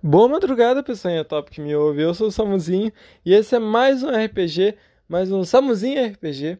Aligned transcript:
Boa 0.00 0.28
madrugada, 0.28 0.80
pessoal 0.80 1.24
top 1.24 1.50
que 1.50 1.60
me 1.60 1.74
ouve. 1.74 2.02
Eu 2.02 2.14
sou 2.14 2.28
o 2.28 2.30
Samuzinho 2.30 2.92
e 3.26 3.34
esse 3.34 3.56
é 3.56 3.58
mais 3.58 4.04
um 4.04 4.10
RPG, 4.10 4.76
mais 5.08 5.32
um 5.32 5.42
Samuzinho 5.42 6.06
RPG. 6.12 6.56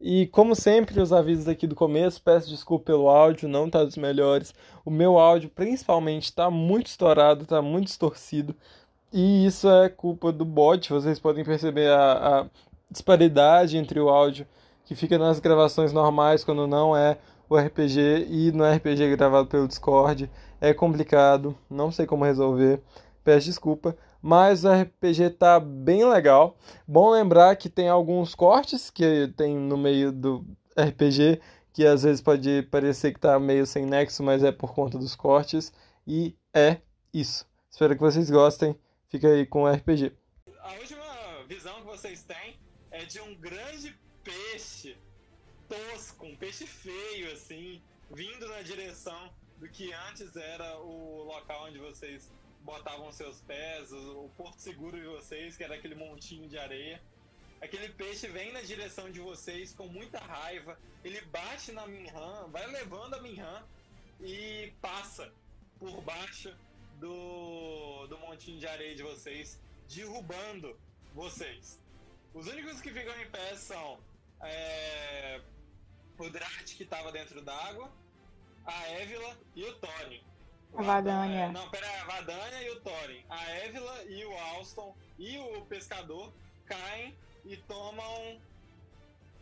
E 0.00 0.26
como 0.26 0.56
sempre, 0.56 1.00
os 1.00 1.12
avisos 1.12 1.46
aqui 1.46 1.68
do 1.68 1.76
começo, 1.76 2.20
peço 2.20 2.48
desculpa 2.48 2.86
pelo 2.86 3.08
áudio, 3.08 3.48
não 3.48 3.70
tá 3.70 3.84
dos 3.84 3.96
melhores. 3.96 4.52
O 4.84 4.90
meu 4.90 5.20
áudio, 5.20 5.48
principalmente, 5.50 6.34
tá 6.34 6.50
muito 6.50 6.88
estourado, 6.88 7.46
tá 7.46 7.62
muito 7.62 7.86
distorcido. 7.86 8.56
E 9.12 9.46
isso 9.46 9.70
é 9.70 9.88
culpa 9.88 10.32
do 10.32 10.44
bot. 10.44 10.90
Vocês 10.90 11.20
podem 11.20 11.44
perceber 11.44 11.92
a, 11.92 12.40
a 12.40 12.46
disparidade 12.90 13.76
entre 13.78 14.00
o 14.00 14.08
áudio 14.08 14.44
que 14.84 14.96
fica 14.96 15.16
nas 15.16 15.38
gravações 15.38 15.92
normais 15.92 16.42
quando 16.42 16.66
não 16.66 16.96
é 16.96 17.18
o 17.48 17.56
RPG 17.56 18.26
e 18.28 18.50
no 18.50 18.64
RPG 18.64 19.14
gravado 19.16 19.46
pelo 19.46 19.68
Discord. 19.68 20.28
É 20.60 20.74
complicado, 20.74 21.56
não 21.68 21.90
sei 21.90 22.06
como 22.06 22.24
resolver. 22.24 22.82
Peço 23.24 23.46
desculpa, 23.46 23.96
mas 24.20 24.64
o 24.64 24.68
RPG 24.72 25.30
tá 25.30 25.58
bem 25.60 26.04
legal. 26.04 26.56
Bom 26.86 27.10
lembrar 27.10 27.56
que 27.56 27.68
tem 27.68 27.88
alguns 27.88 28.34
cortes 28.34 28.90
que 28.90 29.32
tem 29.36 29.56
no 29.56 29.76
meio 29.76 30.12
do 30.12 30.44
RPG 30.78 31.40
que 31.72 31.86
às 31.86 32.02
vezes 32.02 32.20
pode 32.20 32.62
parecer 32.70 33.12
que 33.12 33.20
tá 33.20 33.38
meio 33.38 33.66
sem 33.66 33.86
nexo, 33.86 34.22
mas 34.22 34.42
é 34.42 34.52
por 34.52 34.74
conta 34.74 34.98
dos 34.98 35.14
cortes 35.14 35.72
e 36.06 36.36
é 36.52 36.78
isso. 37.12 37.46
Espero 37.70 37.94
que 37.94 38.00
vocês 38.00 38.30
gostem. 38.30 38.76
Fica 39.08 39.28
aí 39.28 39.46
com 39.46 39.62
o 39.62 39.72
RPG. 39.72 40.12
A 40.60 40.72
última 40.74 41.04
visão 41.48 41.74
que 41.80 41.86
vocês 41.86 42.22
têm 42.22 42.58
é 42.90 43.04
de 43.04 43.20
um 43.20 43.34
grande 43.36 43.96
peixe 44.22 44.96
tosco, 45.68 46.26
um 46.26 46.36
peixe 46.36 46.66
feio, 46.66 47.32
assim, 47.32 47.80
vindo 48.10 48.46
na 48.48 48.62
direção 48.62 49.30
do 49.60 49.68
que 49.68 49.92
antes 49.92 50.34
era 50.34 50.78
o 50.78 51.22
local 51.24 51.66
onde 51.66 51.78
vocês 51.78 52.32
botavam 52.62 53.12
seus 53.12 53.42
pés, 53.42 53.92
o, 53.92 54.30
porto 54.36 54.58
seguro 54.58 54.98
de 54.98 55.06
vocês, 55.06 55.56
que 55.56 55.62
era 55.62 55.74
aquele 55.74 55.94
montinho 55.94 56.48
de 56.48 56.58
areia. 56.58 57.00
Aquele 57.60 57.90
peixe 57.90 58.26
vem 58.26 58.52
na 58.52 58.62
direção 58.62 59.10
de 59.10 59.20
vocês 59.20 59.74
com 59.74 59.86
muita 59.86 60.18
raiva, 60.18 60.78
ele 61.04 61.20
bate 61.26 61.72
na 61.72 61.86
Minhan, 61.86 62.48
vai 62.48 62.66
levando 62.68 63.14
a 63.14 63.20
Minhan 63.20 63.62
e 64.18 64.72
passa 64.80 65.30
por 65.78 66.00
baixo 66.00 66.56
do, 66.98 68.06
do 68.06 68.18
montinho 68.18 68.58
de 68.58 68.66
areia 68.66 68.96
de 68.96 69.02
vocês, 69.02 69.60
derrubando 69.94 70.74
vocês. 71.14 71.78
Os 72.32 72.46
únicos 72.46 72.80
que 72.80 72.90
ficam 72.90 73.14
em 73.20 73.30
pé 73.30 73.54
são 73.56 74.00
é, 74.42 75.42
o 76.16 76.30
Drat 76.30 76.74
que 76.74 76.84
tava 76.86 77.12
dentro 77.12 77.42
d'água, 77.42 77.92
a 78.66 78.88
Évila 78.88 79.36
e 79.54 79.64
o 79.64 79.74
Thorin. 79.76 80.22
A 80.74 80.82
Vadania. 80.82 81.52
Não, 81.52 81.68
pera 81.70 81.86
a 82.00 82.04
Vadania 82.04 82.62
e 82.62 82.70
o 82.70 82.80
Thorin. 82.80 83.24
A 83.28 83.50
Évila 83.50 84.04
e 84.04 84.24
o 84.24 84.38
Alston 84.38 84.96
e 85.18 85.38
o 85.38 85.64
pescador 85.66 86.32
caem 86.66 87.16
e 87.44 87.56
tomam. 87.56 88.40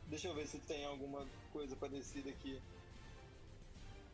Deixa 0.06 0.28
eu 0.28 0.34
ver 0.34 0.47
se 0.47 0.58
tem 0.60 0.84
alguma 0.86 1.27
coisa 1.52 1.77
parecida 1.77 2.30
aqui. 2.30 2.60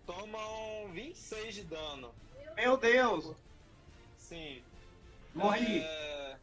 Tomam 0.07 0.93
26 0.93 1.55
de 1.55 1.65
dano. 1.65 2.15
Meu 2.57 2.77
Deus! 2.77 3.35
Sim. 4.19 4.63
Morri! 5.35 5.81
É... 5.81 6.37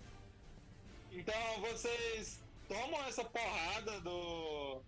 Então 1.11 1.61
vocês 1.61 2.41
tomam 2.67 3.03
essa 3.05 3.23
porrada 3.25 3.99
do 4.01 4.81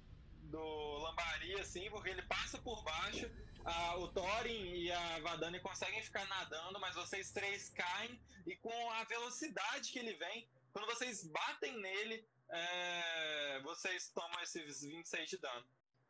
do 0.54 0.98
Lambari, 1.00 1.60
assim, 1.60 1.90
porque 1.90 2.10
ele 2.10 2.22
passa 2.24 2.60
por 2.60 2.84
baixo, 2.84 3.30
a, 3.66 3.98
o 3.98 4.08
Thorin 4.10 4.74
e 4.76 4.92
a 4.92 5.20
Vadani 5.20 5.60
conseguem 5.60 6.04
ficar 6.04 6.26
nadando, 6.28 6.80
mas 6.80 6.96
vocês 6.96 7.32
três 7.32 7.70
caem, 7.70 8.20
e 8.46 8.56
com 8.58 8.92
a 8.92 9.04
velocidade 9.06 9.92
que 9.92 10.00
ele 10.00 10.14
vem, 10.16 10.48
quando 10.72 10.86
vocês 10.88 11.26
batem 11.28 11.78
nele, 11.80 12.28
é, 12.50 13.62
vocês 13.64 14.10
tomam 14.10 14.42
esses 14.42 14.82
26 14.82 15.30
de 15.30 15.38
dano. 15.38 15.66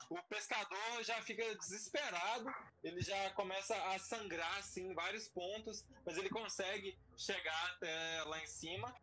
O 0.10 0.22
pescador 0.24 1.04
já 1.04 1.22
fica 1.22 1.56
desesperado, 1.56 2.54
ele 2.84 3.02
já 3.02 3.30
começa 3.32 3.76
a 3.90 4.00
sangrar 4.00 4.58
assim, 4.58 4.90
em 4.90 4.94
vários 4.94 5.28
pontos, 5.30 5.86
mas 6.06 6.18
ele 6.18 6.30
consegue 6.30 6.98
chegar 7.18 7.72
até 7.72 8.24
lá 8.24 8.40
em 8.42 8.48
cima. 8.48 8.94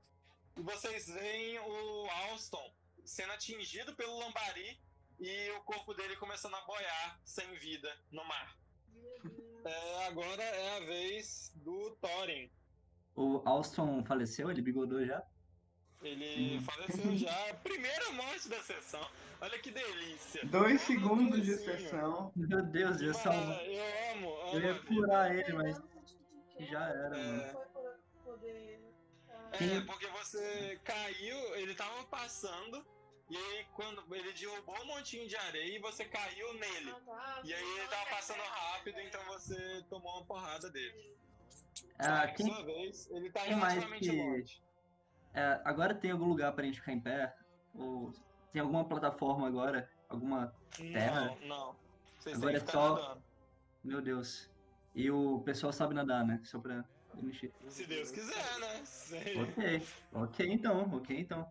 E 0.56 0.62
vocês 0.62 1.06
veem 1.06 1.58
o 1.58 2.10
Alston 2.10 2.74
sendo 3.04 3.32
atingido 3.32 3.94
pelo 3.97 4.19
Lambari 4.19 4.78
e 5.20 5.50
o 5.50 5.60
corpo 5.60 5.92
dele 5.92 6.16
começando 6.16 6.54
a 6.54 6.60
boiar 6.62 7.20
sem 7.25 7.47
vida 7.56 7.94
no 8.10 8.25
mar. 8.25 8.56
É, 9.64 10.06
agora 10.06 10.42
é 10.42 10.76
a 10.78 10.81
vez 10.81 11.53
do 11.56 11.91
Thorin. 12.00 12.50
O 13.14 13.42
Alston 13.44 14.03
faleceu? 14.04 14.50
Ele 14.50 14.62
bigodou 14.62 15.04
já? 15.04 15.22
Ele 16.03 16.56
hum. 16.56 16.62
faleceu 16.62 17.16
já. 17.19 17.54
Primeira 17.62 18.10
morte 18.12 18.48
da 18.48 18.62
sessão. 18.62 19.06
Olha 19.42 19.59
que 19.59 19.70
delícia. 19.70 20.44
Dois 20.47 20.80
segundos 20.80 21.44
de 21.44 21.56
sessão. 21.56 22.32
Meu 22.34 22.62
Deus, 22.62 22.98
já. 22.98 23.12
Ah, 23.26 23.64
eu 23.64 24.16
amo, 24.16 24.41
amo. 24.41 24.54
Eu 24.54 24.60
ia 24.60 24.75
curar 24.80 25.36
ele, 25.36 25.53
mas 25.53 25.82
já 26.60 26.88
era, 26.88 27.19
é... 27.19 27.53
mano. 27.53 27.70
É, 29.53 29.80
porque 29.84 30.06
você 30.06 30.80
caiu, 30.84 31.56
ele 31.56 31.75
tava 31.75 32.04
passando 32.04 32.86
e 33.30 33.36
aí, 33.36 33.66
quando 33.74 34.02
ele 34.14 34.32
derrubou 34.32 34.76
um 34.82 34.86
montinho 34.86 35.28
de 35.28 35.36
areia 35.36 35.76
e 35.76 35.78
você 35.78 36.04
caiu 36.04 36.52
nele. 36.54 36.91
Ah, 36.91 37.00
tá. 37.06 37.41
E 37.44 37.54
aí 37.54 37.78
ele 37.78 37.88
tava 37.88 38.10
passando 38.10 38.42
rápido, 38.42 39.00
então 39.00 39.24
você 39.26 39.84
tomou 39.88 40.12
uma 40.16 40.24
porrada 40.24 40.68
dele. 40.68 41.16
Ah, 41.98 42.26
quem... 42.26 42.46
sua 42.46 42.64
vez, 42.64 43.08
ele 43.10 43.30
tá 43.30 43.42
relativamente 43.42 44.10
que... 44.10 44.16
longe. 44.16 44.62
É, 45.32 45.60
agora 45.64 45.94
tem 45.94 46.10
algum 46.10 46.26
lugar 46.26 46.52
pra 46.52 46.64
gente 46.64 46.80
ficar 46.80 46.92
em 46.92 47.00
pé? 47.00 47.32
Ou 47.74 48.12
tem 48.52 48.60
alguma 48.60 48.84
plataforma 48.84 49.47
agora? 49.47 49.88
Alguma 50.08 50.52
terra? 50.76 51.36
Não, 51.42 51.47
não. 51.47 51.76
Vocês 52.18 52.36
agora 52.36 52.56
é 52.56 52.60
só. 52.60 52.94
Nadando. 52.94 53.22
Meu 53.84 54.02
Deus. 54.02 54.50
E 54.92 55.08
o 55.08 55.41
pessoal 55.42 55.72
sabe 55.72 55.94
nadar, 55.94 56.26
né? 56.26 56.41
Só 56.42 56.58
pra. 56.58 56.84
Se 57.68 57.86
Deus 57.86 58.10
quiser, 58.10 58.58
né? 58.58 58.84
Sei. 58.84 59.41
Ok, 59.41 59.86
ok 60.12 60.52
então, 60.52 60.94
ok 60.94 61.16
então. 61.18 61.50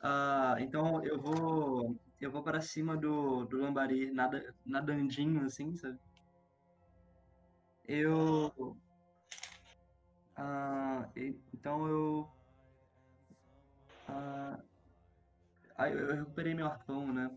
Ah, 0.00 0.56
então 0.60 1.04
eu 1.04 1.20
vou 1.20 2.00
eu 2.20 2.30
vou 2.30 2.42
para 2.42 2.60
cima 2.60 2.96
do, 2.96 3.44
do 3.46 3.58
lambari 3.58 4.10
nada, 4.12 4.54
nadandinho 4.64 5.44
assim, 5.44 5.76
sabe? 5.76 5.98
Eu 7.88 8.52
ah, 10.36 11.10
então 11.16 11.86
eu 11.88 12.36
eu, 15.78 15.98
eu 15.98 16.16
recuperei 16.16 16.54
meu 16.54 16.66
arpão, 16.66 17.12
né? 17.12 17.30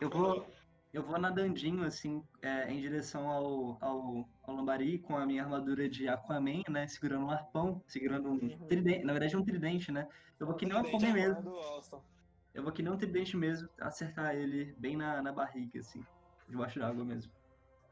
Eu 0.00 0.10
vou 0.10 0.54
eu 0.92 1.02
vou 1.04 1.18
nadandinho, 1.18 1.82
assim, 1.84 2.22
é, 2.40 2.70
em 2.70 2.80
direção 2.80 3.28
ao, 3.28 3.82
ao, 3.84 4.28
ao 4.46 4.54
Lambari, 4.54 4.98
com 4.98 5.16
a 5.16 5.26
minha 5.26 5.42
armadura 5.42 5.88
de 5.88 6.08
Aquaman, 6.08 6.62
né? 6.68 6.86
Segurando 6.86 7.26
um 7.26 7.30
arpão, 7.30 7.82
segurando 7.86 8.28
um 8.28 8.32
uhum. 8.32 8.66
tridente, 8.66 9.04
na 9.04 9.12
verdade 9.12 9.36
um 9.36 9.44
tridente, 9.44 9.90
né? 9.90 10.08
Eu 10.38 10.46
vou 10.46 10.56
que 10.56 10.66
nem 10.66 10.74
um 10.74 10.80
Aquaman 10.80 11.12
mesmo. 11.12 11.54
Eu 12.52 12.62
vou 12.62 12.72
que 12.72 12.82
nem 12.82 12.92
um 12.92 12.98
tridente 12.98 13.36
mesmo, 13.36 13.68
acertar 13.80 14.34
ele 14.34 14.74
bem 14.78 14.96
na, 14.96 15.20
na 15.20 15.32
barriga, 15.32 15.80
assim, 15.80 16.04
debaixo 16.48 16.78
d'água 16.78 17.04
mesmo. 17.04 17.32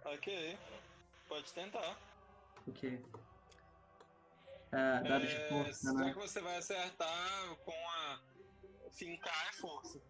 Ok, 0.04 0.58
pode 1.28 1.52
tentar. 1.52 1.98
Ok. 2.68 3.04
É, 4.72 5.02
dado 5.02 5.26
de 5.26 5.48
força, 5.48 5.88
é, 5.88 5.92
Será 5.92 6.04
né? 6.06 6.12
que 6.12 6.18
você 6.18 6.40
vai 6.40 6.56
acertar 6.56 7.56
com 7.64 7.72
a 7.72 8.20
fincar 8.92 9.48
é 9.48 9.52
força. 9.52 10.00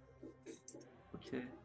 Ok. 1.15 1.62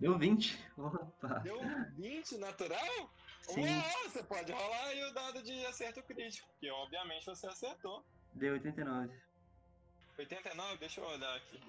Deu 0.00 0.18
20. 0.18 0.58
Opa. 0.78 1.38
Deu 1.40 1.60
20 1.96 2.38
natural? 2.38 3.10
Sim. 3.42 3.66
Uau, 3.66 4.02
você 4.04 4.22
pode 4.22 4.50
rolar 4.50 4.86
aí 4.86 5.04
o 5.04 5.12
dado 5.12 5.42
de 5.42 5.66
acerto 5.66 6.02
crítico, 6.02 6.48
que 6.58 6.70
obviamente 6.70 7.26
você 7.26 7.46
acertou. 7.46 8.02
Deu 8.32 8.54
89. 8.54 9.14
89? 10.16 10.78
Deixa 10.78 11.00
eu 11.02 11.06
olhar 11.06 11.36
aqui. 11.36 11.60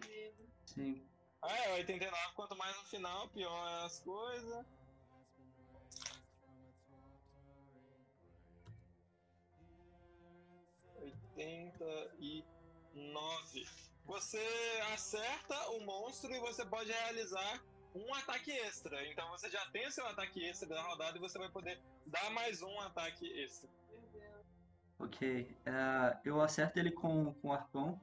Sim. 0.65 1.05
Ah, 1.41 1.57
é, 1.57 1.73
89, 1.73 2.33
quanto 2.35 2.55
mais 2.55 2.75
no 2.77 2.83
final, 2.85 3.27
pior 3.29 3.67
é 3.67 3.85
as 3.85 3.99
coisas. 3.99 4.65
Oitenta 11.01 12.15
e 12.19 12.45
nove. 12.93 13.67
Você 14.05 14.39
acerta 14.93 15.69
o 15.71 15.81
monstro 15.85 16.31
e 16.33 16.39
você 16.39 16.65
pode 16.65 16.91
realizar 16.91 17.61
um 17.95 18.13
ataque 18.15 18.51
extra. 18.51 19.05
Então 19.07 19.29
você 19.29 19.49
já 19.49 19.65
tem 19.71 19.87
o 19.87 19.91
seu 19.91 20.05
ataque 20.07 20.43
extra 20.43 20.67
da 20.69 20.81
rodada 20.81 21.17
e 21.17 21.21
você 21.21 21.37
vai 21.37 21.49
poder 21.49 21.79
dar 22.05 22.29
mais 22.31 22.61
um 22.61 22.79
ataque 22.81 23.27
extra. 23.41 23.69
Ok. 24.99 25.41
Uh, 25.41 26.19
eu 26.23 26.41
acerto 26.41 26.79
ele 26.79 26.91
com, 26.91 27.33
com 27.35 27.51
arpão. 27.51 27.99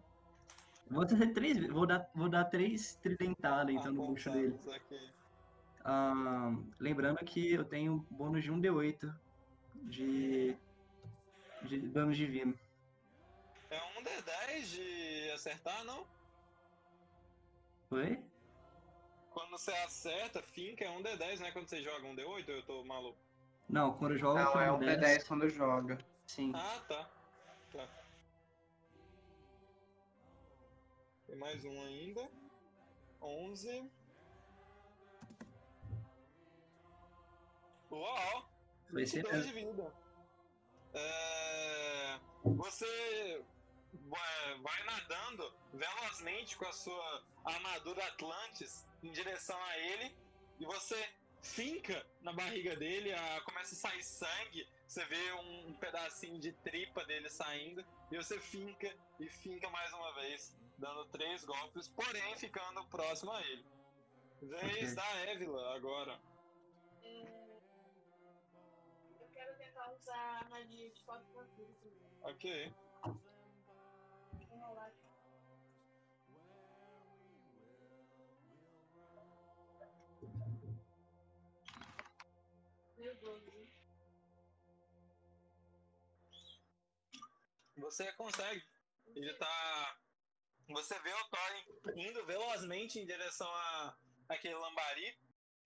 Vou 0.90 1.06
ter 1.06 1.32
três. 1.32 1.66
Vou 1.68 1.86
dar, 1.86 2.08
vou 2.14 2.28
dar 2.28 2.44
três 2.44 2.94
tridentadas 2.96 3.74
então 3.74 3.92
no 3.92 4.06
bucho 4.06 4.30
dele. 4.30 4.58
Uh, 5.84 6.66
lembrando 6.78 7.18
que 7.18 7.52
eu 7.52 7.64
tenho 7.64 8.06
bônus 8.10 8.42
de 8.42 8.52
1D8 8.52 9.14
de, 9.84 10.56
de 11.62 11.78
dano 11.80 12.12
divino. 12.12 12.58
É 13.70 13.80
um 13.98 14.02
D10 14.02 14.62
de 14.62 15.30
acertar, 15.30 15.84
não? 15.84 16.06
Foi? 17.88 18.22
Quando 19.38 19.50
você 19.50 19.70
acerta, 19.70 20.42
finca 20.42 20.84
é 20.84 20.90
um 20.90 21.00
D10, 21.00 21.38
né? 21.38 21.52
Quando 21.52 21.68
você 21.68 21.80
joga 21.80 22.04
um 22.04 22.16
D8, 22.16 22.48
eu 22.48 22.62
tô 22.64 22.84
maluco. 22.84 23.16
Não, 23.68 23.96
quando 23.96 24.14
eu 24.14 24.18
jogo 24.18 24.36
Não, 24.36 24.60
é 24.60 24.72
um 24.72 24.74
um 24.74 24.78
10. 24.80 24.98
D10 25.00 25.28
quando 25.28 25.48
joga. 25.48 25.98
Sim. 26.26 26.50
Ah, 26.56 26.82
tá. 26.88 27.08
Tá. 27.72 27.88
Tem 31.28 31.36
mais 31.36 31.64
um 31.64 31.80
ainda. 31.82 32.28
11. 33.22 33.88
Uau! 37.92 38.48
Foi 38.90 39.02
esse 39.02 39.22
22 39.22 39.46
mesmo. 39.46 39.52
de 39.52 39.66
vida. 39.66 39.94
É, 40.94 42.18
Você 42.42 43.44
vai 44.60 44.84
nadando 44.84 45.54
velozmente 45.72 46.56
com 46.56 46.66
a 46.66 46.72
sua 46.72 47.22
armadura 47.48 48.04
Atlantis 48.06 48.86
em 49.02 49.10
direção 49.12 49.60
a 49.64 49.78
ele 49.78 50.16
e 50.60 50.64
você 50.66 51.08
finca 51.42 52.04
na 52.20 52.32
barriga 52.32 52.74
dele, 52.76 53.12
a- 53.12 53.40
começa 53.42 53.74
a 53.74 53.78
sair 53.90 54.02
sangue, 54.02 54.68
você 54.86 55.04
vê 55.04 55.32
um, 55.34 55.68
um 55.68 55.74
pedacinho 55.74 56.38
de 56.40 56.52
tripa 56.52 57.04
dele 57.04 57.28
saindo 57.28 57.84
e 58.10 58.16
você 58.16 58.38
finca 58.40 58.92
e 59.20 59.28
finca 59.28 59.68
mais 59.70 59.92
uma 59.92 60.12
vez, 60.14 60.56
dando 60.78 61.04
três 61.10 61.44
golpes, 61.44 61.88
porém 61.88 62.36
ficando 62.36 62.84
próximo 62.88 63.32
a 63.32 63.40
ele. 63.42 63.64
Vez 64.42 64.94
da 64.94 65.06
Évila 65.30 65.74
agora. 65.76 66.20
Eu 69.20 69.28
quero 69.34 69.56
tentar 69.58 69.92
usar 69.92 70.42
a 70.44 70.48
magia 70.48 70.90
de 70.90 71.02
quatro 71.04 71.26
vampiros. 71.34 71.76
Ok. 72.22 72.72
Você 87.88 88.12
consegue. 88.12 88.62
Ele 89.16 89.32
tá. 89.34 89.98
Você 90.68 90.98
vê 91.00 91.10
o 91.10 91.24
Thorin 91.24 92.06
indo 92.06 92.26
velozmente 92.26 92.98
em 92.98 93.06
direção 93.06 93.48
a 93.48 93.96
aquele 94.28 94.56
lambari. 94.56 95.18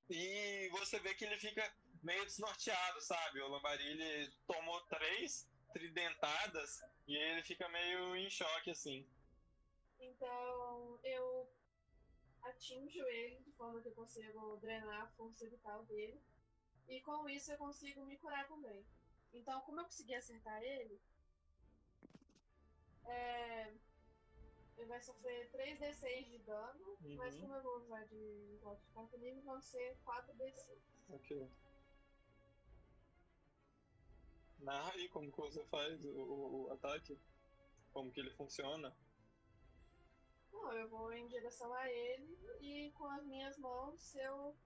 E 0.08 0.68
você 0.70 1.00
vê 1.00 1.14
que 1.14 1.24
ele 1.24 1.36
fica 1.38 1.68
meio 2.00 2.24
desnorteado, 2.24 3.00
sabe? 3.00 3.40
O 3.40 3.48
lambari 3.48 3.84
ele 3.84 4.30
tomou 4.46 4.80
três 4.82 5.48
tridentadas 5.72 6.80
e 7.08 7.16
ele 7.16 7.42
fica 7.42 7.68
meio 7.68 8.14
em 8.14 8.30
choque 8.30 8.70
assim. 8.70 9.04
Então 9.98 11.00
eu 11.02 11.52
atinjo 12.42 13.04
ele 13.04 13.40
de 13.40 13.50
forma 13.52 13.80
que 13.80 13.88
eu 13.88 13.94
consigo 13.94 14.56
drenar 14.58 15.02
a 15.02 15.10
força 15.16 15.48
vital 15.48 15.84
dele. 15.86 16.22
E 16.88 17.00
com 17.00 17.28
isso 17.28 17.50
eu 17.50 17.58
consigo 17.58 18.04
me 18.04 18.16
curar 18.16 18.46
também. 18.46 18.84
Então, 19.32 19.60
como 19.62 19.80
eu 19.80 19.84
consegui 19.84 20.14
acertar 20.14 20.62
ele, 20.62 21.00
é, 23.06 23.72
ele 24.76 24.86
vai 24.86 25.00
sofrer 25.00 25.50
3d6 25.50 26.26
de 26.28 26.38
dano, 26.38 26.96
mas 27.16 27.34
Uhum. 27.34 27.40
como 27.42 27.54
eu 27.54 27.62
vou 27.62 27.76
usar 27.78 28.04
de 28.06 28.58
volta 28.62 28.82
de 28.82 28.92
quarto 28.92 29.18
nível, 29.18 29.42
vão 29.42 29.60
ser 29.60 29.96
4d6. 30.04 30.78
Ok. 31.10 31.50
Narra 34.58 34.92
aí 34.92 35.08
como 35.08 35.30
que 35.32 35.40
você 35.40 35.64
faz 35.64 36.04
o, 36.04 36.08
o- 36.08 36.62
o 36.66 36.70
ataque. 36.72 37.18
Como 37.92 38.10
que 38.12 38.20
ele 38.20 38.30
funciona. 38.30 38.94
Não, 40.52 40.72
eu 40.72 40.88
vou 40.88 41.12
em 41.12 41.26
direção 41.26 41.72
a 41.74 41.90
ele 41.90 42.38
e 42.60 42.90
com 42.92 43.06
as 43.06 43.24
minhas 43.24 43.58
mãos 43.58 44.14
eu 44.14 44.56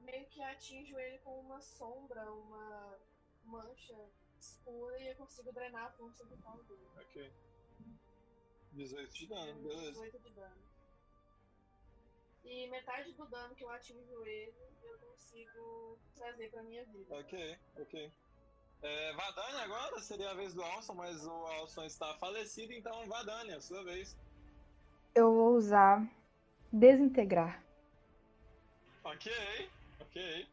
meio 0.00 0.26
que 0.28 0.40
atinjo 0.42 0.98
ele 0.98 1.18
com 1.18 1.40
uma 1.40 1.60
sombra, 1.60 2.30
uma 2.32 2.98
mancha 3.44 4.10
escura 4.38 4.98
e 5.00 5.08
eu 5.08 5.16
consigo 5.16 5.52
drenar 5.52 5.86
a 5.86 5.90
força 5.92 6.24
vital 6.26 6.62
dele. 6.64 6.88
Ok. 6.96 7.32
18 8.72 9.14
de 9.14 9.26
dano, 9.26 9.62
beleza. 9.62 9.92
18 9.92 10.18
de 10.18 10.30
dano. 10.30 10.62
E 12.44 12.68
metade 12.68 13.12
do 13.12 13.26
dano 13.26 13.54
que 13.54 13.64
eu 13.64 13.70
atinjo 13.70 14.24
ele, 14.24 14.54
eu 14.84 14.98
consigo 14.98 15.98
trazer 16.14 16.50
pra 16.50 16.62
minha 16.62 16.84
vida. 16.84 17.16
Ok, 17.16 17.58
ok. 17.76 18.12
É, 18.82 19.12
Vadania 19.14 19.62
agora 19.62 20.00
seria 20.00 20.30
a 20.30 20.34
vez 20.34 20.54
do 20.54 20.62
Alson, 20.62 20.94
mas 20.94 21.26
o 21.26 21.30
Alson 21.30 21.84
está 21.84 22.14
falecido, 22.18 22.72
então 22.72 23.06
Vadania, 23.08 23.60
sua 23.60 23.82
vez. 23.82 24.16
Eu 25.14 25.32
vou 25.32 25.56
usar 25.56 26.06
desintegrar. 26.72 27.64
Ok, 29.02 29.32
ok. 30.00 30.48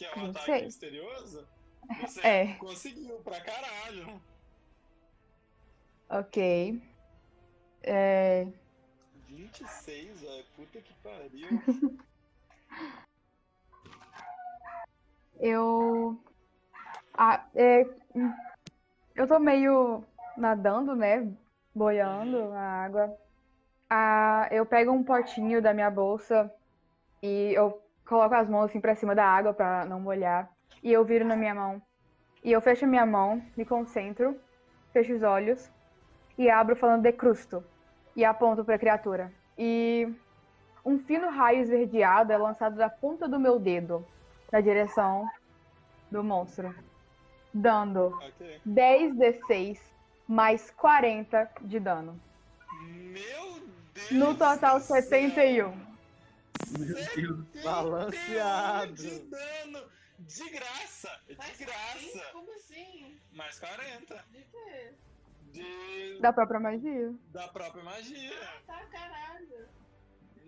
Que 0.00 0.06
é 0.06 0.14
um 0.16 0.22
Não 0.22 0.30
ataque 0.30 0.64
misterioso? 0.64 1.46
Você 2.00 2.26
É. 2.26 2.54
conseguiu 2.54 3.16
pra 3.18 3.38
caralho. 3.38 4.22
Ok. 6.08 6.82
É, 7.82 8.46
26, 9.28 10.22
velho. 10.22 10.44
Puta 10.56 10.80
que 10.80 10.94
pariu. 11.02 11.48
eu. 15.38 16.18
Ah, 17.12 17.46
é, 17.54 17.82
eu 19.14 19.28
tô 19.28 19.38
meio 19.38 20.02
nadando, 20.34 20.96
né? 20.96 21.30
Boiando 21.74 22.48
na 22.48 22.84
água. 22.84 23.18
Ah, 23.90 24.48
eu 24.50 24.64
pego 24.64 24.92
um 24.92 25.04
potinho 25.04 25.60
da 25.60 25.74
minha 25.74 25.90
bolsa 25.90 26.50
e 27.22 27.52
eu 27.52 27.82
coloco 28.10 28.34
as 28.34 28.48
mãos 28.48 28.64
assim 28.64 28.80
pra 28.80 28.96
cima 28.96 29.14
da 29.14 29.24
água 29.24 29.54
pra 29.54 29.84
não 29.84 30.00
molhar. 30.00 30.50
E 30.82 30.92
eu 30.92 31.04
viro 31.04 31.24
na 31.24 31.36
minha 31.36 31.54
mão. 31.54 31.80
E 32.42 32.50
eu 32.50 32.60
fecho 32.60 32.84
a 32.84 32.88
minha 32.88 33.06
mão, 33.06 33.40
me 33.56 33.64
concentro, 33.64 34.36
fecho 34.92 35.14
os 35.14 35.22
olhos 35.22 35.70
e 36.36 36.50
abro 36.50 36.74
falando 36.74 37.02
de 37.02 37.12
crusto. 37.12 37.62
E 38.16 38.24
aponto 38.24 38.64
pra 38.64 38.78
criatura. 38.78 39.32
E 39.56 40.12
um 40.84 40.98
fino 40.98 41.30
raio 41.30 41.60
esverdeado 41.60 42.32
é 42.32 42.36
lançado 42.36 42.74
da 42.74 42.90
ponta 42.90 43.28
do 43.28 43.38
meu 43.38 43.60
dedo 43.60 44.04
na 44.50 44.60
direção 44.60 45.28
do 46.10 46.24
monstro, 46.24 46.74
dando 47.54 48.06
ok. 48.06 48.60
10d6 48.66 49.78
mais 50.26 50.70
40 50.72 51.48
de 51.60 51.78
dano. 51.78 52.20
Meu 52.82 53.60
Deus! 53.94 54.10
No 54.10 54.34
total, 54.34 54.80
do 54.80 54.84
céu. 54.84 55.02
71. 55.02 55.89
Meu 56.78 56.94
Deus. 56.94 57.64
Balanceado. 57.64 58.94
De 58.94 59.18
dano! 59.20 59.90
De 60.18 60.50
graça! 60.50 61.20
De 61.26 61.36
Mas 61.36 61.58
graça! 61.58 62.30
Como 62.32 62.52
assim? 62.54 63.18
Mais 63.32 63.58
40. 63.58 64.24
De 64.30 64.44
quê? 64.44 64.94
De... 65.52 66.20
Da 66.20 66.32
própria 66.32 66.60
magia. 66.60 67.14
Da 67.28 67.48
própria 67.48 67.82
magia. 67.82 68.62
Tá 68.66 68.84
caralho. 68.86 69.68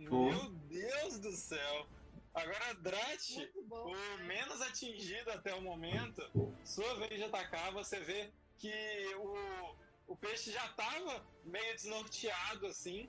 Pô. 0.09 0.31
Meu 0.31 0.51
Deus 0.69 1.19
do 1.19 1.33
céu! 1.33 1.87
Agora, 2.35 2.75
Drat, 2.81 3.31
Muito 3.37 3.63
bom. 3.65 3.93
o 3.93 4.25
menos 4.25 4.61
atingido 4.63 5.31
até 5.33 5.55
o 5.55 5.61
momento, 5.61 6.23
sua 6.65 6.95
vez 6.97 7.17
de 7.17 7.25
atacar, 7.25 7.73
você 7.73 8.01
vê 8.01 8.33
que 8.57 8.73
o, 9.17 9.77
o 10.07 10.17
peixe 10.17 10.51
já 10.51 10.67
tava 10.69 11.23
meio 11.45 11.75
desnorteado 11.75 12.67
assim. 12.67 13.09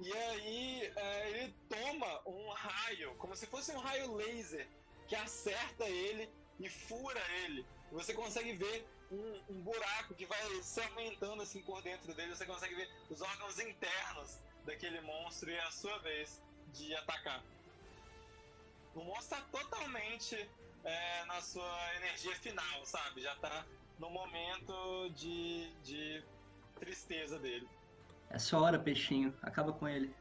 E 0.00 0.12
aí 0.12 0.92
é, 0.96 1.30
ele 1.30 1.54
toma 1.68 2.28
um 2.28 2.48
raio, 2.50 3.14
como 3.16 3.36
se 3.36 3.46
fosse 3.46 3.72
um 3.72 3.78
raio 3.78 4.14
laser, 4.14 4.66
que 5.06 5.14
acerta 5.14 5.84
ele 5.84 6.28
e 6.58 6.68
fura 6.68 7.20
ele. 7.44 7.66
Você 7.92 8.14
consegue 8.14 8.54
ver 8.54 8.86
um, 9.10 9.42
um 9.50 9.60
buraco 9.60 10.14
que 10.14 10.26
vai 10.26 10.40
se 10.62 10.80
aumentando 10.80 11.42
assim 11.42 11.62
por 11.62 11.82
dentro 11.82 12.14
dele. 12.14 12.34
Você 12.34 12.46
consegue 12.46 12.74
ver 12.74 12.90
os 13.10 13.20
órgãos 13.20 13.58
internos 13.58 14.38
daquele 14.64 15.00
monstro 15.02 15.50
e 15.50 15.54
é 15.54 15.62
a 15.62 15.70
sua 15.70 15.98
vez 15.98 16.40
de 16.72 16.94
atacar. 16.94 17.42
O 18.94 19.04
monstro 19.04 19.38
tá 19.38 19.46
totalmente 19.50 20.48
é, 20.84 21.24
na 21.26 21.40
sua 21.40 21.96
energia 21.96 22.34
final, 22.36 22.86
sabe? 22.86 23.22
Já 23.22 23.34
tá 23.36 23.66
no 23.98 24.10
momento 24.10 25.10
de, 25.10 25.70
de 25.82 26.24
tristeza 26.78 27.38
dele. 27.38 27.68
É 28.32 28.38
sua 28.38 28.60
hora, 28.62 28.78
peixinho. 28.78 29.34
Acaba 29.42 29.72
com 29.72 29.86
ele. 29.88 30.14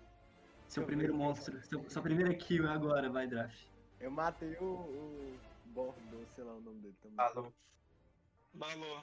Seu 0.68 0.84
Eu 0.84 0.88
primeiro 0.88 1.16
monstro. 1.16 1.62
Seu, 1.64 1.90
sua 1.90 2.02
primeira 2.02 2.34
kill 2.36 2.68
é 2.68 2.72
agora, 2.74 3.10
vai, 3.10 3.26
Draft. 3.28 3.66
Eu 4.00 4.12
matei 4.12 4.56
o, 4.58 4.66
o 4.66 5.40
Bordeaux, 5.68 6.30
sei 6.36 6.44
lá 6.44 6.54
o 6.54 6.62
nome 6.62 6.80
dele 6.82 6.96
também. 7.02 7.16
Falou. 7.16 7.54
Balou. 8.54 9.02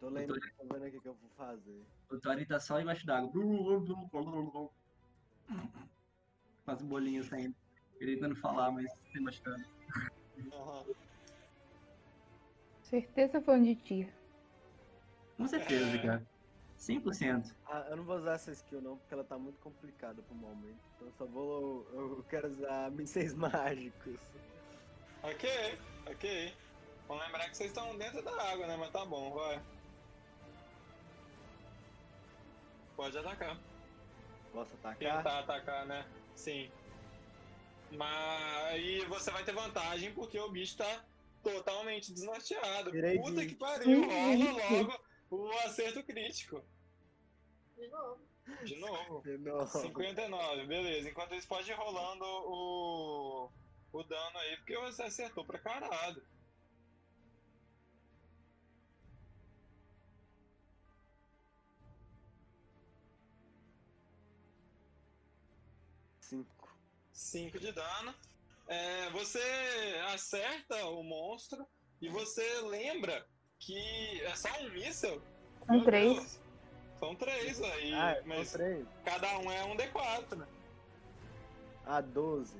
Tô 0.00 0.08
lendo, 0.10 0.34
tô 0.34 0.66
vendo 0.74 0.84
aqui 0.84 0.98
o 0.98 1.00
que 1.00 1.08
eu 1.08 1.14
vou 1.14 1.30
fazer. 1.30 1.82
O 2.10 2.18
Thorin 2.18 2.44
tá 2.44 2.60
só 2.60 2.78
embaixo 2.78 3.06
d'água. 3.06 3.30
Com 3.32 4.70
as 6.66 6.82
bolinhas 6.82 7.26
saindo. 7.26 7.54
Ele 8.00 8.16
tentando 8.16 8.36
falar, 8.36 8.70
mas 8.70 8.92
se 9.12 9.20
machucando. 9.20 9.64
Aham. 10.52 10.84
Certeza 12.82 13.40
falando 13.40 13.64
de 13.64 13.76
ti. 13.76 14.12
Com 15.38 15.48
certeza, 15.48 15.96
É. 15.96 16.02
cara. 16.02 16.33
100%. 16.84 17.54
Ah, 17.66 17.86
eu 17.90 17.96
não 17.96 18.04
vou 18.04 18.16
usar 18.16 18.34
essa 18.34 18.52
skill 18.52 18.82
não, 18.82 18.98
porque 18.98 19.14
ela 19.14 19.24
tá 19.24 19.38
muito 19.38 19.58
complicada 19.60 20.22
pro 20.22 20.34
momento. 20.34 20.78
Então 20.94 21.06
eu 21.08 21.12
só 21.14 21.26
vou. 21.26 21.86
Eu 21.92 22.24
quero 22.28 22.52
usar 22.52 22.90
mísseis 22.90 23.32
mágicos. 23.34 24.20
Ok, 25.22 25.48
ok. 26.06 26.54
Vamos 27.08 27.24
lembrar 27.24 27.48
que 27.48 27.56
vocês 27.56 27.70
estão 27.70 27.96
dentro 27.96 28.22
da 28.22 28.50
água, 28.50 28.66
né? 28.66 28.76
Mas 28.76 28.90
tá 28.90 29.04
bom, 29.04 29.32
vai. 29.32 29.62
Pode 32.96 33.18
atacar. 33.18 33.58
Posso 34.52 34.74
atacar? 34.74 35.16
Tentar 35.16 35.38
atacar, 35.40 35.86
né? 35.86 36.06
Sim. 36.36 36.70
Mas 37.90 38.64
aí 38.66 39.04
você 39.06 39.30
vai 39.30 39.44
ter 39.44 39.52
vantagem 39.52 40.12
porque 40.12 40.38
o 40.38 40.50
bicho 40.50 40.76
tá 40.76 41.04
totalmente 41.42 42.12
desnorteado. 42.12 42.90
Puta 43.22 43.46
que 43.46 43.54
pariu, 43.54 44.04
rola 44.06 44.52
logo 44.70 45.04
o 45.30 45.50
acerto 45.64 46.02
crítico. 46.02 46.62
De 47.76 47.88
novo. 47.88 48.20
De 48.64 48.76
novo. 48.76 49.22
Não. 49.38 49.66
59, 49.66 50.66
beleza. 50.66 51.08
Enquanto 51.08 51.34
isso, 51.34 51.48
pode 51.48 51.70
ir 51.70 51.74
rolando 51.74 52.24
o, 52.24 53.50
o 53.92 54.02
dano 54.04 54.38
aí, 54.38 54.56
porque 54.58 54.76
você 54.78 55.02
acertou 55.02 55.44
pra 55.44 55.58
caralho. 55.58 56.22
Cinco. 66.20 66.76
5 67.12 67.58
de 67.58 67.72
dano. 67.72 68.14
É, 68.66 69.10
você 69.10 69.42
acerta 70.08 70.86
o 70.86 71.02
monstro 71.02 71.66
e 72.00 72.08
você 72.08 72.60
lembra 72.62 73.26
que 73.58 74.22
é 74.22 74.34
só 74.34 74.48
um 74.60 74.70
míssel. 74.70 75.22
Um 75.68 75.82
três. 75.84 76.43
São 77.04 77.14
três 77.14 77.60
aí, 77.62 77.92
Ah, 77.92 78.14
são 78.16 78.26
mas 78.26 78.52
três. 78.52 78.86
cada 79.04 79.38
um 79.40 79.52
é 79.52 79.62
um 79.64 79.76
D4, 79.76 80.36
né? 80.36 80.46
Ah, 81.84 82.00
12. 82.00 82.56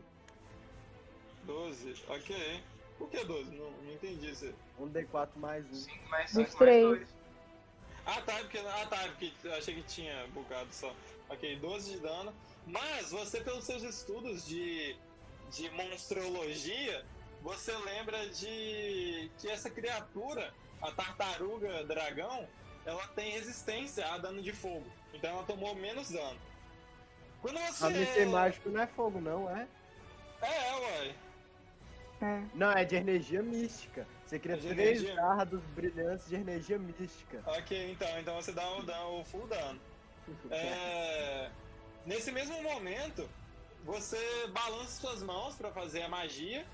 12, 1.44 2.04
ok. 2.08 2.62
Por 2.98 3.08
que 3.08 3.24
12? 3.24 3.50
Não, 3.56 3.70
não 3.70 3.92
entendi 3.94 4.30
isso. 4.30 4.52
Um 4.78 4.86
D4 4.90 5.30
mais 5.36 5.64
um. 5.70 5.74
5 5.74 6.08
mais 6.10 6.24
Dos 6.26 6.32
5 6.32 6.42
mais 6.42 6.54
três. 6.56 6.84
2. 6.84 7.08
Ah, 8.04 8.20
tá, 8.20 8.34
porque, 8.40 8.58
ah, 8.58 8.86
tá, 8.86 8.98
porque 9.08 9.32
eu 9.44 9.54
achei 9.54 9.74
que 9.76 9.82
tinha 9.84 10.26
bugado 10.34 10.68
só. 10.72 10.94
Ok, 11.30 11.56
12 11.56 11.92
de 11.92 12.00
dano. 12.00 12.34
Mas 12.66 13.12
você, 13.12 13.40
pelos 13.40 13.64
seus 13.64 13.82
estudos 13.82 14.46
de, 14.46 14.94
de 15.50 15.70
monstrologia, 15.70 17.02
você 17.40 17.74
lembra 17.78 18.28
de 18.28 19.30
que 19.38 19.48
essa 19.48 19.70
criatura, 19.70 20.52
a 20.82 20.92
tartaruga 20.92 21.82
dragão, 21.84 22.46
ela 22.84 23.06
tem 23.08 23.32
resistência 23.32 24.06
a 24.06 24.18
dano 24.18 24.42
de 24.42 24.52
fogo. 24.52 24.86
Então 25.12 25.30
ela 25.30 25.42
tomou 25.44 25.74
menos 25.74 26.10
dano. 26.10 26.38
Quando 27.40 27.58
você. 27.58 27.84
A 27.86 27.90
mísseis 27.90 28.28
mágico 28.28 28.70
não 28.70 28.80
é 28.80 28.86
fogo, 28.86 29.20
não, 29.20 29.50
é? 29.50 29.66
É, 30.42 30.76
uai. 30.76 31.14
É. 32.22 32.42
Não, 32.54 32.70
é 32.72 32.84
de 32.84 32.96
energia 32.96 33.42
mística. 33.42 34.06
Você 34.24 34.38
cria 34.38 34.56
De 34.56 34.68
três 34.68 34.98
energia- 35.02 35.14
dardos 35.14 35.62
brilhantes 35.74 36.26
de 36.26 36.34
energia 36.36 36.78
mística. 36.78 37.42
Ok, 37.46 37.90
então, 37.90 38.18
então 38.18 38.34
você 38.36 38.52
dá 38.52 38.66
o, 38.76 38.82
dano, 38.82 39.20
o 39.20 39.24
full 39.24 39.46
dano. 39.46 39.80
É, 40.50 41.50
nesse 42.06 42.32
mesmo 42.32 42.62
momento, 42.62 43.28
você 43.84 44.46
balança 44.48 44.98
suas 45.00 45.22
mãos 45.22 45.54
para 45.54 45.70
fazer 45.70 46.02
a 46.02 46.08
magia 46.08 46.66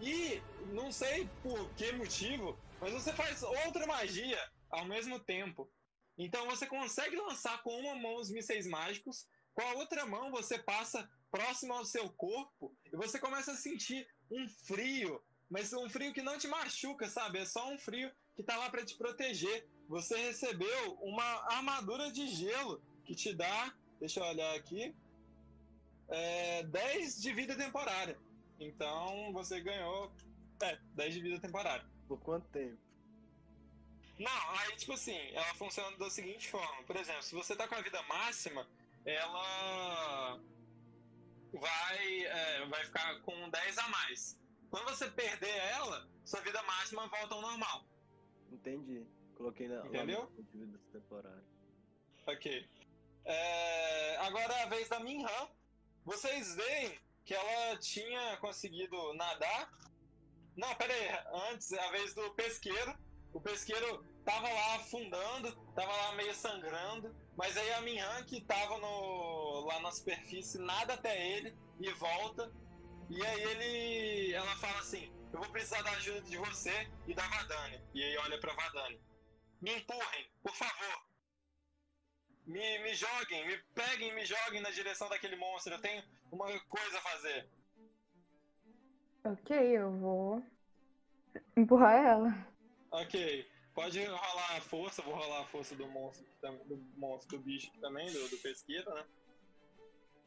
e 0.00 0.40
não 0.68 0.92
sei 0.92 1.28
por 1.42 1.68
que 1.70 1.90
motivo, 1.92 2.56
mas 2.80 2.92
você 2.92 3.12
faz 3.12 3.42
outra 3.42 3.86
magia 3.88 4.38
ao 4.76 4.84
mesmo 4.84 5.18
tempo. 5.18 5.70
Então 6.18 6.46
você 6.46 6.66
consegue 6.66 7.16
lançar 7.16 7.62
com 7.62 7.78
uma 7.80 7.94
mão 7.94 8.16
os 8.16 8.30
mísseis 8.30 8.66
mágicos, 8.66 9.26
com 9.54 9.62
a 9.62 9.74
outra 9.74 10.06
mão 10.06 10.30
você 10.30 10.58
passa 10.58 11.08
próximo 11.30 11.72
ao 11.72 11.84
seu 11.84 12.08
corpo 12.10 12.74
e 12.92 12.96
você 12.96 13.18
começa 13.18 13.52
a 13.52 13.56
sentir 13.56 14.06
um 14.30 14.48
frio, 14.48 15.22
mas 15.48 15.72
um 15.72 15.88
frio 15.88 16.12
que 16.12 16.22
não 16.22 16.38
te 16.38 16.48
machuca, 16.48 17.08
sabe? 17.08 17.38
É 17.38 17.44
só 17.44 17.70
um 17.70 17.78
frio 17.78 18.10
que 18.34 18.42
tá 18.42 18.56
lá 18.56 18.70
para 18.70 18.84
te 18.84 18.96
proteger. 18.96 19.66
Você 19.88 20.16
recebeu 20.16 20.94
uma 21.00 21.24
armadura 21.54 22.10
de 22.10 22.26
gelo 22.28 22.82
que 23.04 23.14
te 23.14 23.32
dá, 23.32 23.74
deixa 23.98 24.20
eu 24.20 24.24
olhar 24.24 24.54
aqui, 24.56 24.94
é, 26.08 26.62
10 26.64 27.20
de 27.20 27.32
vida 27.32 27.56
temporária. 27.56 28.18
Então 28.58 29.32
você 29.32 29.60
ganhou 29.60 30.12
é, 30.62 30.78
10 30.94 31.14
de 31.14 31.20
vida 31.20 31.40
temporária. 31.40 31.86
Por 32.08 32.20
quanto 32.20 32.48
tempo? 32.48 32.85
Não, 34.18 34.50
aí 34.58 34.76
tipo 34.76 34.94
assim, 34.94 35.18
ela 35.32 35.54
funciona 35.54 35.96
da 35.98 36.08
seguinte 36.08 36.48
forma. 36.48 36.82
Por 36.84 36.96
exemplo, 36.96 37.22
se 37.22 37.34
você 37.34 37.54
tá 37.54 37.68
com 37.68 37.74
a 37.74 37.82
vida 37.82 38.02
máxima, 38.04 38.66
ela 39.04 40.40
vai, 41.52 42.24
é, 42.24 42.66
vai 42.66 42.84
ficar 42.84 43.20
com 43.20 43.50
10 43.50 43.78
a 43.78 43.88
mais. 43.88 44.38
Quando 44.70 44.84
você 44.84 45.10
perder 45.10 45.54
ela, 45.54 46.08
sua 46.24 46.40
vida 46.40 46.62
máxima 46.62 47.06
volta 47.08 47.34
ao 47.34 47.40
normal. 47.40 47.84
Entendi. 48.50 49.06
Coloquei 49.36 49.68
na. 49.68 49.86
Entendeu? 49.86 50.32
temporária. 50.92 51.44
Ok. 52.26 52.68
É, 53.24 54.16
agora 54.18 54.52
é 54.54 54.62
a 54.62 54.68
vez 54.68 54.88
da 54.88 54.98
Minhan. 55.00 55.48
Vocês 56.04 56.54
veem 56.54 56.98
que 57.24 57.34
ela 57.34 57.76
tinha 57.78 58.36
conseguido 58.38 59.12
nadar. 59.14 59.70
Não, 60.56 60.74
pera 60.76 60.94
aí. 60.94 61.52
Antes, 61.52 61.72
a 61.72 61.90
vez 61.90 62.14
do 62.14 62.30
pesqueiro. 62.34 62.96
O 63.36 63.40
pesqueiro 63.42 64.02
tava 64.24 64.48
lá 64.48 64.76
afundando, 64.76 65.54
tava 65.74 65.94
lá 65.94 66.12
meio 66.14 66.34
sangrando. 66.34 67.14
Mas 67.36 67.54
aí 67.54 67.70
a 67.74 67.82
Minhan, 67.82 68.24
que 68.24 68.40
tava 68.40 68.78
no, 68.78 69.66
lá 69.66 69.78
na 69.80 69.90
superfície, 69.90 70.58
nada 70.58 70.94
até 70.94 71.14
ele 71.32 71.54
e 71.78 71.90
volta. 71.92 72.50
E 73.10 73.22
aí 73.26 73.42
ele. 73.42 74.32
Ela 74.32 74.56
fala 74.56 74.78
assim: 74.78 75.12
Eu 75.34 75.40
vou 75.40 75.50
precisar 75.50 75.82
da 75.82 75.90
ajuda 75.90 76.22
de 76.22 76.38
você 76.38 76.90
e 77.06 77.12
da 77.12 77.28
Vadani. 77.28 77.78
E 77.92 78.02
aí 78.02 78.16
olha 78.16 78.40
pra 78.40 78.54
Vadani. 78.54 78.98
Me 79.60 79.76
empurrem, 79.76 80.30
por 80.42 80.54
favor. 80.54 81.04
Me, 82.46 82.78
me 82.78 82.94
joguem, 82.94 83.46
me 83.48 83.58
peguem, 83.74 84.14
me 84.14 84.24
joguem 84.24 84.62
na 84.62 84.70
direção 84.70 85.10
daquele 85.10 85.36
monstro. 85.36 85.74
Eu 85.74 85.80
tenho 85.82 86.02
uma 86.32 86.46
coisa 86.60 86.96
a 86.96 87.02
fazer. 87.02 87.50
Ok, 89.24 89.54
eu 89.54 89.90
vou 89.98 90.42
empurrar 91.54 91.96
ela. 91.96 92.55
Ok. 92.90 93.48
Pode 93.74 94.02
rolar 94.02 94.56
a 94.56 94.60
força, 94.62 95.02
vou 95.02 95.14
rolar 95.14 95.40
a 95.40 95.46
força 95.46 95.74
do 95.76 95.86
monstro, 95.86 96.26
do 96.64 96.78
monstro, 96.96 97.36
do 97.36 97.44
bicho 97.44 97.70
também, 97.78 98.10
do, 98.10 98.26
do 98.28 98.38
pesqueiro, 98.38 98.90
né? 98.94 99.04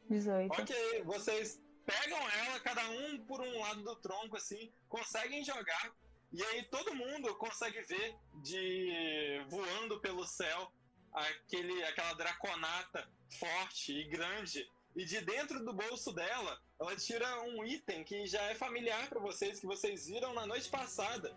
18. 0.08 0.52
Ok, 0.52 1.02
vocês 1.02 1.60
pegam 1.84 2.18
ela, 2.18 2.60
cada 2.60 2.88
um 2.90 3.18
por 3.26 3.40
um 3.40 3.60
lado 3.60 3.82
do 3.82 3.96
tronco, 3.96 4.36
assim, 4.36 4.72
conseguem 4.88 5.44
jogar. 5.44 5.92
E 6.32 6.42
aí 6.44 6.64
todo 6.64 6.94
mundo 6.94 7.34
consegue 7.36 7.82
ver 7.82 8.14
de 8.42 9.44
voando 9.48 10.00
pelo 10.00 10.24
céu 10.24 10.72
aquele, 11.12 11.82
aquela 11.84 12.14
draconata 12.14 13.08
forte 13.38 13.92
e 13.92 14.04
grande. 14.04 14.68
E 14.94 15.04
de 15.04 15.20
dentro 15.20 15.64
do 15.64 15.72
bolso 15.72 16.12
dela, 16.12 16.60
ela 16.80 16.96
tira 16.96 17.42
um 17.42 17.64
item 17.64 18.04
que 18.04 18.26
já 18.26 18.42
é 18.42 18.54
familiar 18.54 19.08
para 19.08 19.20
vocês, 19.20 19.60
que 19.60 19.66
vocês 19.66 20.06
viram 20.06 20.34
na 20.34 20.46
noite 20.46 20.68
passada, 20.68 21.36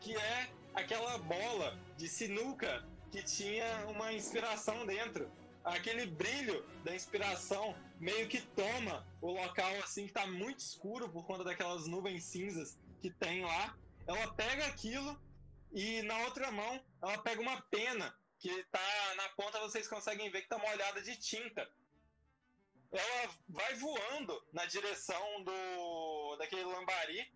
que 0.00 0.14
é 0.16 0.50
aquela 0.74 1.18
bola 1.18 1.78
de 1.96 2.08
sinuca 2.08 2.84
que 3.10 3.22
tinha 3.22 3.86
uma 3.86 4.12
inspiração 4.12 4.84
dentro. 4.84 5.30
Aquele 5.64 6.04
brilho 6.06 6.62
da 6.84 6.94
inspiração 6.94 7.74
meio 7.98 8.28
que 8.28 8.40
toma 8.40 9.06
o 9.22 9.30
local 9.30 9.72
assim 9.82 10.06
que 10.06 10.12
tá 10.12 10.26
muito 10.26 10.58
escuro 10.58 11.08
por 11.08 11.24
conta 11.24 11.44
daquelas 11.44 11.86
nuvens 11.86 12.24
cinzas 12.24 12.78
que 13.00 13.10
tem 13.10 13.42
lá. 13.42 13.74
Ela 14.06 14.34
pega 14.34 14.66
aquilo 14.66 15.18
e 15.72 16.02
na 16.02 16.18
outra 16.24 16.50
mão 16.50 16.84
ela 17.00 17.16
pega 17.18 17.40
uma 17.40 17.62
pena 17.62 18.14
que 18.38 18.64
tá 18.64 19.14
na 19.16 19.28
ponta 19.30 19.60
vocês 19.60 19.88
conseguem 19.88 20.30
ver 20.30 20.42
que 20.42 20.48
tá 20.48 20.58
molhada 20.58 21.00
de 21.00 21.16
tinta. 21.16 21.66
Ela 22.92 23.34
vai 23.48 23.74
voando 23.76 24.46
na 24.52 24.66
direção 24.66 25.42
do 25.42 26.36
daquele 26.36 26.64
lambari 26.64 27.32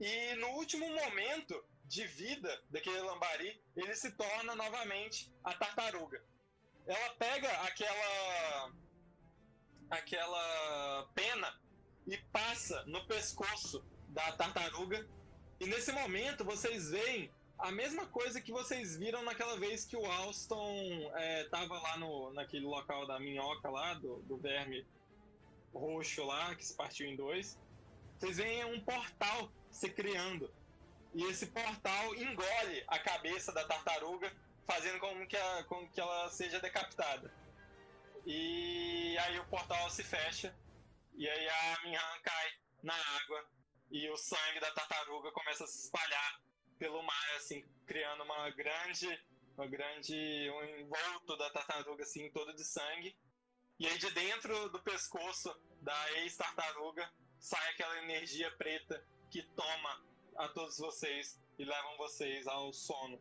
e 0.00 0.34
no 0.36 0.48
último 0.50 0.88
momento 0.88 1.64
de 1.88 2.06
vida 2.06 2.62
daquele 2.70 3.00
lambari, 3.00 3.60
ele 3.76 3.94
se 3.94 4.10
torna 4.12 4.54
novamente 4.54 5.32
a 5.44 5.54
tartaruga. 5.54 6.22
Ela 6.86 7.10
pega 7.14 7.50
aquela 7.62 8.72
aquela 9.90 11.08
pena 11.14 11.60
e 12.06 12.16
passa 12.32 12.84
no 12.86 13.06
pescoço 13.06 13.84
da 14.08 14.32
tartaruga. 14.32 15.08
E 15.60 15.66
nesse 15.66 15.92
momento 15.92 16.44
vocês 16.44 16.90
veem 16.90 17.30
a 17.58 17.70
mesma 17.72 18.06
coisa 18.06 18.40
que 18.40 18.52
vocês 18.52 18.96
viram 18.96 19.22
naquela 19.22 19.56
vez 19.58 19.84
que 19.84 19.96
o 19.96 20.04
Alston 20.04 21.10
estava 21.42 21.78
lá 21.80 21.96
no, 21.96 22.32
naquele 22.32 22.66
local 22.66 23.06
da 23.06 23.18
minhoca 23.18 23.70
lá, 23.70 23.94
do, 23.94 24.16
do 24.22 24.36
verme 24.36 24.86
roxo 25.72 26.24
lá, 26.24 26.54
que 26.54 26.64
se 26.64 26.74
partiu 26.74 27.06
em 27.06 27.16
dois. 27.16 27.58
Vocês 28.18 28.36
veem 28.36 28.64
um 28.64 28.80
portal 28.80 29.50
se 29.70 29.88
criando. 29.90 30.50
E 31.16 31.24
esse 31.30 31.46
portal 31.46 32.14
engole 32.14 32.84
a 32.88 32.98
cabeça 32.98 33.50
da 33.50 33.66
tartaruga, 33.66 34.30
fazendo 34.66 34.98
com 34.98 35.26
que, 35.26 35.34
a, 35.34 35.64
com 35.64 35.88
que 35.88 35.98
ela 35.98 36.28
seja 36.28 36.60
decapitada. 36.60 37.32
E 38.26 39.16
aí 39.20 39.38
o 39.40 39.46
portal 39.46 39.88
se 39.88 40.04
fecha, 40.04 40.54
e 41.14 41.26
aí 41.26 41.48
a 41.48 41.80
Minhan 41.82 42.20
cai 42.22 42.52
na 42.82 42.94
água, 42.94 43.48
e 43.90 44.10
o 44.10 44.16
sangue 44.18 44.60
da 44.60 44.70
tartaruga 44.72 45.32
começa 45.32 45.64
a 45.64 45.66
se 45.66 45.84
espalhar 45.84 46.42
pelo 46.78 47.02
mar, 47.02 47.36
assim, 47.36 47.64
criando 47.86 48.22
uma 48.22 48.50
grande, 48.50 49.08
uma 49.56 49.66
grande, 49.66 50.50
um 50.50 50.64
envolto 50.80 51.34
da 51.38 51.48
tartaruga, 51.48 52.02
assim, 52.02 52.30
todo 52.30 52.52
de 52.52 52.62
sangue. 52.62 53.16
E 53.78 53.86
aí 53.86 53.96
de 53.96 54.10
dentro 54.10 54.68
do 54.68 54.82
pescoço 54.82 55.58
da 55.80 56.12
ex-tartaruga 56.18 57.10
sai 57.38 57.70
aquela 57.70 58.02
energia 58.02 58.50
preta 58.58 59.02
que 59.30 59.42
toma 59.54 60.04
a 60.38 60.48
todos 60.48 60.78
vocês 60.78 61.40
e 61.58 61.64
levam 61.64 61.96
vocês 61.96 62.46
ao 62.46 62.72
sono. 62.72 63.20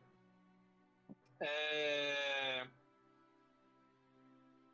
É... 1.40 2.68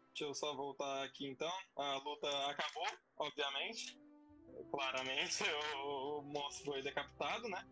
Deixa 0.10 0.26
eu 0.26 0.34
só 0.34 0.54
voltar 0.56 1.04
aqui 1.04 1.28
então. 1.28 1.52
A 1.76 1.96
luta 1.98 2.28
acabou, 2.48 2.88
obviamente. 3.18 3.98
Claramente 4.70 5.44
o, 5.84 6.20
o 6.20 6.22
monstro 6.24 6.66
foi 6.66 6.82
decapitado, 6.82 7.48
né? 7.50 7.68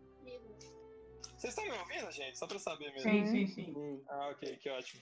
Vocês 1.38 1.53
estão 1.53 1.63
me 1.65 1.71
ouvindo, 1.71 2.11
gente? 2.11 2.38
Só 2.38 2.47
pra 2.47 2.59
saber 2.59 2.91
mesmo. 2.91 3.09
Sim, 3.09 3.25
sim, 3.25 3.47
sim. 3.47 4.03
Ah, 4.09 4.29
ok, 4.29 4.57
que 4.57 4.69
ótimo. 4.69 5.01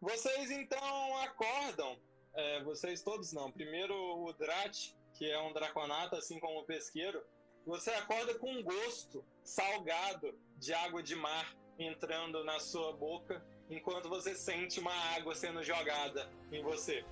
Vocês 0.00 0.50
então 0.50 1.18
acordam. 1.18 1.98
é, 2.34 2.62
vocês 2.62 3.02
todos 3.02 3.32
não. 3.32 3.50
Primeiro 3.52 3.94
o 3.94 4.32
Drat, 4.32 4.94
que 5.14 5.30
é 5.30 5.38
um 5.40 5.52
draconato, 5.52 6.16
assim 6.16 6.38
como 6.40 6.60
o 6.60 6.64
pesqueiro. 6.64 7.22
Você 7.66 7.90
acorda 7.90 8.34
com 8.38 8.50
um 8.50 8.62
gosto 8.62 9.24
salgado 9.44 10.34
de 10.56 10.72
água 10.72 11.02
de 11.02 11.14
mar 11.14 11.54
entrando 11.78 12.42
na 12.44 12.58
sua 12.58 12.92
boca, 12.92 13.44
enquanto 13.68 14.08
você 14.08 14.34
sente 14.34 14.80
uma 14.80 14.92
água 15.16 15.34
sendo 15.34 15.62
jogada 15.62 16.30
em 16.50 16.62
você. 16.62 17.04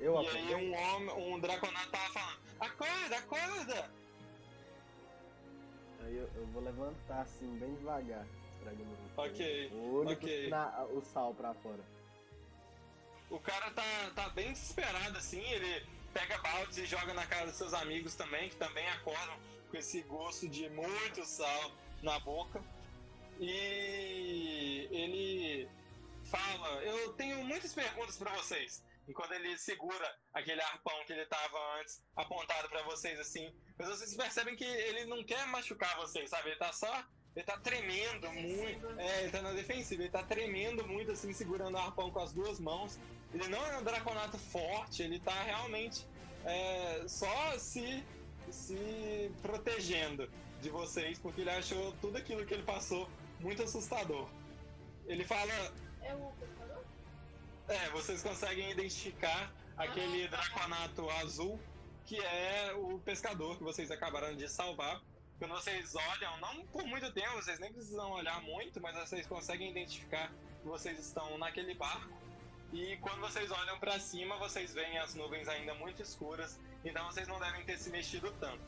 Eu 0.00 0.20
e 0.22 0.28
aí 0.28 0.54
um 0.54 0.74
homem, 0.74 1.34
um 1.34 1.38
draconato 1.38 1.90
tava 1.90 2.12
falando: 2.12 2.40
Acorda, 2.58 3.16
acorda! 3.18 3.90
Aí 6.00 6.16
eu, 6.16 6.28
eu 6.34 6.46
vou 6.46 6.62
levantar 6.62 7.20
assim, 7.20 7.46
bem 7.58 7.74
devagar, 7.74 8.26
estragando 8.54 8.90
o 9.16 9.20
Ok, 9.20 9.70
O 9.74 9.94
olho 9.96 10.12
ok. 10.12 10.48
na- 10.48 10.84
o 10.84 11.02
sal 11.02 11.34
pra 11.34 11.52
fora. 11.54 11.84
O 13.28 13.38
cara 13.38 13.70
tá, 13.72 14.10
tá 14.14 14.28
bem 14.30 14.52
desesperado 14.52 15.18
assim, 15.18 15.40
ele 15.40 15.86
pega 16.12 16.38
baldes 16.38 16.78
e 16.78 16.86
joga 16.86 17.14
na 17.14 17.26
cara 17.26 17.46
dos 17.46 17.56
seus 17.56 17.74
amigos 17.74 18.14
também, 18.14 18.48
que 18.48 18.56
também 18.56 18.86
acordam 18.90 19.38
com 19.70 19.76
esse 19.76 20.02
gosto 20.02 20.48
de 20.48 20.68
muito 20.70 21.24
sal 21.24 21.72
na 22.02 22.18
boca. 22.20 22.62
E 23.38 24.88
ele 24.90 25.68
fala: 26.24 26.82
Eu 26.82 27.12
tenho 27.14 27.44
muitas 27.44 27.72
perguntas 27.72 28.16
pra 28.16 28.32
vocês. 28.34 28.84
Enquanto 29.08 29.32
ele 29.32 29.58
segura 29.58 30.18
aquele 30.32 30.60
arpão 30.62 31.04
que 31.04 31.12
ele 31.12 31.26
tava 31.26 31.80
antes 31.80 32.02
apontado 32.14 32.68
pra 32.68 32.82
vocês 32.82 33.18
assim. 33.18 33.52
Mas 33.78 33.88
vocês 33.88 34.14
percebem 34.14 34.54
que 34.54 34.64
ele 34.64 35.06
não 35.06 35.24
quer 35.24 35.46
machucar 35.48 35.96
vocês, 35.96 36.30
sabe? 36.30 36.50
Ele 36.50 36.58
tá 36.58 36.72
só. 36.72 37.04
Ele 37.34 37.44
tá 37.44 37.56
tremendo 37.58 38.30
muito. 38.32 38.98
É, 38.98 39.22
ele 39.22 39.30
tá 39.30 39.42
na 39.42 39.52
defensiva. 39.52 40.02
Ele 40.02 40.10
tá 40.10 40.22
tremendo 40.22 40.86
muito 40.86 41.12
assim, 41.12 41.32
segurando 41.32 41.74
o 41.74 41.78
arpão 41.78 42.10
com 42.10 42.20
as 42.20 42.32
duas 42.32 42.58
mãos. 42.58 42.98
Ele 43.32 43.46
não 43.48 43.64
é 43.66 43.78
um 43.78 43.84
draconato 43.84 44.36
forte, 44.38 45.02
ele 45.02 45.20
tá 45.20 45.42
realmente 45.42 46.04
é, 46.44 47.04
só 47.06 47.58
se, 47.58 48.04
se 48.50 49.30
protegendo 49.40 50.28
de 50.60 50.68
vocês, 50.68 51.18
porque 51.18 51.42
ele 51.42 51.50
achou 51.50 51.92
tudo 52.00 52.18
aquilo 52.18 52.44
que 52.44 52.54
ele 52.54 52.64
passou 52.64 53.08
muito 53.38 53.62
assustador. 53.62 54.28
Ele 55.06 55.24
fala: 55.24 55.52
É 56.02 56.14
o 56.14 56.32
pescador? 56.38 56.84
é, 57.70 57.88
vocês 57.90 58.22
conseguem 58.22 58.70
identificar 58.72 59.52
aquele 59.76 60.26
draconato 60.28 61.08
azul 61.10 61.58
que 62.04 62.18
é 62.18 62.74
o 62.74 62.98
pescador 62.98 63.56
que 63.56 63.62
vocês 63.62 63.90
acabaram 63.90 64.34
de 64.34 64.48
salvar. 64.48 65.00
Quando 65.40 65.52
vocês 65.52 65.94
olham, 65.94 66.36
não 66.38 66.66
por 66.66 66.84
muito 66.84 67.10
tempo, 67.14 67.32
vocês 67.36 67.58
nem 67.58 67.72
precisam 67.72 68.10
olhar 68.12 68.42
muito, 68.42 68.78
mas 68.78 68.94
vocês 68.94 69.26
conseguem 69.26 69.70
identificar 69.70 70.30
que 70.60 70.66
vocês 70.68 70.98
estão 71.00 71.38
naquele 71.38 71.74
barco. 71.74 72.12
E 72.74 72.98
quando 72.98 73.22
vocês 73.22 73.50
olham 73.50 73.80
para 73.80 73.98
cima, 73.98 74.36
vocês 74.36 74.74
veem 74.74 74.98
as 74.98 75.14
nuvens 75.14 75.48
ainda 75.48 75.72
muito 75.74 76.02
escuras, 76.02 76.60
então 76.84 77.06
vocês 77.06 77.26
não 77.26 77.40
devem 77.40 77.64
ter 77.64 77.78
se 77.78 77.88
mexido 77.88 78.30
tanto. 78.38 78.62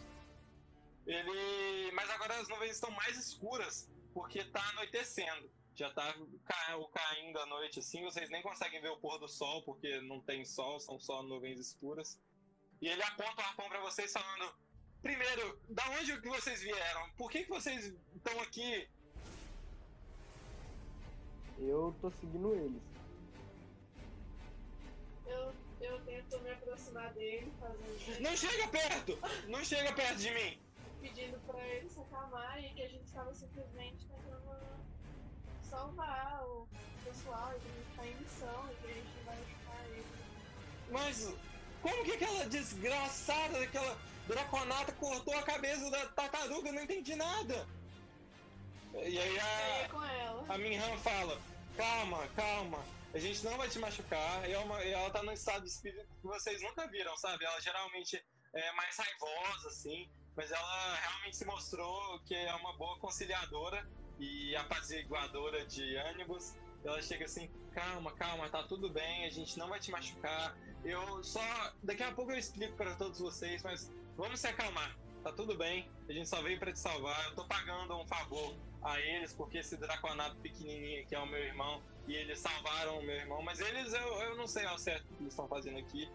Ele, 1.07 1.93
mas 1.93 2.09
agora 2.09 2.41
as 2.41 2.49
nuvens 2.49 2.71
estão 2.73 2.91
mais 2.93 3.19
escuras 3.19 3.91
porque 4.15 4.43
tá 4.45 4.67
anoitecendo. 4.71 5.51
Já 5.75 5.91
tá 5.91 6.15
ca- 6.45 6.79
caindo 6.93 7.39
a 7.39 7.47
noite 7.47 7.81
assim, 7.81 8.03
vocês 8.03 8.31
nem 8.31 8.43
conseguem 8.43 8.81
ver 8.81 8.91
o 8.91 8.97
pôr 8.99 9.19
do 9.19 9.29
sol 9.29 9.63
porque 9.63 10.01
não 10.01 10.21
tem 10.23 10.43
sol, 10.45 10.81
são 10.81 10.99
só 10.99 11.23
nuvens 11.23 11.61
escuras. 11.61 12.19
E 12.81 12.89
ele 12.89 13.03
aponta 13.03 13.43
o 13.43 13.45
arpão 13.45 13.69
pra 13.69 13.81
vocês 13.81 14.11
falando: 14.11 14.55
Primeiro, 15.03 15.59
da 15.69 15.83
onde 15.91 16.21
que 16.21 16.29
vocês 16.29 16.63
vieram? 16.63 17.11
Por 17.17 17.31
que, 17.31 17.45
que 17.45 17.51
vocês 17.51 17.93
estão 18.15 18.41
aqui? 18.41 18.89
Eu 21.59 21.95
tô 22.01 22.11
seguindo 22.11 22.55
eles. 22.55 22.83
Eu, 25.27 25.53
eu 25.81 26.01
tento 26.05 26.41
me 26.41 26.51
aproximar 26.51 27.13
dele, 27.15 27.53
fazendo, 27.59 28.21
Não 28.21 28.37
chega 28.37 28.69
perto! 28.69 29.19
Não 29.49 29.65
chega 29.65 29.93
perto 29.93 30.19
de 30.19 30.31
mim! 30.31 30.63
pedindo 31.03 31.37
pra 31.47 31.59
ele 31.67 31.89
se 31.89 32.01
acalmar 32.01 32.63
e 32.65 32.73
que 32.75 32.83
a 32.83 32.89
gente 32.89 33.05
estava 33.05 33.35
simplesmente 33.35 34.07
tentando 34.07 34.57
salvar 35.69 36.45
o 36.47 36.69
pessoal 37.05 37.53
e 37.57 37.61
que 37.61 37.69
a 37.69 37.75
gente 37.75 37.97
tá 37.97 38.07
em 38.07 38.15
missão 38.23 38.71
e 38.71 38.75
que 38.77 38.87
a 38.87 38.95
gente 38.95 39.25
vai 39.25 39.37
machucar 39.37 39.87
ele. 39.89 40.07
Mas 40.91 41.35
como 41.83 42.05
que 42.05 42.13
aquela 42.13 42.47
desgraçada 42.47 43.59
daquela 43.59 43.99
draconata 44.29 44.93
cortou 44.93 45.35
a 45.35 45.43
cabeça 45.43 45.91
da 45.91 46.07
tartaruga? 46.09 46.69
Eu 46.69 46.75
não 46.75 46.83
entendi 46.83 47.15
nada! 47.15 47.67
E 48.95 49.19
aí 49.19 49.41
a, 49.41 49.89
ela. 50.21 50.45
a 50.49 50.59
Minhan 50.59 50.97
fala: 50.99 51.41
Calma, 51.77 52.29
calma, 52.37 52.85
a 53.15 53.19
gente 53.19 53.43
não 53.45 53.57
vai 53.57 53.69
te 53.69 53.79
machucar. 53.79 54.49
E 54.49 54.53
é 54.53 54.59
uma- 54.59 54.83
e 54.85 54.93
ela 54.93 55.11
tá 55.11 55.23
num 55.23 55.33
estado 55.33 55.63
de 55.63 55.71
espírito 55.71 56.07
que 56.21 56.27
vocês 56.27 56.61
nunca 56.63 56.87
viram, 56.89 57.17
sabe? 57.17 57.45
Ela 57.45 57.61
geralmente 57.61 58.23
é 58.55 58.73
mais 58.73 58.97
raivosa, 58.97 59.69
assim, 59.69 60.11
mas 60.37 60.51
ela 60.53 60.95
realmente 60.97 61.37
se 61.37 61.45
mostrou 61.47 62.21
que 62.27 62.35
é 62.35 62.55
uma 62.55 62.77
boa 62.77 62.99
conciliadora 62.99 63.87
e 64.19 64.55
apaziguadora 64.57 65.65
de 65.67 65.97
ânimos. 65.97 66.55
Ela 66.85 67.01
chega 67.01 67.25
assim: 67.25 67.51
Calma, 67.73 68.13
calma, 68.13 68.51
tá 68.51 68.63
tudo 68.65 68.91
bem, 68.91 69.25
a 69.25 69.31
gente 69.31 69.59
não 69.59 69.69
vai 69.69 69.81
te 69.81 69.91
machucar. 69.91 70.55
Eu 70.85 71.25
só. 71.25 71.41
Daqui 71.83 72.03
a 72.03 72.13
pouco 72.13 72.33
eu 72.33 72.39
explico 72.39 72.77
para 72.77 72.95
todos 72.97 73.19
vocês, 73.21 73.63
mas 73.63 73.91
vamos 74.23 74.39
se 74.39 74.47
acalmar. 74.47 74.97
Tá 75.25 75.33
tudo 75.33 75.57
bem, 75.57 75.91
a 76.09 76.13
gente 76.13 76.29
só 76.29 76.41
veio 76.43 76.59
para 76.59 76.73
te 76.73 76.79
salvar. 76.79 77.25
Eu 77.27 77.35
tô 77.35 77.45
pagando 77.45 77.97
um 77.97 78.07
favor 78.07 78.55
a 78.83 79.01
eles, 79.01 79.33
porque 79.33 79.59
esse 79.59 79.77
draconato 79.77 80.37
pequenininho 80.37 81.03
aqui 81.03 81.15
é 81.15 81.19
o 81.19 81.27
meu 81.27 81.41
irmão, 81.41 81.83
e 82.07 82.15
eles 82.15 82.39
salvaram 82.39 82.99
o 82.99 83.03
meu 83.03 83.17
irmão, 83.17 83.43
mas 83.43 83.61
eles, 83.61 83.93
eu, 83.93 84.09
eu 84.23 84.37
não 84.37 84.47
sei 84.47 84.65
ao 84.65 84.79
certo 84.79 85.05
o 85.05 85.17
que 85.17 85.23
eles 85.23 85.33
estão 85.33 85.49
fazendo 85.49 85.79
aqui, 85.79 86.09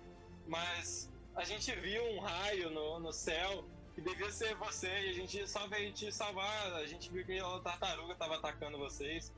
mas 0.47 1.11
a 1.35 1.43
gente 1.43 1.73
viu 1.75 2.03
um 2.11 2.19
raio 2.19 2.69
no, 2.69 2.99
no 2.99 3.13
céu 3.13 3.65
que 3.93 4.01
devia 4.01 4.31
ser 4.31 4.55
você, 4.55 4.87
e 4.87 5.09
a 5.09 5.13
gente 5.13 5.47
só 5.47 5.67
veio 5.67 5.93
te 5.93 6.11
salvar, 6.11 6.73
a 6.73 6.85
gente 6.85 7.09
viu 7.11 7.25
que 7.25 7.39
a 7.39 7.59
tartaruga 7.59 8.15
tava 8.15 8.35
atacando 8.35 8.77
vocês, 8.77 9.33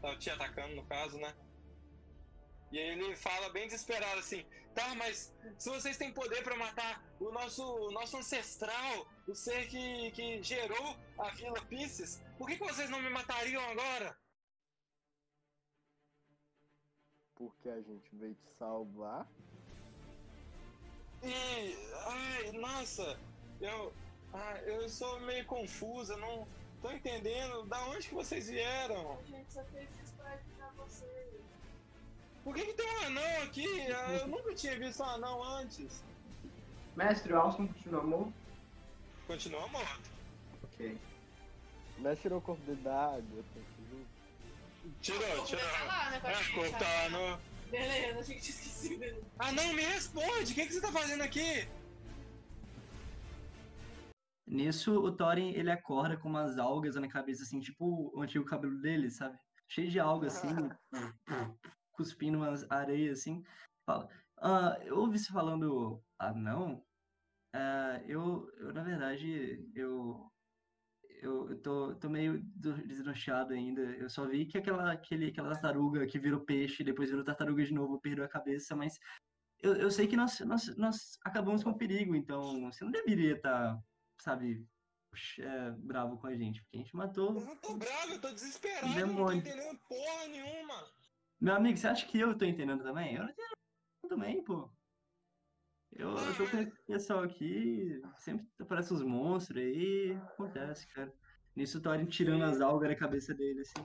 tava 0.00 0.16
te 0.16 0.30
atacando 0.30 0.74
no 0.74 0.84
caso, 0.84 1.18
né? 1.18 1.34
E 2.70 2.78
aí 2.78 2.88
ele 2.88 3.14
fala 3.14 3.50
bem 3.50 3.66
desesperado 3.66 4.18
assim: 4.18 4.44
tá, 4.72 4.94
mas 4.94 5.32
se 5.58 5.68
vocês 5.68 5.96
têm 5.96 6.12
poder 6.12 6.42
pra 6.42 6.56
matar 6.56 7.02
o 7.20 7.30
nosso, 7.30 7.62
o 7.62 7.90
nosso 7.90 8.16
ancestral, 8.16 9.06
o 9.26 9.34
ser 9.34 9.68
que, 9.68 10.10
que 10.12 10.42
gerou 10.42 10.96
a 11.18 11.30
Vila 11.30 11.60
Pisces, 11.66 12.20
por 12.38 12.48
que, 12.48 12.56
que 12.56 12.64
vocês 12.64 12.90
não 12.90 13.00
me 13.00 13.10
matariam 13.10 13.62
agora? 13.70 14.16
Porque 17.34 17.68
a 17.68 17.80
gente 17.80 18.14
veio 18.16 18.34
te 18.34 18.48
salvar. 18.58 19.26
E. 21.22 21.74
Ai, 22.06 22.52
nossa, 22.52 23.18
eu. 23.60 23.92
Ah, 24.34 24.58
eu 24.62 24.88
sou 24.88 25.20
meio 25.20 25.44
confusa, 25.46 26.16
não 26.16 26.46
tô 26.80 26.90
entendendo 26.90 27.64
da 27.66 27.84
onde 27.86 28.08
que 28.08 28.14
vocês 28.14 28.48
vieram. 28.48 29.18
A 29.18 29.22
gente 29.22 29.52
só 29.52 29.62
fez 29.66 29.88
isso 30.00 30.14
pra 30.14 30.30
ajudar 30.30 30.72
você. 30.74 31.21
Por 32.44 32.54
que, 32.54 32.64
que 32.66 32.72
tem 32.74 32.86
um 32.86 33.06
anão 33.06 33.42
aqui? 33.42 33.66
Ah, 33.92 34.12
Eu 34.14 34.28
nunca 34.28 34.54
tinha 34.54 34.78
visto 34.78 35.02
um 35.02 35.06
anão 35.06 35.42
antes. 35.42 36.02
Mestre, 36.96 37.32
o 37.32 37.38
Alson 37.38 37.68
continua 37.68 38.02
morto? 38.02 38.34
Continua 39.26 39.68
morto. 39.68 40.10
Ok. 40.64 40.98
Nós 41.98 42.20
tirou 42.20 42.38
o 42.38 42.42
corpo 42.42 42.62
dele 42.64 42.82
da 42.82 43.14
água. 43.14 43.42
tá. 43.54 43.60
Tirou, 45.00 45.44
tirou. 45.44 45.62
Tá 45.62 45.84
lá, 45.84 46.10
né? 46.10 46.20
É, 46.24 46.40
o 46.40 46.54
corpo 46.54 46.78
tá 46.78 46.84
lá 46.88 47.08
no. 47.10 47.52
Beleza, 47.70 48.18
achei 48.20 48.34
que 48.34 48.42
tinha 48.42 48.54
esquecido 48.56 48.98
dele. 48.98 49.24
Ah, 49.38 49.52
não, 49.52 49.72
me 49.72 49.82
responde! 49.82 50.52
O 50.52 50.54
que, 50.54 50.66
que 50.66 50.72
você 50.72 50.80
tá 50.80 50.92
fazendo 50.92 51.22
aqui? 51.22 51.66
Nisso, 54.46 54.92
o 55.00 55.10
Thorin, 55.16 55.52
ele 55.54 55.70
acorda 55.70 56.16
com 56.16 56.28
umas 56.28 56.58
algas 56.58 56.96
na 56.96 57.08
cabeça, 57.08 57.42
assim, 57.44 57.60
tipo 57.60 58.12
o 58.14 58.20
antigo 58.20 58.44
cabelo 58.44 58.78
dele, 58.80 59.10
sabe? 59.10 59.38
Cheio 59.68 59.88
de 59.90 59.98
alga, 59.98 60.26
assim, 60.26 60.48
cuspindo 61.92 62.38
umas 62.38 62.68
areias, 62.70 63.20
assim. 63.20 63.42
Fala, 63.86 64.08
ah, 64.38 64.78
eu 64.82 64.98
ouvi 64.98 65.18
você 65.18 65.32
falando 65.32 66.02
anão? 66.18 66.84
Ah, 67.54 68.00
eu, 68.06 68.50
eu, 68.56 68.72
na 68.72 68.82
verdade, 68.82 69.70
eu, 69.74 70.30
eu, 71.20 71.50
eu 71.50 71.60
tô, 71.60 71.94
tô 71.96 72.08
meio 72.08 72.42
do- 72.42 72.86
desnorteado 72.86 73.52
ainda. 73.52 73.82
Eu 73.82 74.08
só 74.08 74.26
vi 74.26 74.46
que 74.46 74.58
aquela, 74.58 74.92
aquele, 74.92 75.28
aquela 75.28 75.52
tartaruga 75.52 76.06
que 76.06 76.18
virou 76.18 76.40
peixe, 76.40 76.82
depois 76.84 77.10
virou 77.10 77.24
tartaruga 77.24 77.64
de 77.64 77.74
novo, 77.74 78.00
perdeu 78.00 78.24
a 78.24 78.28
cabeça, 78.28 78.74
mas 78.74 78.98
eu, 79.60 79.74
eu 79.76 79.90
sei 79.90 80.08
que 80.08 80.16
nós, 80.16 80.40
nós, 80.40 80.74
nós 80.76 81.18
acabamos 81.24 81.62
com 81.62 81.72
perigo, 81.74 82.16
então 82.16 82.62
você 82.62 82.84
não 82.84 82.90
deveria 82.90 83.34
estar, 83.36 83.78
sabe, 84.20 84.66
é, 85.38 85.70
bravo 85.72 86.18
com 86.18 86.26
a 86.26 86.34
gente, 86.34 86.62
porque 86.62 86.78
a 86.78 86.80
gente 86.80 86.94
Eu 86.94 86.98
matou. 86.98 87.34
não 87.34 87.56
tô 87.56 87.76
bravo, 87.76 88.12
eu 88.12 88.20
tô 88.20 88.32
desesperado, 88.32 88.86
eu 88.86 88.90
não 88.90 88.96
tô 88.96 89.06
Demônio. 89.06 89.38
entendendo 89.40 89.78
porra 89.88 90.26
nenhuma. 90.28 90.90
Meu 91.42 91.56
amigo, 91.56 91.76
você 91.76 91.88
acha 91.88 92.06
que 92.06 92.20
eu 92.20 92.38
tô 92.38 92.44
entendendo 92.44 92.84
também? 92.84 93.16
Eu 93.16 93.24
não 93.24 93.30
entendo 93.30 94.08
também, 94.08 94.44
pô. 94.44 94.70
Eu, 95.90 96.16
eu 96.16 96.36
tô 96.36 96.48
com 96.48 96.56
esse 96.56 96.82
pessoal 96.86 97.24
aqui, 97.24 98.00
sempre 98.16 98.46
aparecem 98.60 98.96
uns 98.96 99.02
monstros 99.02 99.60
aí, 99.60 100.16
acontece, 100.34 100.86
cara. 100.94 101.12
Nisso 101.56 101.80
Thorin 101.80 102.06
tirando 102.06 102.44
as 102.44 102.60
algas 102.60 102.88
da 102.88 102.94
cabeça 102.94 103.34
dele, 103.34 103.60
assim. 103.60 103.84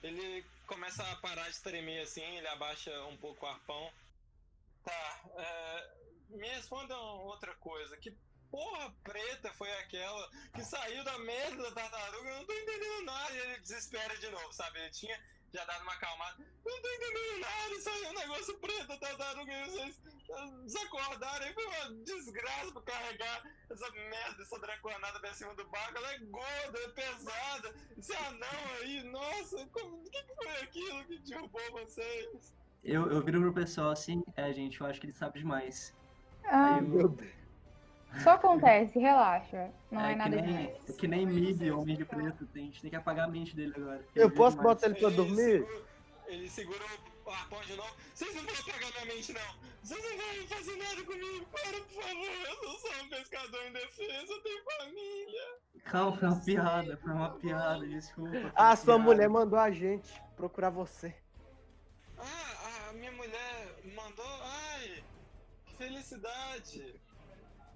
Ele 0.00 0.44
começa 0.68 1.02
a 1.02 1.16
parar 1.16 1.50
de 1.50 1.60
tremer 1.60 2.02
assim, 2.02 2.22
ele 2.22 2.46
abaixa 2.46 3.04
um 3.06 3.16
pouco 3.16 3.44
o 3.44 3.48
arpão. 3.48 3.90
Tá, 4.84 5.24
é, 5.36 6.36
me 6.36 6.46
respondam 6.50 6.96
outra 7.24 7.52
coisa. 7.56 7.96
Que 7.96 8.16
porra 8.48 8.94
preta 9.02 9.52
foi 9.54 9.72
aquela 9.80 10.30
que 10.54 10.62
saiu 10.62 11.02
da 11.02 11.18
merda 11.18 11.64
da 11.64 11.72
tartaruga? 11.72 12.28
Eu 12.28 12.36
não 12.36 12.46
tô 12.46 12.52
entendendo 12.52 13.06
nada. 13.06 13.32
E 13.32 13.38
ele 13.40 13.60
desespera 13.60 14.16
de 14.18 14.30
novo, 14.30 14.52
sabe? 14.52 14.78
Ele 14.78 14.90
tinha 14.90 15.20
já 15.54 15.64
dado 15.64 15.82
uma 15.82 15.92
acalmada. 15.92 16.36
Eu 16.64 16.72
não 16.72 16.82
tô 16.82 16.88
entendendo 16.88 17.40
nada. 17.40 17.80
Saiu 17.80 18.10
um 18.10 18.14
negócio 18.14 18.58
preto 18.58 18.86
da 18.88 18.96
tartaruga 18.98 19.52
e 19.52 19.70
vocês 19.70 20.00
ah, 20.34 20.46
desacordaram. 20.64 21.46
Aí 21.46 21.54
foi 21.54 21.64
uma 21.66 21.90
desgraça 22.04 22.72
pra 22.72 22.82
carregar 22.82 23.42
essa 23.70 23.90
merda, 23.92 24.42
essa 24.42 24.58
draconada 24.58 25.20
pra 25.20 25.32
cima 25.32 25.54
do 25.54 25.64
barco. 25.68 25.96
Ela 25.96 26.12
é 26.14 26.18
gorda, 26.18 26.78
é 26.78 26.88
pesada. 26.88 27.74
Esse 27.96 28.14
anão 28.16 28.48
aí, 28.80 29.02
nossa, 29.04 29.66
como, 29.68 29.96
o 30.04 30.10
que, 30.10 30.22
que 30.24 30.34
foi 30.34 30.48
aquilo 30.62 31.04
que 31.04 31.18
derrubou 31.20 31.72
vocês? 31.72 32.52
Eu, 32.82 33.10
eu 33.10 33.22
viro 33.22 33.40
pro 33.40 33.52
pessoal 33.54 33.90
assim, 33.92 34.22
é, 34.36 34.52
gente, 34.52 34.80
eu 34.80 34.86
acho 34.86 35.00
que 35.00 35.06
ele 35.06 35.14
sabe 35.14 35.38
demais. 35.38 35.94
Ah, 36.44 36.74
Aí 36.74 36.78
eu- 36.80 36.82
Meu 36.88 37.08
Deus. 37.08 37.43
Só 38.22 38.30
acontece, 38.32 38.98
relaxa. 38.98 39.70
Não 39.90 40.00
é, 40.04 40.12
é, 40.12 40.16
nada 40.16 40.36
nem, 40.36 40.44
demais. 40.66 40.88
é 40.90 40.92
que 40.92 41.08
nem 41.08 41.26
Mib, 41.26 41.62
Homem 41.72 41.96
de 41.96 42.04
Preto, 42.04 42.46
tem- 42.46 42.62
a 42.62 42.66
gente 42.66 42.80
tem 42.82 42.90
que 42.90 42.96
apagar 42.96 43.26
a 43.26 43.30
mente 43.30 43.54
dele 43.56 43.72
agora. 43.76 44.04
Eu 44.14 44.26
Ele 44.28 44.34
posso 44.36 44.56
é 44.56 44.60
demais. 44.60 44.76
botar 44.76 44.86
ele 44.86 44.94
pra 45.00 45.08
dormir? 45.10 45.36
segura- 45.60 45.82
ele 46.26 46.48
segura 46.50 46.84
o 47.26 47.30
arpão 47.30 47.60
de 47.62 47.74
novo. 47.76 47.94
Vocês 48.14 48.34
não 48.34 48.42
vão 48.44 48.54
apagar 48.54 48.90
minha 48.92 49.14
mente, 49.14 49.32
não. 49.32 49.54
Vocês 49.82 50.02
não 50.02 50.16
vão 50.16 50.46
fazer 50.48 50.76
nada 50.76 51.02
comigo. 51.04 51.46
Para, 51.52 51.80
por 51.80 52.02
favor. 52.02 52.30
Eu 52.48 52.62
não 52.68 52.78
sou 52.78 52.90
um 53.04 53.08
pescador 53.08 53.66
indefeso. 53.68 54.32
Eu 54.32 54.42
tenho 54.42 54.64
família. 54.78 55.58
Calma, 55.84 56.16
foi 56.16 56.28
uma 56.28 56.40
piada, 56.40 56.96
foi 56.96 57.12
uma 57.12 57.30
piada, 57.30 57.86
desculpa. 57.86 58.52
Ah, 58.56 58.74
sua 58.74 58.94
piada. 58.94 58.98
mulher 59.02 59.28
mandou 59.28 59.58
a 59.58 59.70
gente 59.70 60.22
procurar 60.36 60.70
você. 60.70 61.14
Ah, 62.18 62.88
a 62.88 62.92
minha 62.94 63.12
mulher 63.12 63.74
mandou. 63.94 64.24
Ai, 64.42 65.04
que 65.66 65.76
felicidade. 65.76 66.94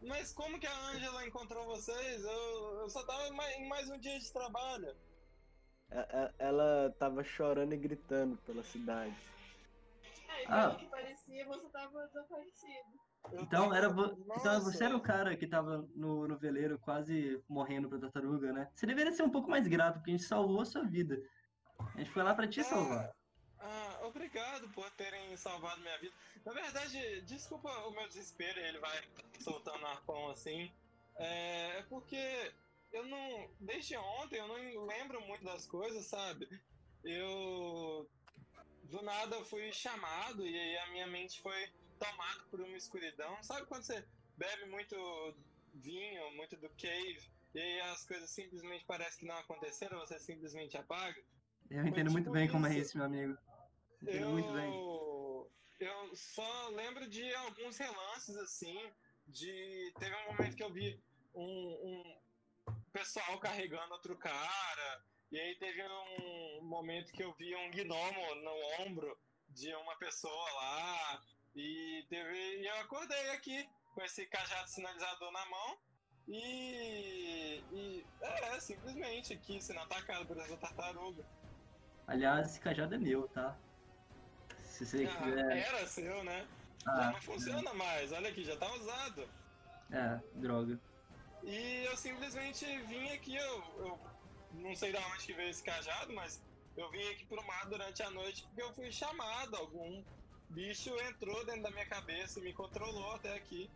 Mas 0.02 0.32
como 0.32 0.58
que 0.58 0.66
a 0.66 0.86
Angela 0.90 1.26
encontrou 1.26 1.64
vocês? 1.66 2.24
Eu, 2.24 2.80
eu 2.80 2.88
só 2.88 3.04
tava 3.04 3.26
em 3.28 3.32
mais, 3.32 3.56
em 3.56 3.68
mais 3.68 3.90
um 3.90 3.98
dia 3.98 4.18
de 4.18 4.32
trabalho. 4.32 4.96
É- 5.90 5.98
é- 5.98 6.34
Ela 6.38 6.94
tava 6.98 7.24
chorando 7.24 7.72
e 7.72 7.76
gritando 7.76 8.36
pela 8.38 8.62
cidade. 8.62 9.16
Aí, 10.28 10.44
Ah. 10.48 10.68
pelo 10.68 10.78
que 10.78 10.86
parecia, 10.86 11.46
você 11.46 11.68
tava 11.70 12.06
desaparecido. 12.06 13.08
Então, 13.32 13.74
era 13.74 13.88
vo... 13.88 14.16
então 14.36 14.60
você 14.62 14.84
era 14.84 14.96
o 14.96 15.00
cara 15.00 15.36
que 15.36 15.46
tava 15.46 15.86
no, 15.94 16.28
no 16.28 16.38
veleiro 16.38 16.78
quase 16.78 17.42
morrendo 17.48 17.88
pra 17.88 17.98
tartaruga, 17.98 18.52
né? 18.52 18.70
Você 18.74 18.86
deveria 18.86 19.12
ser 19.12 19.24
um 19.24 19.30
pouco 19.30 19.50
mais 19.50 19.66
grato, 19.66 19.94
porque 19.96 20.12
a 20.12 20.16
gente 20.16 20.24
salvou 20.26 20.60
a 20.60 20.64
sua 20.64 20.84
vida. 20.84 21.20
A 21.94 21.98
gente 21.98 22.10
foi 22.10 22.22
lá 22.22 22.34
pra 22.34 22.46
te 22.46 22.62
salvar. 22.62 23.10
Ah, 23.58 23.98
obrigado 24.04 24.68
por 24.70 24.88
terem 24.92 25.36
salvado 25.36 25.80
minha 25.80 25.98
vida. 25.98 26.14
Na 26.48 26.54
verdade, 26.54 27.20
desculpa 27.26 27.68
o 27.86 27.90
meu 27.90 28.08
desespero, 28.08 28.58
ele 28.58 28.78
vai 28.78 29.02
soltando 29.38 29.84
arpão 29.84 30.30
assim. 30.30 30.72
É, 31.16 31.78
é 31.78 31.82
porque 31.90 32.16
eu 32.90 33.04
não. 33.06 33.50
Desde 33.60 33.94
ontem 33.98 34.38
eu 34.38 34.48
não 34.48 34.86
lembro 34.86 35.20
muito 35.26 35.44
das 35.44 35.66
coisas, 35.66 36.06
sabe? 36.06 36.48
Eu. 37.04 38.08
Do 38.84 39.02
nada 39.02 39.44
fui 39.44 39.70
chamado 39.72 40.46
e 40.46 40.58
aí 40.58 40.78
a 40.78 40.90
minha 40.92 41.06
mente 41.06 41.38
foi 41.42 41.68
tomada 41.98 42.42
por 42.50 42.62
uma 42.62 42.78
escuridão. 42.78 43.42
Sabe 43.42 43.66
quando 43.66 43.82
você 43.82 44.02
bebe 44.38 44.64
muito 44.70 44.96
vinho, 45.74 46.34
muito 46.34 46.56
do 46.56 46.70
cave, 46.70 47.20
e 47.54 47.60
aí 47.60 47.80
as 47.92 48.06
coisas 48.06 48.30
simplesmente 48.30 48.86
parecem 48.86 49.18
que 49.20 49.26
não 49.26 49.36
aconteceram, 49.36 49.98
você 49.98 50.18
simplesmente 50.18 50.78
apaga? 50.78 51.22
Eu 51.70 51.86
entendo 51.86 52.06
Foi 52.06 52.12
muito 52.12 52.24
tipo 52.24 52.32
bem 52.32 52.48
como 52.48 52.66
é 52.66 52.70
isso. 52.70 52.80
isso, 52.80 52.96
meu 52.96 53.06
amigo. 53.06 53.36
Entendo 54.00 54.30
muito 54.30 54.52
bem. 54.54 54.72
Eu, 55.80 56.16
só 56.16 56.68
lembro 56.70 57.08
de 57.08 57.34
alguns 57.34 57.76
relances 57.76 58.36
assim. 58.36 58.90
De 59.26 59.92
teve 59.98 60.14
um 60.16 60.32
momento 60.32 60.56
que 60.56 60.62
eu 60.62 60.72
vi 60.72 60.98
um, 61.34 61.42
um 61.44 62.74
pessoal 62.92 63.38
carregando 63.38 63.92
outro 63.92 64.16
cara. 64.16 65.02
E 65.30 65.38
aí 65.38 65.54
teve 65.56 65.82
um 65.82 66.62
momento 66.62 67.12
que 67.12 67.22
eu 67.22 67.32
vi 67.34 67.54
um 67.54 67.70
gnomo 67.70 68.34
no 68.36 68.84
ombro 68.84 69.18
de 69.50 69.74
uma 69.74 69.96
pessoa 69.96 70.52
lá. 70.52 71.22
E 71.54 72.06
teve. 72.08 72.60
E 72.60 72.66
eu 72.66 72.76
acordei 72.80 73.30
aqui 73.30 73.68
com 73.94 74.02
esse 74.02 74.26
cajado 74.26 74.68
sinalizador 74.68 75.30
na 75.30 75.46
mão. 75.46 75.78
E, 76.26 77.62
e 77.72 78.06
é, 78.20 78.60
simplesmente 78.60 79.32
aqui 79.32 79.60
sendo 79.62 79.80
atacado 79.80 80.26
por 80.26 80.36
essa 80.38 80.56
tartaruga. 80.56 81.24
Aliás, 82.06 82.48
esse 82.48 82.60
cajado 82.60 82.94
é 82.94 82.98
meu, 82.98 83.28
tá? 83.28 83.58
Se 84.78 84.86
você 84.86 85.06
Ah, 85.08 85.16
quiser. 85.16 85.56
era 85.56 85.86
seu, 85.88 86.22
né? 86.22 86.46
já 86.84 86.92
Ah, 87.08 87.10
não 87.12 87.20
funciona 87.20 87.74
mais, 87.74 88.12
olha 88.12 88.30
aqui, 88.30 88.44
já 88.44 88.56
tá 88.56 88.72
usado. 88.74 89.28
é, 89.90 90.20
droga. 90.34 90.78
E 91.42 91.84
eu 91.84 91.96
simplesmente 91.96 92.64
vim 92.82 93.08
aqui, 93.10 93.34
eu, 93.34 93.62
eu 93.78 93.98
não 94.52 94.76
sei 94.76 94.92
de 94.92 94.98
onde 94.98 95.26
que 95.26 95.32
veio 95.32 95.48
esse 95.50 95.64
cajado, 95.64 96.12
mas 96.14 96.40
eu 96.76 96.88
vim 96.92 97.02
aqui 97.08 97.24
pro 97.24 97.44
mar 97.44 97.66
durante 97.68 98.04
a 98.04 98.10
noite 98.10 98.44
porque 98.44 98.62
eu 98.62 98.72
fui 98.72 98.92
chamado. 98.92 99.56
Algum 99.56 100.04
bicho 100.50 100.90
entrou 101.00 101.44
dentro 101.44 101.62
da 101.64 101.70
minha 101.72 101.86
cabeça 101.86 102.38
e 102.38 102.42
me 102.44 102.52
controlou 102.52 103.16
até 103.16 103.34
aqui. 103.34 103.68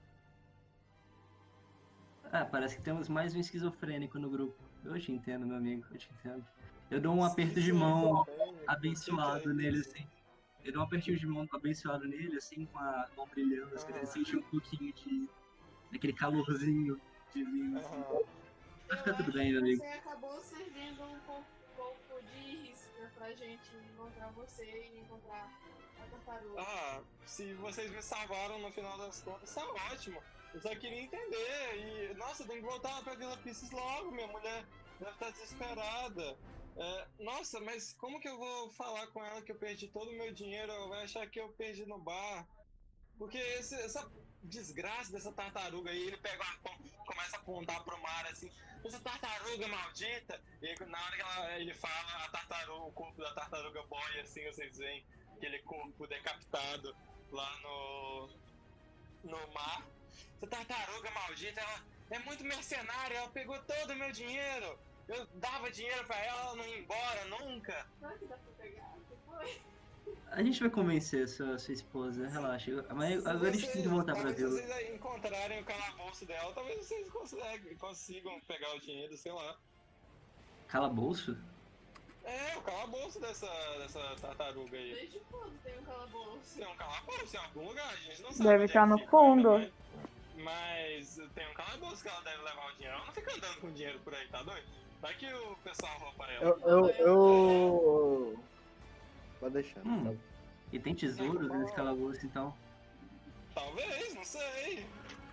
Ah, 2.33 2.45
parece 2.45 2.77
que 2.77 2.83
temos 2.83 3.09
mais 3.09 3.35
um 3.35 3.41
esquizofrênico 3.41 4.21
no 4.21 4.31
grupo. 4.31 4.55
Eu 4.85 5.01
te 5.01 5.11
entendo, 5.11 5.47
meu 5.47 5.57
amigo, 5.57 5.85
eu 5.91 5.99
te 5.99 6.09
entendo. 6.13 6.47
Eu 6.89 7.01
dou 7.01 7.13
um 7.13 7.25
aperto 7.25 7.61
de 7.61 7.73
mão 7.73 8.25
abençoado 8.69 9.53
nele, 9.53 9.81
assim. 9.81 10.07
Eu 10.65 10.73
dou 10.73 10.83
um 10.83 10.85
apertinho 10.85 11.19
de 11.19 11.27
mão 11.27 11.47
abençoado 11.53 12.07
nele, 12.07 12.37
assim, 12.37 12.67
com 12.67 12.79
a 12.79 13.09
mão 13.17 13.27
brilhando, 13.29 13.75
assim, 13.75 13.93
ele 13.93 14.07
sente 14.07 14.37
um 14.37 14.43
pouquinho 14.43 14.93
de. 14.95 15.29
daquele 15.91 16.13
calorzinho 16.13 17.01
divino, 17.33 17.79
assim. 17.79 17.97
Aham. 17.97 18.43
Vai 18.89 18.99
ficar 18.99 19.15
tudo 19.15 19.33
bem, 19.33 19.53
meu 19.53 19.61
amigo. 19.61 19.83
Você 19.83 19.87
acabou 19.87 20.41
servindo 20.41 21.03
um 21.03 21.21
pouco, 21.21 21.47
pouco 21.77 22.23
de 22.23 22.71
isca 22.71 23.11
pra 23.15 23.33
gente 23.33 23.75
encontrar 23.93 24.31
você 24.33 24.65
e 24.65 25.01
encontrar 25.01 25.51
a 25.99 26.07
tartaruga. 26.07 26.61
Ah, 26.61 27.03
se 27.27 27.55
vocês 27.55 27.91
me 27.91 28.03
salvaram 28.03 28.59
no 28.61 28.71
final 28.73 28.99
das 28.99 29.23
contas, 29.23 29.55
tá 29.55 29.65
ótimo. 29.91 30.23
Eu 30.55 30.61
só 30.61 30.69
queria 30.77 31.01
entender. 31.01 32.11
E, 32.11 32.15
nossa, 32.15 32.47
tem 32.47 32.57
que 32.59 32.67
voltar 32.67 33.03
pra 33.03 33.15
Vila 33.15 33.37
Pisces 33.39 33.71
logo. 33.71 34.13
Minha 34.13 34.29
mulher 34.29 34.65
deve 35.01 35.11
estar 35.13 35.31
desesperada. 35.31 36.37
É, 36.77 37.09
nossa, 37.23 37.61
mas 37.61 37.93
como 37.93 38.21
que 38.21 38.29
eu 38.29 38.39
vou 38.39 38.71
falar 38.71 39.07
com 39.09 39.25
ela 39.25 39.43
que 39.43 39.53
eu 39.53 39.59
perdi 39.59 39.89
todo 39.89 40.11
o 40.11 40.15
meu 40.17 40.33
dinheiro? 40.33 40.73
Ela 40.73 40.89
vai 40.89 41.05
achar 41.05 41.29
que 41.29 41.39
eu 41.41 41.53
perdi 41.53 41.85
no 41.87 41.99
bar. 41.99 42.49
Porque 43.19 43.39
esse- 43.39 43.81
essa 43.81 44.11
desgraça 44.43 45.13
dessa 45.13 45.33
tartaruga 45.33 45.91
aí, 45.91 46.03
ele 46.09 46.17
pega 46.17 46.43
o 46.43 46.47
arpão, 46.47 46.77
começa 47.07 47.37
a 47.37 47.41
apontar 47.41 47.85
pro 47.85 48.01
mar 48.01 48.27
assim, 48.27 48.51
essa 48.85 49.01
tartaruga 49.01 49.69
maldita. 49.69 50.43
E 50.61 50.67
aí, 50.69 50.77
na 50.89 50.99
hora 51.05 51.17
que 51.17 51.23
ela- 51.23 51.61
ele 51.61 51.75
fala, 51.75 52.25
a 52.25 52.29
tartaruga, 52.31 52.85
o 52.87 52.93
corpo 52.93 53.21
da 53.21 53.35
tartaruga 53.35 53.83
boia 53.85 54.23
assim, 54.23 54.45
vocês 54.47 54.77
veem 54.77 55.05
aquele 55.37 55.61
corpo 55.63 56.07
decapitado 56.07 56.97
lá 57.31 57.59
no, 57.63 58.31
no 59.25 59.53
mar. 59.53 59.87
Essa 60.37 60.51
tartaruga 60.51 61.11
maldita, 61.13 61.61
ela 61.61 61.87
é 62.11 62.19
muito 62.21 62.45
mercenária, 62.45 63.19
ela 63.19 63.31
pegou 63.31 63.63
todo 63.63 63.93
o 63.93 63.97
meu 63.97 64.11
dinheiro. 64.11 64.92
Eu 65.13 65.27
dava 65.35 65.71
dinheiro 65.71 66.05
pra 66.07 66.17
ela, 66.17 66.41
ela 66.41 66.57
não 66.57 66.67
ia 66.67 66.79
embora 66.79 67.25
nunca. 67.27 67.87
Será 68.01 68.13
que 68.19 68.25
dá 68.27 68.37
pra 68.37 68.53
pegar? 68.59 68.95
O 68.97 69.01
que 69.03 69.17
foi? 69.27 69.61
A 70.31 70.43
gente 70.43 70.61
vai 70.61 70.71
convencer 70.71 71.29
sua, 71.29 71.59
sua 71.59 71.75
esposa, 71.75 72.27
relaxa. 72.29 72.85
Mas 72.95 73.25
agora 73.27 73.51
a 73.51 73.53
gente 73.53 73.71
tem 73.71 73.83
que 73.83 73.89
voltar 73.89 74.15
pra 74.15 74.33
vila. 74.33 74.51
Se 74.51 74.67
vocês 74.67 74.95
encontrarem 74.95 75.61
o 75.61 75.65
calabouço 75.65 76.25
dela, 76.25 76.53
talvez 76.55 76.79
vocês 76.87 77.11
conseguem, 77.11 77.77
consigam 77.77 78.41
pegar 78.49 78.75
o 78.75 78.81
dinheiro, 78.81 79.17
sei 79.17 79.33
lá. 79.33 79.57
Calabouço? 80.67 81.37
É, 82.25 82.57
o 82.57 82.63
calabouço 82.63 83.21
dessa, 83.21 83.49
dessa 83.79 84.17
tartaruga 84.21 84.77
aí. 84.77 84.95
Desde 84.95 85.21
quando 85.31 85.53
tem 85.63 85.79
um 85.79 85.83
calabouço? 85.85 86.57
Tem 86.57 86.67
um 86.67 86.77
calabouço 86.77 87.37
em 87.37 87.39
algum 87.39 87.69
lugar, 87.69 87.93
a 87.93 87.97
gente 87.97 88.23
não 88.23 88.33
sabe. 88.33 88.49
Deve 88.49 88.65
estar 88.65 88.85
que 88.85 88.89
no 88.89 89.11
fundo. 89.11 89.51
ainda, 89.51 89.73
Mas, 90.37 91.19
mas 91.19 91.31
tem 91.35 91.51
um 91.51 91.55
calabouço 91.55 92.03
que 92.03 92.09
ela 92.09 92.21
deve 92.23 92.43
levar 92.43 92.69
o 92.69 92.73
dinheiro. 92.75 92.97
Ela 92.97 93.07
não 93.07 93.13
fica 93.13 93.37
andando 93.37 93.61
com 93.61 93.73
dinheiro 93.73 94.01
por 94.01 94.15
aí, 94.15 94.27
tá 94.29 94.43
doido? 94.43 94.67
Vai 95.03 95.15
que 95.15 95.27
o 95.27 95.57
pessoal 95.57 95.99
rouba 95.99 96.27
ela. 96.31 96.45
Eu. 96.45 96.61
eu, 96.61 96.89
eu... 97.07 98.45
Pode 99.41 99.55
deixar. 99.55 99.85
Hum. 99.85 100.05
sabe? 100.05 100.21
E 100.73 100.79
tem 100.79 100.95
tesouros 100.95 101.51
nesse 101.51 101.75
calabouço, 101.75 102.25
então. 102.25 102.57
Talvez, 103.53 104.15
não 104.15 104.25
sei. 104.25 104.87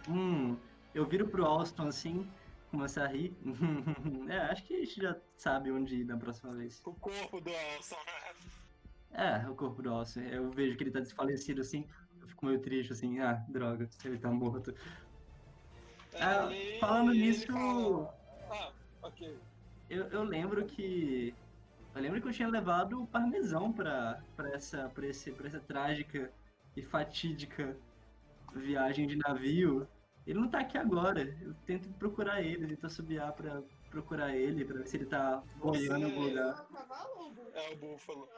Hum, 0.09 0.57
eu 0.93 1.05
viro 1.05 1.27
pro 1.27 1.45
Alston 1.45 1.87
assim, 1.87 2.27
começar 2.71 3.05
a 3.05 3.07
rir. 3.07 3.37
é, 4.27 4.37
acho 4.51 4.63
que 4.63 4.73
a 4.73 4.79
gente 4.79 4.99
já 4.99 5.15
sabe 5.37 5.71
onde 5.71 5.97
ir 5.97 6.03
na 6.05 6.17
próxima 6.17 6.51
vez. 6.55 6.81
O 6.83 6.93
corpo 6.95 7.39
do 7.39 7.51
Alson, 7.75 7.95
né? 7.95 9.43
É, 9.43 9.47
o 9.47 9.53
corpo 9.55 9.83
do 9.83 9.93
Alston. 9.93 10.21
Eu 10.21 10.49
vejo 10.49 10.75
que 10.77 10.83
ele 10.83 10.91
tá 10.91 10.99
desfalecido 10.99 11.61
assim, 11.61 11.87
eu 12.19 12.27
fico 12.27 12.43
meio 12.47 12.59
triste 12.59 12.91
assim, 12.91 13.19
ah, 13.19 13.45
droga, 13.47 13.87
ele 14.03 14.17
tá 14.17 14.31
morto. 14.31 14.73
Ah, 16.15 16.51
Ele- 16.51 16.79
falando 16.79 17.11
nisso, 17.11 17.45
fala- 17.45 18.13
Ah, 18.49 18.71
ok. 19.03 19.37
Eu, 19.89 20.07
eu 20.07 20.23
lembro 20.23 20.65
que. 20.65 21.33
Eu 21.95 22.01
lembro 22.01 22.21
que 22.21 22.27
eu 22.27 22.33
tinha 22.33 22.47
levado 22.47 23.01
o 23.01 23.07
parmesão 23.07 23.73
pra, 23.73 24.21
pra, 24.35 24.49
essa, 24.53 24.89
pra, 24.89 25.07
esse, 25.07 25.31
pra 25.31 25.47
essa 25.47 25.59
trágica 25.59 26.31
e 26.75 26.83
fatídica 26.83 27.75
viagem 28.53 29.07
de 29.07 29.17
navio. 29.17 29.87
Ele 30.25 30.39
não 30.39 30.47
tá 30.47 30.59
aqui 30.59 30.77
agora. 30.77 31.21
Eu 31.41 31.53
tento 31.65 31.89
procurar 31.93 32.41
ele, 32.41 32.67
tento 32.67 32.85
assobiar 32.85 33.33
pra 33.33 33.61
procurar 33.89 34.35
ele, 34.35 34.63
pra 34.63 34.77
ver 34.77 34.87
se 34.87 34.97
ele 34.97 35.07
tá 35.07 35.43
boiando 35.55 35.99
em 35.99 36.03
algum 36.03 36.21
lugar. 36.21 36.67
Burro? 36.69 37.49
É 37.53 37.73
o 37.73 37.77
búfalo. 37.77 38.29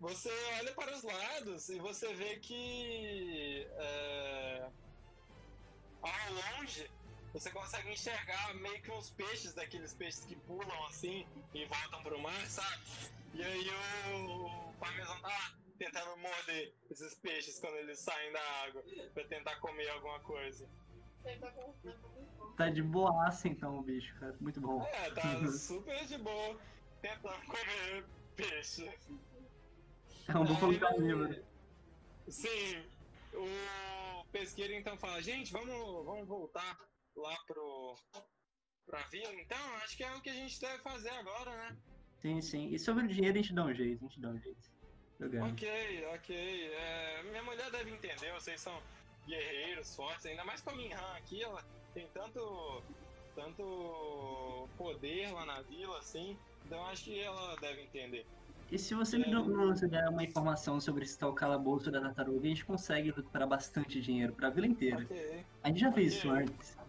Você 0.00 0.30
olha 0.58 0.72
para 0.72 0.94
os 0.94 1.02
lados 1.02 1.68
e 1.68 1.78
você 1.78 2.12
vê 2.14 2.36
que 2.36 3.66
é, 3.70 4.70
ao 6.02 6.58
longe 6.58 6.90
você 7.32 7.50
consegue 7.50 7.90
enxergar 7.90 8.54
meio 8.54 8.80
que 8.82 8.90
uns 8.90 9.10
peixes, 9.10 9.54
daqueles 9.54 9.94
peixes 9.94 10.24
que 10.24 10.36
pulam 10.36 10.86
assim 10.86 11.26
e 11.54 11.64
voltam 11.66 12.02
pro 12.02 12.20
mar, 12.20 12.46
sabe? 12.46 12.82
E 13.34 13.42
aí 13.42 13.70
o, 14.14 14.70
o 14.70 14.72
parmesão 14.74 15.20
tá 15.20 15.28
lá 15.28 15.54
tentando 15.78 16.16
morder 16.18 16.74
esses 16.90 17.14
peixes 17.14 17.58
quando 17.60 17.76
eles 17.76 17.98
saem 18.00 18.32
da 18.32 18.42
água 18.64 18.82
pra 19.14 19.24
tentar 19.24 19.56
comer 19.60 19.88
alguma 19.90 20.18
coisa. 20.20 20.68
Tá 21.22 21.50
tá. 21.52 21.66
Tá 22.56 22.70
de 22.70 22.82
boaça 22.82 23.48
então 23.48 23.78
o 23.78 23.82
bicho, 23.82 24.14
cara. 24.18 24.36
Muito 24.40 24.60
bom. 24.60 24.82
É, 24.82 25.10
tá 25.10 25.46
super 25.52 26.04
de 26.06 26.18
boa 26.18 26.58
tentando 27.00 27.46
comer 27.46 28.04
peixe. 28.36 28.90
É 30.28 30.36
um 30.36 30.44
búfalo 30.44 30.72
Aí, 30.72 30.78
carnívoro. 30.78 31.44
Sim. 32.28 32.84
O 33.32 34.24
pesqueiro 34.32 34.72
então 34.74 34.96
fala, 34.96 35.22
gente, 35.22 35.52
vamos, 35.52 36.04
vamos 36.04 36.26
voltar 36.26 36.76
lá 37.20 37.36
pro 37.46 37.94
pra 38.86 39.02
vila, 39.08 39.32
então 39.34 39.58
acho 39.84 39.96
que 39.96 40.02
é 40.02 40.12
o 40.16 40.20
que 40.20 40.30
a 40.30 40.34
gente 40.34 40.60
deve 40.60 40.82
fazer 40.82 41.10
agora, 41.10 41.56
né? 41.56 41.76
Sim, 42.18 42.40
sim. 42.42 42.68
E 42.74 42.78
sobre 42.78 43.04
o 43.04 43.08
dinheiro 43.08 43.38
a 43.38 43.40
gente 43.42 43.54
dá 43.54 43.64
um 43.64 43.72
jeito, 43.74 44.04
a 44.04 44.08
gente 44.08 44.20
dá 44.20 44.28
um 44.30 44.38
jeito. 44.40 44.70
Ok, 45.52 46.06
ok. 46.14 46.72
É, 46.74 47.22
minha 47.24 47.42
mulher 47.42 47.70
deve 47.70 47.90
entender, 47.90 48.32
vocês 48.32 48.60
são 48.60 48.82
guerreiros 49.28 49.94
fortes, 49.94 50.26
ainda 50.26 50.44
mais 50.44 50.60
com 50.60 50.70
a 50.70 50.74
Minhan 50.76 51.14
aqui, 51.16 51.42
ela 51.42 51.62
tem 51.94 52.08
tanto. 52.08 52.82
tanto 53.36 54.68
poder 54.76 55.32
lá 55.32 55.46
na 55.46 55.62
vila, 55.62 55.98
assim. 55.98 56.36
Então 56.66 56.84
acho 56.86 57.04
que 57.04 57.20
ela 57.20 57.54
deve 57.56 57.82
entender. 57.82 58.26
E 58.70 58.78
se 58.78 58.94
você 58.94 59.18
me 59.18 59.30
dá- 59.30 59.40
nos 59.42 59.80
der 59.80 60.08
uma 60.08 60.22
informação 60.24 60.80
sobre 60.80 61.04
esse 61.04 61.18
tal 61.18 61.32
calabouço 61.34 61.90
da 61.90 62.00
tartaruga, 62.00 62.46
a 62.46 62.48
gente 62.48 62.64
consegue 62.64 63.10
recuperar 63.10 63.48
bastante 63.48 64.00
dinheiro 64.00 64.32
pra 64.34 64.50
vila 64.50 64.66
inteira. 64.66 65.02
Ok. 65.04 65.44
A 65.62 65.68
gente 65.68 65.80
já 65.80 65.92
fez 65.92 66.16
Ok. 66.16 66.18
isso 66.18 66.30
antes. 66.30 66.79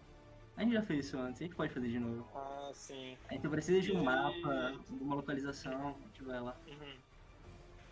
A 0.62 0.64
gente 0.64 0.74
já 0.74 0.82
fez 0.82 1.06
isso 1.06 1.18
antes, 1.18 1.40
a 1.40 1.44
gente 1.44 1.56
pode 1.56 1.74
fazer 1.74 1.88
de 1.88 1.98
novo. 1.98 2.24
Ah, 2.36 2.70
sim. 2.72 3.18
Gente 3.32 3.48
precisa 3.48 3.80
de 3.80 3.90
um 3.90 4.00
E- 4.00 4.04
mapa, 4.04 4.78
de 4.88 5.02
uma 5.02 5.16
localização, 5.16 5.88
a 5.88 6.06
gente 6.06 6.22
vai 6.22 6.40
lá. 6.40 6.56
Uhum. 6.68 6.96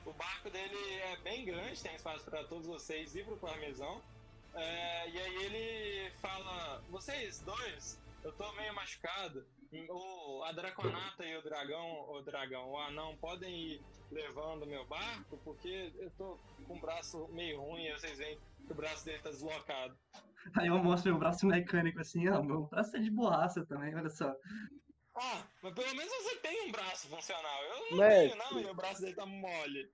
O 0.07 0.13
barco 0.13 0.49
dele 0.51 0.77
é 0.77 1.17
bem 1.17 1.45
grande, 1.45 1.83
tem 1.83 1.97
espaço 1.97 2.25
para 2.27 2.45
todos 2.45 2.69
vocês 2.69 3.17
e 3.17 3.25
pro 3.25 3.37
parmesão. 3.39 4.01
É, 4.55 5.11
e 5.11 5.19
aí 5.19 5.37
ele 5.47 6.11
fala: 6.21 6.81
Vocês 6.91 7.41
dois, 7.41 8.01
eu 8.23 8.31
tô 8.35 8.53
meio 8.53 8.73
machucado. 8.73 9.45
O, 9.89 10.45
a 10.45 10.53
Draconata 10.53 11.25
e 11.25 11.37
o 11.37 11.43
dragão, 11.43 12.09
o 12.13 12.23
dragão, 12.23 12.71
o 12.71 12.79
anão, 12.79 13.17
podem 13.17 13.53
ir 13.73 13.83
levando 14.13 14.65
meu 14.65 14.85
barco, 14.87 15.37
porque 15.45 15.93
eu 15.99 16.11
tô 16.13 16.39
com 16.69 16.77
o 16.77 16.81
braço 16.81 17.27
meio 17.33 17.61
ruim 17.61 17.87
e 17.87 17.93
vocês 17.99 18.17
veem 18.19 18.39
que 18.65 18.73
o 18.73 18.75
braço 18.77 19.05
dele 19.05 19.19
tá 19.23 19.31
deslocado. 19.31 19.97
Aí 20.57 20.69
eu 20.69 20.79
mostro 20.83 21.11
meu 21.11 21.19
braço 21.19 21.47
mecânico 21.47 22.01
assim, 22.01 22.29
ó, 22.29 22.43
meu 22.43 22.67
braço 22.67 22.97
é 22.97 23.01
de 23.01 23.11
borracha 23.11 23.65
também, 23.67 23.95
olha 23.95 24.09
só. 24.09 24.35
Ah, 25.15 25.47
mas 25.63 25.75
pelo 25.75 25.95
menos 25.95 26.13
você 26.13 26.37
tem 26.37 26.69
um 26.69 26.73
braço 26.73 27.09
funcional. 27.09 27.65
Eu 27.65 27.91
não 27.91 27.99
Mestre. 27.99 28.39
tenho, 28.39 28.53
não, 28.53 28.61
e 28.61 28.67
o 28.67 28.75
braço 28.75 29.01
dele 29.03 29.15
tá 29.15 29.27
mole. 29.27 29.93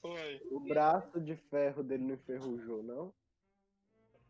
Foi. 0.00 0.40
O 0.50 0.60
braço 0.60 1.20
de 1.20 1.36
ferro 1.36 1.82
dele 1.82 2.04
não 2.04 2.14
enferrujou, 2.14 2.82
não? 2.82 3.14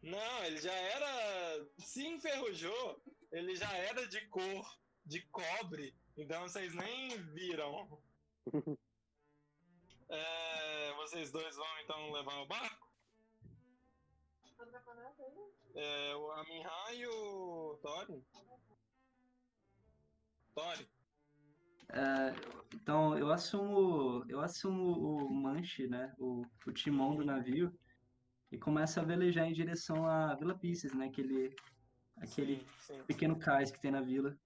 Não, 0.02 0.44
ele 0.44 0.58
já 0.58 0.72
era. 0.72 1.66
Se 1.78 2.06
enferrujou, 2.06 3.02
ele 3.32 3.54
já 3.54 3.70
era 3.76 4.06
de 4.06 4.26
cor 4.28 4.78
de 5.04 5.22
cobre, 5.30 5.96
então 6.16 6.42
vocês 6.42 6.74
nem 6.74 7.08
viram. 7.32 8.00
É, 10.10 10.94
vocês 10.94 11.30
dois 11.30 11.54
vão 11.54 11.80
então 11.84 12.12
levar 12.12 12.40
o 12.40 12.46
barco? 12.46 12.88
É, 15.80 16.16
o 16.16 16.32
Aminhan 16.32 16.92
e 16.92 17.06
o 17.06 17.78
Thorin? 17.80 18.24
Thorin? 20.52 20.88
É, 21.90 22.34
então 22.74 23.16
eu 23.16 23.30
assumo. 23.30 24.24
Eu 24.28 24.40
assumo 24.40 25.28
o 25.28 25.32
manche, 25.32 25.86
né? 25.86 26.12
O, 26.18 26.44
o 26.66 26.72
timão 26.72 27.14
do 27.14 27.24
navio 27.24 27.72
e 28.50 28.58
começo 28.58 28.98
a 28.98 29.04
velejar 29.04 29.46
em 29.46 29.52
direção 29.52 30.04
à 30.04 30.34
Vila 30.34 30.58
Pisces, 30.58 30.92
né? 30.94 31.06
Aquele, 31.06 31.54
aquele 32.16 32.56
Sim, 32.56 32.94
sim. 32.94 33.02
pequeno 33.04 33.38
cais 33.38 33.70
que 33.70 33.80
tem 33.80 33.92
na 33.92 34.00
vila. 34.00 34.36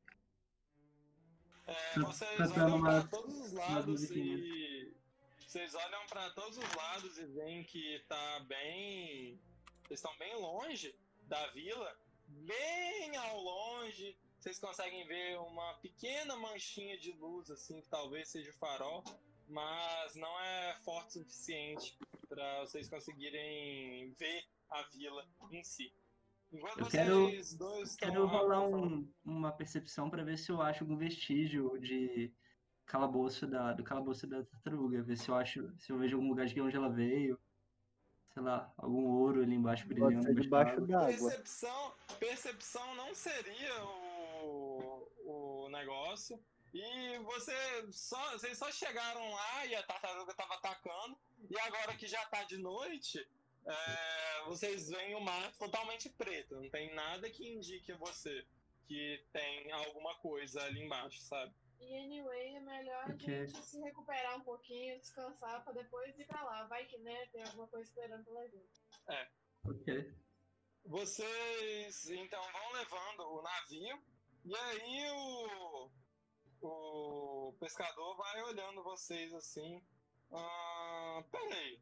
É, 1.67 1.99
vocês 1.99 2.53
olham 2.59 2.83
para 2.83 3.09
todos 3.09 3.41
os 3.41 3.53
lados 3.53 4.11
e. 4.11 4.95
Vocês 5.39 5.75
olham 5.75 6.07
para 6.09 6.29
todos 6.33 6.59
os 6.59 6.75
lados 6.75 7.17
e 7.17 7.25
veem 7.25 7.65
que 7.65 8.05
tá 8.07 8.41
bem. 8.47 9.41
Vocês 9.87 9.99
estão 9.99 10.15
bem 10.19 10.35
longe 10.37 10.95
da 11.33 11.47
vila, 11.47 11.97
bem 12.29 13.17
ao 13.17 13.41
longe. 13.41 14.15
Vocês 14.39 14.59
conseguem 14.59 15.07
ver 15.07 15.39
uma 15.39 15.73
pequena 15.81 16.37
manchinha 16.37 16.99
de 16.99 17.11
luz, 17.13 17.51
assim, 17.51 17.81
que 17.81 17.89
talvez 17.89 18.29
seja 18.29 18.51
o 18.51 18.55
farol, 18.59 19.03
mas 19.49 20.15
não 20.15 20.39
é 20.41 20.77
forte 20.85 21.19
o 21.19 21.23
suficiente 21.23 21.97
para 22.29 22.61
vocês 22.61 22.87
conseguirem 22.87 24.13
ver 24.19 24.45
a 24.69 24.83
vila 24.95 25.27
em 25.51 25.65
si. 25.65 25.91
Enquanto 26.53 26.81
Eu 26.81 26.85
vocês 26.85 27.03
quero- 27.03 27.59
dois 27.59 27.97
Quero 27.97 28.27
rolar 28.27 28.69
um- 28.69 29.11
uma 29.25 29.53
percepção 29.53 30.11
pra 30.11 30.23
ver 30.23 30.37
se 30.37 30.53
eu 30.53 30.61
acho 30.61 30.85
algum 30.85 30.99
vestígio 30.99 31.79
de 31.81 32.31
calabouço 32.85 33.47
da, 33.47 33.73
do 33.73 33.83
calabouço 33.83 34.27
da 34.27 34.45
tartaruga, 34.45 35.03
ver 35.03 35.17
se 35.17 35.31
eu 35.31 35.35
acho, 35.35 35.73
se 35.79 35.91
eu 35.91 35.97
vejo 35.99 36.17
algum 36.17 36.29
lugar 36.29 36.45
de 36.45 36.61
onde 36.61 36.77
ela 36.77 36.91
veio, 36.91 37.41
sei 38.33 38.43
lá, 38.43 38.73
algum 38.77 39.07
ouro 39.07 39.43
ali 39.43 39.55
embaixo 39.55 39.87
Pode 39.87 39.95
brilhando 39.95 40.23
ser 40.23 40.31
embaixo 40.33 40.43
debaixo 40.43 40.81
d'água. 40.83 41.31
Percepção, 41.31 41.95
percepção 42.19 42.95
não 42.95 43.15
seria 43.15 43.85
o, 44.43 45.09
o 45.25 45.69
negócio. 45.71 46.39
E 46.73 47.19
você 47.19 47.53
só, 47.91 48.33
vocês 48.33 48.57
só 48.57 48.71
chegaram 48.73 49.31
lá 49.31 49.67
e 49.67 49.75
a 49.75 49.83
tartaruga 49.83 50.33
tava 50.35 50.55
atacando. 50.55 51.17
E 51.51 51.59
agora 51.61 51.95
que 51.97 52.07
já 52.07 52.25
tá 52.27 52.45
de 52.45 52.57
noite, 52.57 53.19
é, 53.67 54.45
vocês 54.47 54.89
veem 54.89 55.15
o 55.15 55.21
mar 55.21 55.53
totalmente 55.59 56.09
preto. 56.09 56.57
Não 56.57 56.71
tem 56.71 56.95
nada 56.95 57.29
que 57.29 57.47
indique 57.47 57.93
a 57.93 57.97
você 57.97 58.45
que 58.89 59.23
tem 59.33 59.71
alguma 59.73 60.15
coisa 60.17 60.63
ali 60.65 60.83
embaixo, 60.83 61.21
sabe? 61.21 61.53
E 61.83 61.97
anyway, 61.97 62.55
é 62.55 62.61
melhor 62.61 63.11
Ok. 63.11 63.35
a 63.35 63.47
gente 63.47 63.67
se 63.67 63.81
recuperar 63.81 64.37
um 64.37 64.45
pouquinho, 64.45 64.99
descansar 65.01 65.65
pra 65.65 65.73
depois 65.73 66.17
ir 66.17 66.27
pra 66.27 66.43
lá. 66.45 66.65
Vai 66.69 66.87
que 66.87 66.97
né, 66.99 67.27
tem 67.27 67.43
alguma 67.43 67.67
coisa 67.67 67.89
esperando 67.89 68.25
pela 68.25 68.49
gente. 68.49 68.81
Ok. 69.65 70.15
Vocês 70.85 72.09
então 72.11 72.43
vão 72.53 72.73
levando 72.73 73.21
o 73.21 73.43
navio 73.43 74.03
e 74.45 74.57
aí 74.57 75.11
o, 75.11 75.91
o 76.61 77.57
pescador 77.59 78.17
vai 78.17 78.43
olhando 78.43 78.83
vocês 78.85 79.33
assim. 79.35 79.83
Ah, 80.31 81.23
peraí. 81.31 81.81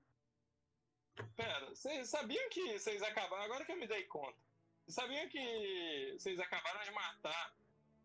Pera, 1.36 1.68
vocês 1.68 2.08
sabiam 2.08 2.48
que 2.48 2.78
vocês 2.78 3.02
acabaram. 3.02 3.44
Agora 3.44 3.64
que 3.64 3.72
eu 3.72 3.76
me 3.76 3.86
dei 3.86 4.04
conta. 4.04 4.38
Vocês 4.84 4.94
sabiam 4.94 5.28
que 5.28 6.16
vocês 6.18 6.38
acabaram 6.38 6.82
de 6.84 6.90
matar 6.90 7.54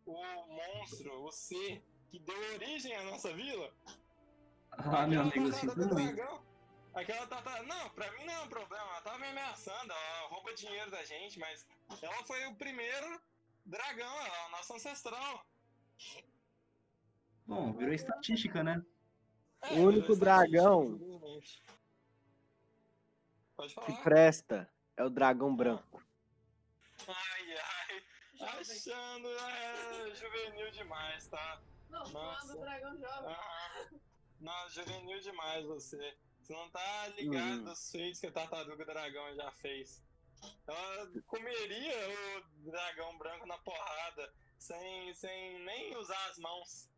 o 0.05 0.47
monstro, 0.47 1.23
o 1.23 1.31
ser, 1.31 1.83
que 2.09 2.19
deu 2.19 2.37
origem 2.53 2.95
à 2.95 3.03
nossa 3.03 3.33
vila? 3.33 3.71
Ah, 4.71 5.07
meu 5.07 5.21
amigo, 5.21 5.51
sinto 5.53 5.77
muito. 5.77 6.21
Aquela 6.93 7.27
tartaruga. 7.27 7.63
Não, 7.63 7.89
pra 7.89 8.11
mim 8.13 8.25
não 8.25 8.33
é 8.33 8.39
um 8.41 8.47
problema. 8.47 8.85
Ela 8.85 9.01
tava 9.01 9.17
me 9.19 9.27
ameaçando, 9.27 9.91
ela 9.91 10.29
rouba 10.29 10.53
dinheiro 10.53 10.89
da 10.91 11.03
gente, 11.03 11.39
mas 11.39 11.65
ela 12.01 12.23
foi 12.25 12.45
o 12.45 12.55
primeiro 12.55 13.21
dragão, 13.65 14.21
ela 14.21 14.37
é 14.37 14.47
o 14.47 14.51
nosso 14.51 14.73
ancestral. 14.73 15.45
Bom, 17.45 17.73
virou 17.73 17.93
estatística, 17.93 18.63
né? 18.63 18.83
É, 19.61 19.73
O 19.73 19.87
único 19.87 20.15
dragão. 20.15 20.99
Que 23.85 23.93
presta 24.03 24.69
é 24.97 25.03
o 25.03 25.09
dragão 25.09 25.55
branco. 25.55 26.04
Achando 28.41 29.27
é, 29.29 30.15
juvenil 30.15 30.71
demais, 30.71 31.27
tá? 31.27 31.61
Não, 31.89 32.03
Nossa. 32.11 32.53
do 32.53 32.59
dragão 32.59 32.97
jovem. 32.97 33.29
Aham. 33.33 33.99
Não, 34.41 34.69
juvenil 34.69 35.19
demais 35.21 35.65
você. 35.65 36.17
Você 36.41 36.53
não 36.53 36.69
tá 36.69 37.07
ligado 37.17 37.61
Hum. 37.61 37.63
dos 37.63 37.89
feitos 37.91 38.19
que 38.19 38.27
a 38.27 38.31
tartaruga 38.31 38.85
dragão 38.85 39.33
já 39.35 39.51
fez. 39.53 40.03
Ela 40.67 41.09
comeria 41.25 41.95
o 42.37 42.69
dragão 42.69 43.17
branco 43.17 43.47
na 43.47 43.57
porrada, 43.59 44.31
sem, 44.59 45.13
sem 45.15 45.59
nem 45.63 45.97
usar 45.97 46.23
as 46.29 46.37
mãos. 46.37 46.89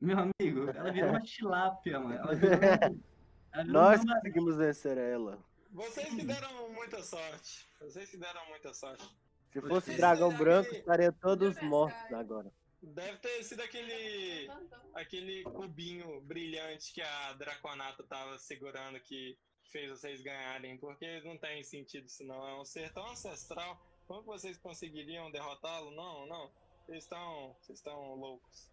Meu 0.00 0.18
amigo, 0.18 0.68
ela 0.70 0.90
virou 0.92 1.10
uma 1.10 1.20
tilápia, 1.22 2.00
mano. 2.00 2.14
Ela 2.14 2.34
virou, 2.34 2.54
ela 3.52 3.64
virou 3.64 3.72
Nós 3.72 4.02
uma- 4.02 4.14
conseguimos 4.16 4.56
vencer 4.56 4.98
ela. 4.98 5.38
Vocês 5.70 6.08
que 6.08 6.24
deram 6.24 6.68
muita 6.72 7.02
sorte. 7.02 7.68
Vocês 7.80 8.10
que 8.10 8.16
deram 8.16 8.44
muita 8.48 8.74
sorte. 8.74 9.08
Se 9.52 9.60
fosse 9.60 9.96
dragão 9.96 10.32
branco, 10.36 10.72
estaria 10.72 11.12
todos 11.12 11.60
mortos 11.60 12.12
agora. 12.12 12.52
Deve 12.82 13.18
ter 13.18 13.42
sido 13.42 13.60
aquele. 13.60 14.48
Aquele 14.94 15.42
cubinho 15.44 16.20
brilhante 16.22 16.92
que 16.92 17.02
a 17.02 17.32
Draconata 17.34 18.02
tava 18.04 18.38
segurando 18.38 18.98
que 19.00 19.36
fez 19.70 19.90
vocês 19.90 20.20
ganharem, 20.20 20.76
porque 20.78 21.20
não 21.22 21.36
tem 21.36 21.62
sentido 21.62 22.06
isso 22.06 22.24
não. 22.24 22.48
É 22.48 22.60
um 22.60 22.64
ser 22.64 22.92
tão 22.92 23.06
ancestral. 23.10 23.80
Como 24.06 24.22
vocês 24.22 24.56
conseguiriam 24.58 25.30
derrotá-lo? 25.30 25.90
Não, 25.90 26.26
não. 26.26 26.50
Vocês 26.86 27.04
estão. 27.04 27.54
Vocês 27.60 27.78
estão 27.78 28.14
loucos. 28.14 28.70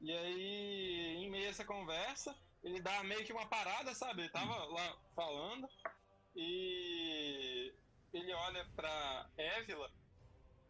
E 0.00 0.12
aí, 0.12 1.16
em 1.16 1.30
meio 1.30 1.46
a 1.46 1.50
essa 1.50 1.64
conversa, 1.64 2.36
ele 2.62 2.80
dá 2.80 3.02
meio 3.04 3.24
que 3.24 3.32
uma 3.32 3.46
parada, 3.46 3.94
sabe? 3.94 4.22
Ele 4.22 4.30
tava 4.30 4.64
lá 4.66 4.96
falando 5.14 5.68
e 6.34 7.72
ele 8.12 8.32
olha 8.32 8.64
pra 8.76 9.30
Évila, 9.36 9.90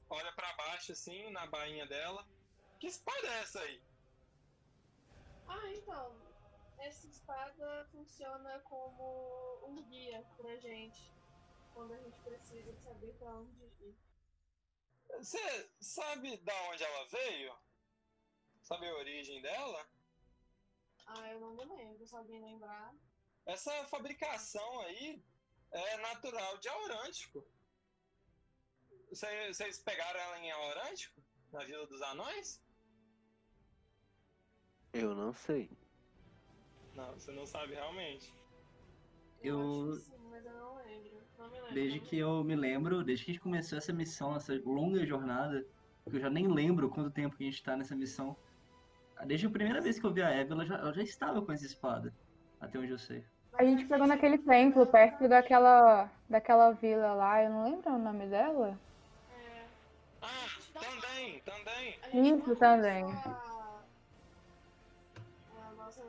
olha 0.09 0.33
pra 0.33 0.53
baixo 0.55 0.93
assim, 0.93 1.31
na 1.31 1.47
bainha 1.47 1.87
dela. 1.87 2.27
Que 2.79 2.87
espada 2.87 3.27
é 3.27 3.41
essa 3.41 3.61
aí? 3.61 3.83
Ah, 5.49 5.71
então. 5.71 6.33
Essa 6.79 7.07
espada 7.07 7.89
funciona 7.93 8.59
como 8.61 9.61
um 9.67 9.83
guia 9.85 10.25
pra 10.37 10.57
gente. 10.57 11.13
Quando 11.75 11.95
a 11.95 11.99
gente 11.99 12.19
precisa 12.21 12.75
saber 12.77 13.13
pra 13.15 13.35
onde 13.35 13.65
ir. 13.81 13.97
Você 15.19 15.71
sabe 15.81 16.37
da 16.39 16.55
onde 16.71 16.83
ela 16.83 17.07
veio? 17.07 17.57
Sabe 18.63 18.89
a 18.89 18.95
origem 18.95 19.41
dela? 19.41 19.89
Ah, 21.07 21.31
eu 21.31 21.41
não 21.41 21.55
me 21.55 21.65
lembro, 21.65 22.07
se 22.07 22.15
alguém 22.15 22.41
lembrar. 22.41 22.95
Essa 23.47 23.85
fabricação 23.87 24.81
aí 24.81 25.23
é 25.73 25.97
natural 25.99 26.59
de 26.59 26.69
Aurântico. 26.69 27.45
Cê- 29.13 29.53
Vocês 29.53 29.79
pegaram 29.81 30.19
ela 30.21 30.39
em 30.39 30.51
Aurântico? 30.51 31.21
Na 31.53 31.65
Vila 31.65 31.87
dos 31.87 32.01
Anões? 32.03 32.63
Eu 34.93 35.15
não 35.15 35.33
sei. 35.33 35.71
Não, 36.95 37.13
você 37.15 37.33
não 37.33 37.47
sabe 37.47 37.75
realmente. 37.75 38.35
Eu- 39.43 39.93
acho 39.93 40.01
que 40.05 40.11
sim, 40.11 40.29
mas 40.31 40.45
eu 40.45 40.53
não 40.53 40.77
lembro. 40.77 41.23
Não 41.39 41.49
me 41.51 41.57
lembro. 41.61 41.75
Desde 41.75 42.01
que 42.01 42.19
eu 42.19 42.45
me 42.45 42.55
lembro, 42.57 43.03
desde 43.03 43.25
que 43.25 43.31
a 43.31 43.35
gente 43.35 43.43
começou 43.43 43.79
essa 43.79 43.93
missão, 43.93 44.37
essa 44.37 44.55
longa 44.65 45.05
jornada, 45.05 45.67
que 46.09 46.17
eu 46.17 46.21
já 46.21 46.31
nem 46.31 46.47
lembro 46.49 46.91
quanto 46.91 47.11
tempo 47.11 47.37
que 47.37 47.45
a 47.45 47.51
gente 47.51 47.63
tá 47.63 47.77
nessa 47.77 47.97
missão. 47.97 48.37
Desde 49.27 49.47
a 49.47 49.51
primeira 49.51 49.81
vez 49.81 49.99
que 49.99 50.07
eu 50.07 50.13
vi 50.13 50.23
a 50.23 50.31
Eve, 50.31 50.53
ela 50.53 50.65
já, 50.67 50.77
ela 50.77 50.93
já 50.93 51.03
estava 51.03 51.41
com 51.45 51.53
essa 51.53 51.65
espada, 51.65 52.15
até 52.61 52.79
onde 52.79 52.91
eu 52.93 52.99
sei. 52.99 53.25
A 53.55 53.65
gente 53.65 53.85
pegou 53.87 54.07
naquele 54.07 54.39
templo, 54.39 54.87
perto 54.87 55.29
daquela, 55.29 56.11
daquela 56.29 56.73
vila 56.73 57.13
lá, 57.13 57.43
eu 57.43 57.51
não 57.51 57.65
lembro 57.65 57.93
o 57.93 57.99
nome 57.99 58.27
dela. 58.27 58.79
É, 59.31 59.65
Ah, 60.23 60.47
também, 60.73 61.41
também. 61.41 61.99
Isso 62.15 62.57
também. 62.57 63.05
começou 63.05 63.33
A... 63.33 63.83
a 65.69 65.73
nossa. 65.73 66.03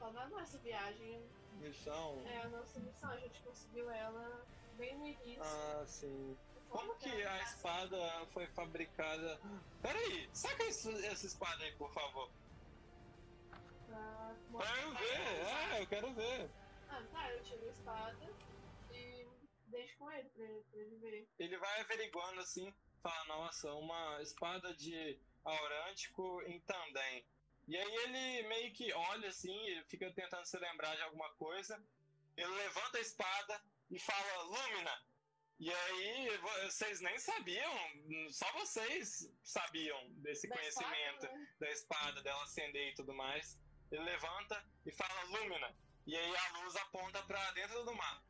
Como 0.00 0.18
é 0.18 0.22
a 0.22 0.28
nossa 0.28 0.58
viagem. 0.58 1.22
Missão. 1.60 2.20
É 2.26 2.38
a 2.42 2.48
nossa 2.48 2.80
missão. 2.80 3.10
A 3.10 3.16
gente 3.18 3.40
conseguiu 3.42 3.90
ela 3.90 4.42
bem 4.76 4.98
no 4.98 5.06
início. 5.06 5.42
Ah, 5.42 5.84
sim. 5.86 6.36
Como 6.68 6.94
que 6.96 7.08
a 7.08 7.42
espada 7.42 7.96
foi 8.34 8.46
fabricada? 8.48 9.40
Peraí, 9.80 10.28
saca 10.32 10.64
isso- 10.64 10.90
essa 11.06 11.26
espada 11.26 11.62
aí, 11.62 11.70
por 11.72 11.92
favor. 11.94 12.28
Pra 13.86 14.36
mostrar 14.50 14.82
eu 14.82 14.94
ver, 14.94 15.20
é, 15.76 15.82
eu 15.82 15.86
quero 15.86 16.12
ver. 16.14 16.50
Ah, 16.88 17.02
tá, 17.12 17.32
eu 17.32 17.42
tiro 17.42 17.64
a 17.66 17.70
espada 17.70 18.34
e 18.90 19.26
deixo 19.66 19.96
com 19.98 20.10
ele 20.12 20.28
pra, 20.30 20.44
ele- 20.44 20.64
pra 20.70 20.80
ele 20.80 20.96
ver. 20.96 21.28
Ele 21.38 21.58
vai 21.58 21.80
averiguando 21.80 22.40
assim, 22.40 22.74
fala, 23.02 23.24
nossa, 23.26 23.72
uma 23.74 24.20
espada 24.22 24.74
de 24.74 25.18
Aurântico 25.44 26.42
em 26.46 26.60
Tandem. 26.60 27.26
E 27.68 27.76
aí 27.76 27.94
ele 27.96 28.48
meio 28.48 28.72
que 28.72 28.92
olha 28.92 29.28
assim, 29.28 29.56
ele 29.66 29.84
fica 29.84 30.12
tentando 30.12 30.44
se 30.46 30.56
lembrar 30.58 30.94
de 30.94 31.02
alguma 31.02 31.32
coisa. 31.34 31.82
Ele 32.36 32.46
levanta 32.48 32.98
a 32.98 33.00
espada 33.00 33.60
e 33.90 33.98
fala, 33.98 34.42
Lúmina! 34.42 35.02
E 35.58 35.72
aí 35.72 36.36
vo- 36.36 36.60
vocês 36.70 37.00
nem 37.00 37.18
sabiam, 37.18 37.72
só 38.30 38.50
vocês 38.52 39.26
sabiam 39.42 40.10
desse 40.16 40.46
Da 40.46 40.54
conhecimento 40.54 41.24
espada, 41.24 41.32
né? 41.38 41.48
da 41.58 41.70
espada, 41.70 42.22
dela 42.22 42.44
acender 42.44 42.90
e 42.90 42.94
tudo 42.94 43.14
mais. 43.14 43.58
Ele 43.90 44.02
levanta 44.02 44.64
e 44.84 44.90
fala 44.92 45.22
Lúmina. 45.24 45.74
E 46.06 46.16
aí 46.16 46.36
a 46.36 46.58
luz 46.58 46.76
aponta 46.76 47.22
pra 47.24 47.50
dentro 47.52 47.84
do 47.84 47.94
mar. 47.94 48.22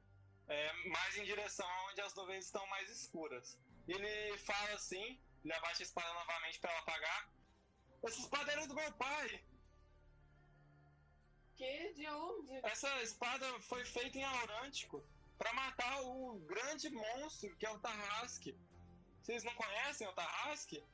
É, 0.49 0.73
mais 0.88 1.16
em 1.16 1.25
direção 1.25 1.69
aonde 1.69 2.01
as 2.01 2.14
nuvens 2.14 2.47
estão 2.47 2.66
mais 2.69 2.88
escuras. 2.90 3.59
Ele 3.87 4.38
fala 4.38 4.71
assim, 4.75 5.21
ele 5.45 5.53
abaixa 5.53 5.83
a 5.83 5.87
espada 5.87 6.12
novamente 6.14 6.59
pra 6.61 6.71
ela 6.71 6.81
apagar. 6.81 7.31
Essa 8.05 8.21
espada 8.21 8.53
era 8.53 8.66
do 8.66 8.75
meu 8.75 8.92
pai. 8.92 9.45
Que? 11.57 11.92
De 11.95 12.07
onde? 12.07 12.61
Essa 12.62 13.03
espada 13.03 13.47
foi 13.61 13.85
feita 13.85 14.19
em 14.19 14.25
Aurântico 14.25 15.03
pra 15.38 15.53
matar 15.55 16.03
o 16.03 16.38
grande 16.40 16.90
monstro 16.90 17.55
que 17.57 17.66
é 17.66 17.71
o 17.71 17.79
Tarrasque. 17.79 18.57
Vocês 19.23 19.42
não 19.42 19.55
conhecem 19.55 20.07
o 20.07 20.12
Tarrasque? 20.12 20.85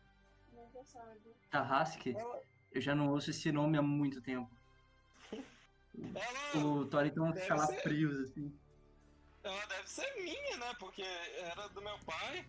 Nunca 0.53 0.85
sabe. 0.85 1.35
Tarrasque, 1.51 2.17
Ela, 2.17 2.43
eu 2.75 2.81
já 2.81 2.95
não 2.95 3.09
ouço 3.11 3.31
esse 3.31 3.51
nome 3.53 3.77
há 3.79 3.83
muito 3.83 4.21
tempo. 4.21 4.51
ela, 6.15 6.65
O 6.65 6.87
Thoriton 6.87 7.31
Deve 7.33 7.47
calafrios, 7.47 8.31
assim. 8.31 8.59
ela 9.43 9.67
deve 9.67 9.89
ser 9.89 10.15
minha, 10.23 10.57
né? 10.59 10.75
Porque 10.79 11.03
era 11.03 11.69
do 11.69 11.83
meu 11.83 11.99
pai. 12.01 12.47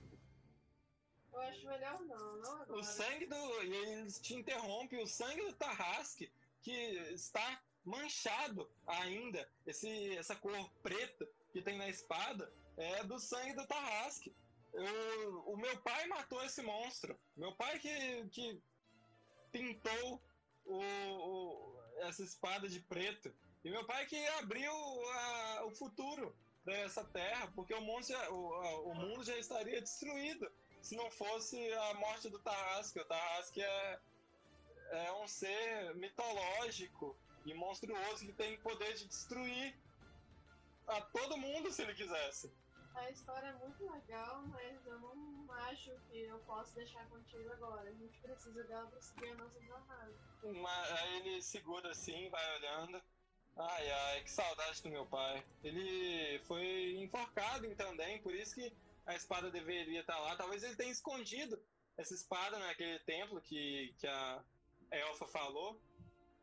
Eu 1.32 1.40
acho 1.42 1.66
melhor 1.68 2.00
não, 2.02 2.38
não 2.38 2.62
agora. 2.62 2.80
O 2.80 2.84
sangue 2.84 3.26
do. 3.26 3.64
E 3.64 3.76
eles 3.76 4.20
te 4.20 4.36
interrompem, 4.36 5.02
o 5.02 5.08
sangue 5.08 5.42
do 5.46 5.54
Tarrasque, 5.54 6.32
que 6.62 6.72
está 6.72 7.60
manchado 7.84 8.70
ainda, 8.88 9.50
esse, 9.65 10.15
essa 10.15 10.36
cor 10.36 10.69
preta 10.82 11.28
que 11.52 11.62
tem 11.62 11.78
na 11.78 11.90
espada, 11.90 12.52
é 12.78 13.04
do 13.04 13.19
sangue 13.19 13.54
do 13.56 13.67
Tarrasque. 13.67 14.34
Eu- 14.74 15.44
o 15.48 15.58
meu 15.58 15.78
pai 15.82 16.08
matou 16.08 16.44
esse 16.44 16.62
monstro. 16.62 17.19
Meu 17.36 17.52
pai 17.56 17.78
que, 17.80 18.26
que 18.30 18.62
pintou 19.54 20.21
o, 20.65 20.77
o- 20.77 21.79
essa 22.08 22.23
espada 22.23 22.67
de 22.67 22.79
preto. 22.81 23.33
E 23.63 23.69
meu 23.69 23.85
pai 23.85 24.06
que 24.08 24.27
abriu 24.41 24.73
a- 24.73 25.65
o 25.65 25.71
futuro 25.75 26.35
dessa 26.65 27.04
terra, 27.06 27.51
porque 27.56 27.73
o 27.73 27.81
mundo, 27.81 28.06
já, 28.06 28.29
o, 28.29 28.54
a- 28.56 28.79
o 28.81 28.93
mundo 28.95 29.23
já 29.23 29.37
estaria 29.37 29.79
destruído 29.79 30.51
se 30.81 30.95
não 30.97 31.10
fosse 31.12 31.56
a 31.73 31.93
morte 31.93 32.29
do 32.29 32.39
Tarrasque. 32.39 32.99
O 32.99 33.06
Tarrasque 33.06 33.62
é, 33.62 33.99
é 34.91 35.12
um 35.13 35.27
ser 35.27 35.95
mitológico 35.95 37.15
e 37.45 37.54
monstruoso 37.54 38.25
que 38.25 38.33
tem 38.33 38.60
poder 38.62 38.93
de 38.95 39.06
destruir 39.08 39.77
a 40.87 40.99
todo 41.01 41.37
mundo 41.37 41.71
se 41.71 41.81
ele 41.83 41.93
quisesse. 41.93 42.51
A 42.96 43.10
história 43.10 43.48
é 43.48 43.54
muito 43.54 43.91
legal, 43.91 44.44
mas 44.48 44.85
eu 44.85 45.00
não 45.00 45.52
acho 45.52 45.91
que 46.10 46.21
eu 46.21 46.37
posso 46.39 46.75
deixar 46.75 47.08
contigo 47.10 47.52
agora. 47.54 47.89
A 47.89 47.94
gente 47.94 48.19
precisa 48.19 48.63
dela 48.63 48.87
pra 48.87 49.02
seguir 49.02 49.29
a 49.29 49.35
nossa 49.35 49.60
jornada. 49.62 50.13
Mas 50.44 50.91
aí 50.91 51.17
ele 51.17 51.41
segura 51.41 51.89
assim, 51.91 52.29
vai 52.29 52.58
olhando. 52.58 53.02
Ai, 53.56 53.91
ai, 53.91 54.23
que 54.23 54.31
saudade 54.31 54.81
do 54.81 54.89
meu 54.89 55.06
pai. 55.06 55.44
Ele 55.63 56.39
foi 56.46 56.96
enforcado 56.98 57.65
em 57.65 57.75
Tandem, 57.75 58.21
por 58.21 58.33
isso 58.33 58.56
que 58.56 58.71
a 59.06 59.15
espada 59.15 59.52
deveria 59.52 60.02
estar 60.02 60.19
lá. 60.19 60.35
Talvez 60.35 60.63
ele 60.63 60.75
tenha 60.75 60.91
escondido 60.91 61.62
essa 61.98 62.13
espada 62.13 62.58
naquele 62.60 63.00
templo 63.00 63.41
que, 63.41 63.94
que 64.00 64.08
a 64.08 64.44
Elfa 64.91 65.27
falou, 65.27 65.79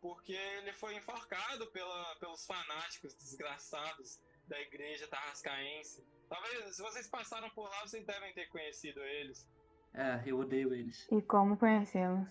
porque 0.00 0.32
ele 0.32 0.72
foi 0.72 0.94
enforcado 0.94 1.66
pela, 1.68 2.16
pelos 2.16 2.46
fanáticos 2.46 3.14
desgraçados 3.14 4.20
da 4.46 4.60
igreja 4.60 5.08
tarrascaense. 5.08 6.04
Talvez, 6.30 6.76
se 6.76 6.80
vocês 6.80 7.08
passaram 7.08 7.50
por 7.50 7.68
lá, 7.68 7.80
vocês 7.80 8.06
devem 8.06 8.32
ter 8.32 8.48
conhecido 8.50 9.00
eles. 9.00 9.44
É, 9.92 10.22
eu 10.24 10.38
odeio 10.38 10.72
eles. 10.72 11.06
E 11.10 11.20
como 11.20 11.56
conhecemos? 11.56 12.28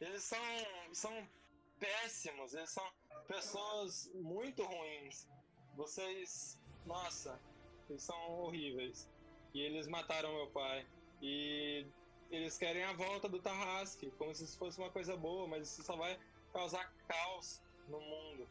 Eles 0.00 0.22
são, 0.22 0.38
são 0.92 1.28
péssimos, 1.80 2.54
eles 2.54 2.70
são 2.70 2.88
pessoas 3.26 4.08
muito 4.14 4.62
ruins. 4.62 5.28
Vocês, 5.74 6.60
nossa, 6.86 7.40
eles 7.90 8.04
são 8.04 8.16
horríveis. 8.38 9.10
E 9.52 9.60
eles 9.62 9.88
mataram 9.88 10.32
meu 10.32 10.46
pai. 10.50 10.86
E 11.20 11.84
eles 12.30 12.56
querem 12.56 12.84
a 12.84 12.92
volta 12.92 13.28
do 13.28 13.42
Tarrasque, 13.42 14.12
como 14.12 14.32
se 14.32 14.44
isso 14.44 14.56
fosse 14.58 14.78
uma 14.78 14.90
coisa 14.90 15.16
boa, 15.16 15.48
mas 15.48 15.68
isso 15.68 15.82
só 15.82 15.96
vai 15.96 16.16
causar 16.52 16.88
caos 17.08 17.60
no 17.88 18.00
mundo. 18.00 18.48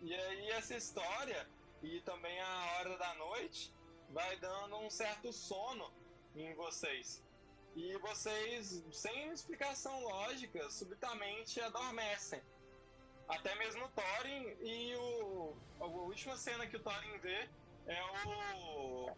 E 0.00 0.14
aí 0.14 0.50
essa 0.50 0.76
história 0.76 1.48
e 1.82 2.00
também 2.02 2.40
a 2.40 2.78
hora 2.78 2.96
da 2.98 3.14
noite 3.14 3.74
vai 4.10 4.36
dando 4.38 4.76
um 4.76 4.90
certo 4.90 5.32
sono 5.32 5.92
em 6.34 6.54
vocês. 6.54 7.22
E 7.74 7.96
vocês, 7.98 8.82
sem 8.92 9.30
explicação 9.30 10.02
lógica, 10.02 10.68
subitamente 10.70 11.60
adormecem. 11.60 12.42
Até 13.28 13.54
mesmo 13.56 13.84
o 13.84 13.88
Thorin 13.90 14.56
e 14.60 14.96
o. 14.96 15.56
A 15.80 15.84
última 15.84 16.36
cena 16.36 16.66
que 16.66 16.76
o 16.76 16.82
Thorin 16.82 17.18
vê 17.18 17.48
é 17.86 18.02
o. 18.04 19.10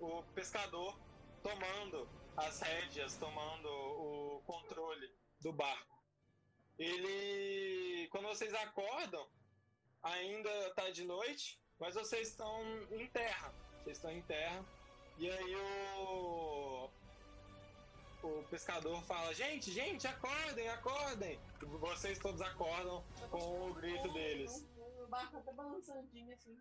O 0.00 0.22
pescador 0.34 0.98
tomando 1.42 2.08
as 2.36 2.60
rédeas, 2.60 3.16
tomando 3.16 3.68
o 3.68 4.42
controle 4.46 5.14
do 5.40 5.52
barco. 5.52 6.02
Ele. 6.78 8.08
Quando 8.08 8.28
vocês 8.28 8.52
acordam, 8.54 9.28
ainda 10.02 10.70
tá 10.74 10.90
de 10.90 11.04
noite, 11.04 11.60
mas 11.78 11.94
vocês 11.94 12.28
estão 12.28 12.62
em 12.90 13.06
terra. 13.08 13.52
Vocês 13.82 13.96
estão 13.98 14.10
em 14.10 14.22
terra. 14.22 14.64
E 15.18 15.30
aí 15.30 15.56
o. 15.56 16.90
O 18.22 18.42
pescador 18.50 19.02
fala: 19.04 19.32
Gente, 19.34 19.70
gente, 19.70 20.06
acordem, 20.06 20.68
acordem! 20.68 21.40
E 21.62 21.64
vocês 21.64 22.18
todos 22.18 22.40
acordam 22.42 23.02
com 23.30 23.70
o 23.70 23.74
grito 23.74 24.08
deles. 24.12 24.66
O 24.76 25.06
barco 25.06 25.40
tá 25.42 25.52
balançandinho 25.52 26.32
assim. 26.34 26.56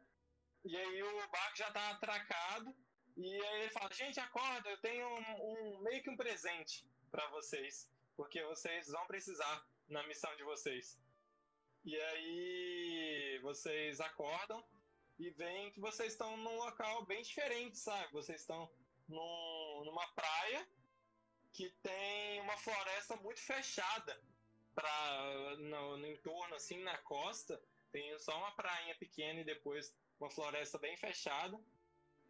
E 0.65 0.75
aí 0.75 1.03
o 1.03 1.27
barco 1.29 1.57
já 1.57 1.69
tá 1.71 1.91
atracado. 1.91 2.73
E 3.17 3.33
aí 3.45 3.61
ele 3.61 3.69
fala: 3.71 3.93
Gente, 3.93 4.19
acorda, 4.19 4.69
eu 4.69 4.77
tenho 4.81 5.05
um, 5.07 5.75
um- 5.75 5.79
meio 5.81 6.01
que 6.01 6.09
um 6.09 6.15
presente 6.17 6.85
pra 7.11 7.27
vocês. 7.31 7.89
Porque 8.15 8.41
vocês 8.45 8.87
vão 8.87 9.05
precisar 9.07 9.65
na 9.89 10.05
missão 10.07 10.33
de 10.37 10.43
vocês. 10.43 10.97
E 11.89 11.99
aí 11.99 13.39
vocês 13.41 13.99
acordam 13.99 14.63
e 15.17 15.31
veem 15.31 15.71
que 15.71 15.79
vocês 15.79 16.11
estão 16.11 16.37
num 16.37 16.55
local 16.57 17.03
bem 17.07 17.23
diferente, 17.23 17.79
sabe? 17.79 18.13
Vocês 18.13 18.41
estão 18.41 18.69
num- 19.07 19.85
numa 19.85 20.07
praia 20.09 20.69
que 21.51 21.67
tem 21.81 22.41
uma 22.41 22.55
floresta 22.57 23.15
muito 23.15 23.39
fechada 23.41 24.21
pra, 24.75 25.55
no, 25.57 25.97
no 25.97 26.05
entorno, 26.05 26.53
assim, 26.53 26.77
na 26.83 26.95
costa. 26.99 27.59
Tem 27.91 28.19
só 28.19 28.37
uma 28.37 28.51
prainha 28.51 28.95
pequena 28.99 29.39
e 29.41 29.43
depois 29.43 29.91
uma 30.19 30.29
floresta 30.29 30.77
bem 30.77 30.95
fechada. 30.95 31.59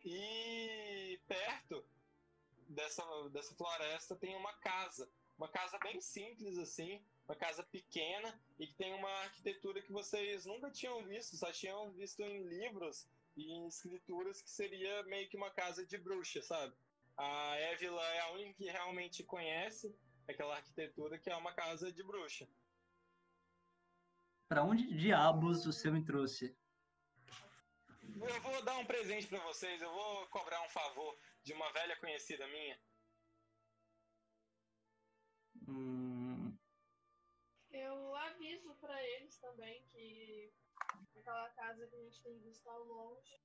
E 0.05 1.19
perto 1.27 1.85
dessa, 2.69 3.03
dessa 3.33 3.53
floresta 3.55 4.15
tem 4.15 4.33
uma 4.37 4.53
casa. 4.59 5.11
Uma 5.37 5.49
casa 5.49 5.77
bem 5.79 5.99
simples, 5.99 6.57
assim, 6.57 7.05
uma 7.29 7.35
casa 7.35 7.61
pequena 7.61 8.33
e 8.57 8.65
que 8.65 8.73
tem 8.73 8.91
uma 8.95 9.09
arquitetura 9.21 9.79
que 9.83 9.91
vocês 9.91 10.47
nunca 10.47 10.71
tinham 10.71 11.03
visto, 11.03 11.37
só 11.37 11.51
tinham 11.51 11.91
visto 11.91 12.21
em 12.23 12.41
livros 12.47 13.07
e 13.37 13.51
em 13.51 13.67
escrituras 13.67 14.41
que 14.41 14.49
seria 14.49 15.03
meio 15.03 15.29
que 15.29 15.37
uma 15.37 15.51
casa 15.51 15.85
de 15.85 15.95
bruxa, 15.95 16.41
sabe? 16.41 16.73
A 17.15 17.55
Évila 17.55 18.01
é 18.01 18.19
a 18.21 18.31
única 18.31 18.53
que 18.55 18.65
realmente 18.65 19.23
conhece 19.23 19.95
aquela 20.27 20.55
arquitetura 20.55 21.19
que 21.19 21.29
é 21.29 21.35
uma 21.35 21.53
casa 21.53 21.91
de 21.91 22.03
bruxa. 22.03 22.47
Pra 24.47 24.63
onde 24.63 24.91
diabos 24.97 25.65
você 25.65 25.91
me 25.91 26.03
trouxe? 26.03 26.57
Eu 28.01 28.41
vou 28.41 28.63
dar 28.63 28.75
um 28.77 28.85
presente 28.85 29.27
pra 29.27 29.39
vocês, 29.41 29.79
eu 29.83 29.91
vou 29.91 30.27
cobrar 30.29 30.63
um 30.65 30.69
favor 30.69 31.15
de 31.43 31.53
uma 31.53 31.71
velha 31.73 31.95
conhecida 31.97 32.47
minha. 32.47 32.79
Aviso 38.39 38.73
pra 38.79 39.03
eles 39.03 39.37
também 39.37 39.83
que 39.91 40.51
aquela 41.15 41.49
casa 41.49 41.85
que 41.87 41.95
a 41.95 41.99
gente 41.99 42.21
tem 42.21 42.39
visto 42.39 42.67
ao 42.69 42.83
longe, 42.85 43.37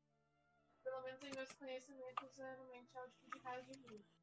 pelo 0.85 1.03
menos 1.03 1.23
em 1.25 1.33
meus 1.35 1.53
conhecimentos, 1.53 2.35
geralmente 2.35 2.97
é 2.97 3.03
o 3.03 3.11
tipo 3.11 3.31
de 3.37 3.41
casa 3.41 3.63
de 3.65 3.79
bruxa. 3.81 4.15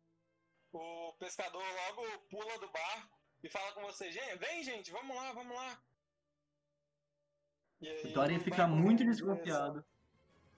O 0.72 1.13
pescador 1.19 1.63
logo 1.63 2.19
pula 2.30 2.57
do 2.59 2.69
barco 2.72 3.19
e 3.43 3.49
fala 3.49 3.74
com 3.74 3.82
vocês, 3.82 4.13
gente, 4.13 4.38
vem 4.38 4.63
gente, 4.63 4.91
vamos 4.91 5.15
lá, 5.15 5.34
vamos 5.34 5.55
lá. 5.55 5.84
E 7.82 7.89
aí 7.89 8.05
o 8.05 8.13
Thorin 8.13 8.36
ele 8.36 8.43
fica 8.43 8.67
muito 8.67 9.03
desconfiado. 9.03 9.84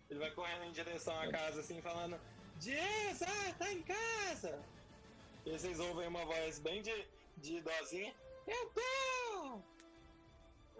Ele 0.09 0.19
vai 0.19 0.31
correndo 0.31 0.65
em 0.65 0.71
direção 0.71 1.19
à 1.19 1.31
casa 1.31 1.61
assim, 1.61 1.81
falando, 1.81 2.19
Dias, 2.59 3.21
ah, 3.23 3.53
tá 3.57 3.71
em 3.71 3.81
casa! 3.81 4.63
E 5.45 5.51
aí 5.51 5.59
vocês 5.59 5.79
ouvem 5.79 6.07
uma 6.07 6.25
voz 6.25 6.59
bem 6.59 6.81
de, 6.81 7.07
de 7.37 7.57
idosinha, 7.57 8.13
eu 8.45 8.69
tô! 8.69 9.22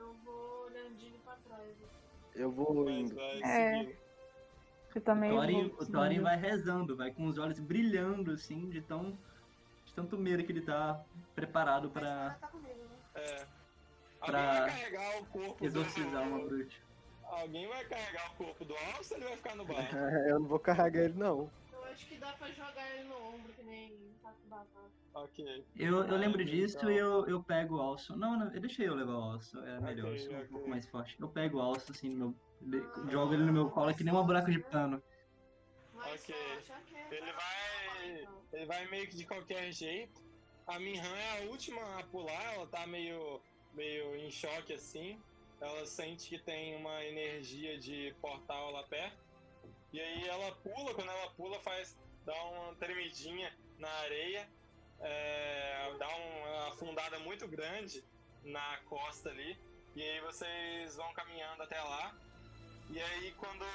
Eu 0.04 0.14
vou 0.26 0.66
olhandinho 0.66 1.20
pra 1.24 1.36
trás. 1.48 1.76
Eu 2.36 2.52
vou 2.52 2.90
indo. 2.90 3.16
vai 3.16 3.42
É. 3.44 3.96
Eu 4.94 5.02
também 5.02 5.32
O 5.32 5.36
Thorin, 5.36 5.70
vou 5.70 5.82
o 5.82 5.92
Thorin 5.92 6.20
vai 6.20 6.38
rezando, 6.38 6.96
vai 6.96 7.12
com 7.12 7.26
os 7.26 7.38
olhos 7.38 7.60
brilhando, 7.60 8.32
assim, 8.32 8.70
de 8.70 8.82
tão. 8.82 9.18
de 9.86 9.94
tanto 9.94 10.18
medo 10.18 10.44
que 10.44 10.52
ele 10.52 10.62
tá 10.62 11.04
preparado 11.34 11.90
pra 11.90 12.38
tá 12.40 12.48
comigo, 12.48 12.84
né? 12.84 12.98
É. 13.16 13.46
Pra 14.26 14.40
Alguém 14.40 14.60
vai 14.60 14.70
carregar 14.70 15.22
o 15.22 15.26
corpo 15.26 15.66
exorcizar 15.66 16.24
do... 16.24 16.36
uma 16.36 16.46
bruxa. 16.46 16.82
Alguém 17.24 17.68
vai 17.68 17.86
carregar 17.86 18.32
o 18.32 18.36
corpo 18.36 18.66
do 18.66 18.76
Alce 18.76 19.14
ou 19.14 19.20
ele 19.20 19.28
vai 19.28 19.38
ficar 19.38 19.56
no 19.56 19.66
bar? 19.66 19.94
Eu 20.28 20.40
não 20.40 20.48
vou 20.48 20.60
carregar 20.60 21.04
ele, 21.04 21.18
não. 21.18 21.50
Eu 21.72 21.84
acho 21.86 22.06
que 22.08 22.18
dá 22.18 22.32
pra 22.34 22.50
jogar 22.52 22.96
ele 22.96 23.08
no 23.08 23.16
ombro, 23.16 23.54
que 23.54 23.64
nem. 23.64 24.13
Ok. 25.14 25.66
Eu, 25.76 26.04
eu 26.06 26.18
lembro 26.18 26.42
Ah, 26.42 26.46
disso 26.46 26.78
então. 26.78 26.92
e 26.92 26.98
eu, 26.98 27.28
eu 27.28 27.44
pego 27.44 27.78
o 27.78 27.82
alço. 27.82 28.16
Não, 28.16 28.38
não, 28.38 28.54
eu 28.54 28.62
deixei 28.62 28.88
eu 28.88 28.96
levar 28.96 29.14
o 29.14 29.24
alço, 29.24 29.58
é 29.60 29.80
melhor, 29.80 30.08
Ok, 30.08 30.14
eu 30.16 30.20
sou 30.20 30.34
um 30.34 30.38
ok. 30.38 30.48
pouco 30.50 30.70
mais 30.70 30.88
forte. 30.90 31.16
Eu 31.20 31.30
pego 31.30 31.58
o 31.58 31.62
alço, 31.62 31.92
assim, 31.92 32.10
no 32.10 32.30
meu. 32.30 32.36
ele- 32.62 33.12
jogo 33.12 33.34
ele 33.34 33.44
no 33.44 33.54
meu 33.54 33.70
colo, 33.70 33.90
é 33.90 33.94
que 33.94 34.04
nem 34.04 34.14
uma 34.14 34.24
buraco 34.24 34.52
de 34.52 34.60
pano. 34.60 35.02
Ok. 35.96 36.36
Ele 37.12 37.32
vai. 37.34 38.28
Ele 38.54 38.66
vai 38.66 38.88
meio 38.90 39.08
que 39.10 39.16
de 39.16 39.26
qualquer 39.26 39.72
jeito. 39.72 40.22
A 40.68 40.80
Minhan 40.80 41.16
é 41.16 41.44
a 41.44 41.50
última 41.50 42.00
a 42.00 42.04
pular, 42.04 42.54
ela 42.54 42.68
tá 42.68 42.88
meio, 42.88 43.42
meio 43.74 44.16
em 44.16 44.32
choque 44.32 44.74
assim. 44.74 45.20
Ela 45.60 45.86
sente 45.86 46.30
que 46.30 46.40
tem 46.40 46.76
uma 46.76 47.04
energia 47.06 47.78
de 47.80 48.14
portal 48.22 48.72
lá 48.72 48.84
perto. 48.84 49.18
E 49.92 50.00
aí 50.00 50.28
ela 50.28 50.52
pula, 50.56 50.94
quando 50.94 51.10
ela 51.10 51.30
pula, 51.32 51.60
faz. 51.60 51.98
dá 52.26 52.34
uma 52.46 52.76
tremidinha 52.76 53.52
na 53.78 53.90
areia. 53.90 54.48
é, 55.00 55.96
dá 55.98 56.08
uma 56.08 56.70
afundada 56.70 57.20
muito 57.20 57.48
grande 57.48 58.04
na 58.44 58.78
costa 58.86 59.30
ali. 59.30 59.58
E 59.96 60.02
aí 60.02 60.22
vocês 60.22 60.96
vão 60.96 61.14
caminhando 61.14 61.64
até 61.64 61.82
lá. 61.82 62.16
E 62.90 63.02
aí 63.02 63.32
quando 63.34 63.66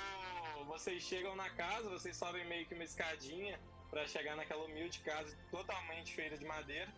vocês 0.66 1.02
chegam 1.02 1.34
na 1.36 1.50
casa, 1.50 1.88
vocês 1.88 2.16
sobem 2.16 2.46
meio 2.46 2.66
que 2.66 2.74
uma 2.74 2.84
escadinha 2.84 3.58
para 3.90 4.06
chegar 4.06 4.36
naquela 4.36 4.64
humilde 4.64 5.00
casa 5.00 5.36
totalmente 5.50 6.14
feita 6.14 6.36
de 6.36 6.44
madeira. 6.44 6.92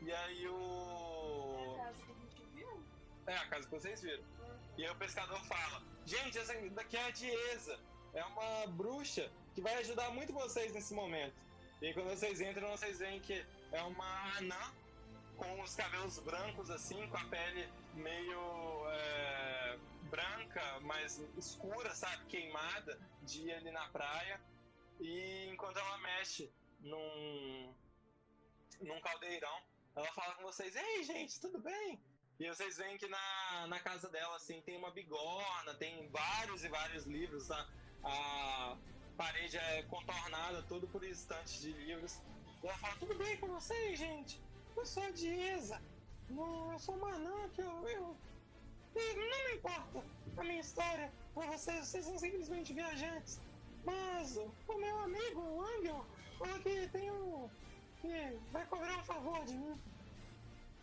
E 0.00 0.12
aí 0.12 0.44
É 0.44 0.50
o. 0.50 1.76
a 1.78 1.84
casa 1.84 1.98
que 2.04 2.10
a 2.10 2.14
gente 2.14 2.44
viu? 2.54 2.84
É, 3.26 3.36
a 3.36 3.46
casa 3.48 3.68
que 3.68 3.74
vocês 3.74 4.02
viram. 4.02 4.24
E 4.76 4.84
aí 4.84 4.90
o 4.90 4.96
pescador 4.96 5.40
fala: 5.44 5.82
Gente, 6.04 6.38
essa 6.38 6.54
daqui 6.70 6.96
é 6.96 7.04
a 7.04 7.10
Dieza. 7.10 7.78
É 8.14 8.24
uma 8.24 8.66
bruxa 8.66 9.30
que 9.54 9.60
vai 9.60 9.74
ajudar 9.76 10.10
muito 10.10 10.32
vocês 10.32 10.72
nesse 10.72 10.92
momento. 10.94 11.34
E 11.82 11.86
aí 11.88 11.94
quando 11.94 12.10
vocês 12.10 12.40
entram, 12.40 12.70
vocês 12.70 13.00
veem 13.00 13.18
que 13.18 13.44
é 13.72 13.82
uma 13.82 14.38
anã 14.38 14.72
com 15.36 15.60
os 15.62 15.74
cabelos 15.74 16.16
brancos 16.20 16.70
assim, 16.70 17.08
com 17.08 17.16
a 17.16 17.24
pele 17.24 17.68
meio 17.94 18.88
é, 18.88 19.78
branca, 20.02 20.78
mais 20.82 21.18
escura, 21.36 21.92
sabe? 21.92 22.24
Queimada, 22.26 22.96
de 23.22 23.48
ir 23.48 23.54
ali 23.54 23.72
na 23.72 23.88
praia. 23.88 24.40
E 25.00 25.48
enquanto 25.52 25.76
ela 25.76 25.98
mexe 25.98 26.52
num, 26.78 27.74
num 28.80 29.00
caldeirão, 29.00 29.60
ela 29.96 30.12
fala 30.12 30.36
com 30.36 30.44
vocês: 30.44 30.76
Ei, 30.76 31.02
gente, 31.02 31.40
tudo 31.40 31.58
bem? 31.58 32.00
E 32.38 32.48
vocês 32.48 32.76
veem 32.76 32.96
que 32.96 33.08
na, 33.08 33.66
na 33.66 33.80
casa 33.80 34.08
dela, 34.08 34.36
assim, 34.36 34.60
tem 34.62 34.78
uma 34.78 34.92
bigorna, 34.92 35.74
tem 35.74 36.08
vários 36.10 36.62
e 36.62 36.68
vários 36.68 37.06
livros, 37.06 37.48
tá? 37.48 37.68
A 38.04 38.78
parede 39.12 39.56
é 39.56 39.82
contornada 39.84 40.62
tudo 40.62 40.86
por 40.88 41.02
estantes 41.04 41.60
de 41.60 41.72
livros. 41.72 42.20
E 42.62 42.66
ela 42.66 42.78
fala, 42.78 42.96
tudo 42.96 43.14
bem 43.14 43.36
com 43.38 43.48
vocês, 43.48 43.98
gente? 43.98 44.40
Eu 44.76 44.86
sou 44.86 45.02
a 45.02 45.10
Dieza. 45.10 45.80
Não, 46.30 46.72
eu 46.72 46.78
sou 46.78 46.94
uma 46.96 47.14
anã 47.14 47.48
que 47.50 47.60
eu, 47.60 47.88
eu... 47.88 48.16
Não 48.94 49.48
me 49.48 49.54
importa 49.56 50.04
a 50.36 50.44
minha 50.44 50.60
história 50.60 51.10
com 51.34 51.40
vocês, 51.42 51.86
vocês 51.86 52.04
são 52.04 52.18
simplesmente 52.18 52.72
viajantes. 52.72 53.40
Mas 53.84 54.36
o 54.36 54.74
meu 54.78 54.98
amigo, 55.00 55.40
o 55.40 55.62
Angel, 55.62 56.06
falou 56.38 56.58
que 56.60 56.88
tem 56.88 57.10
um... 57.10 57.48
que 58.00 58.38
vai 58.52 58.64
cobrar 58.66 58.98
um 58.98 59.04
favor 59.04 59.44
de 59.44 59.54
mim. 59.54 59.80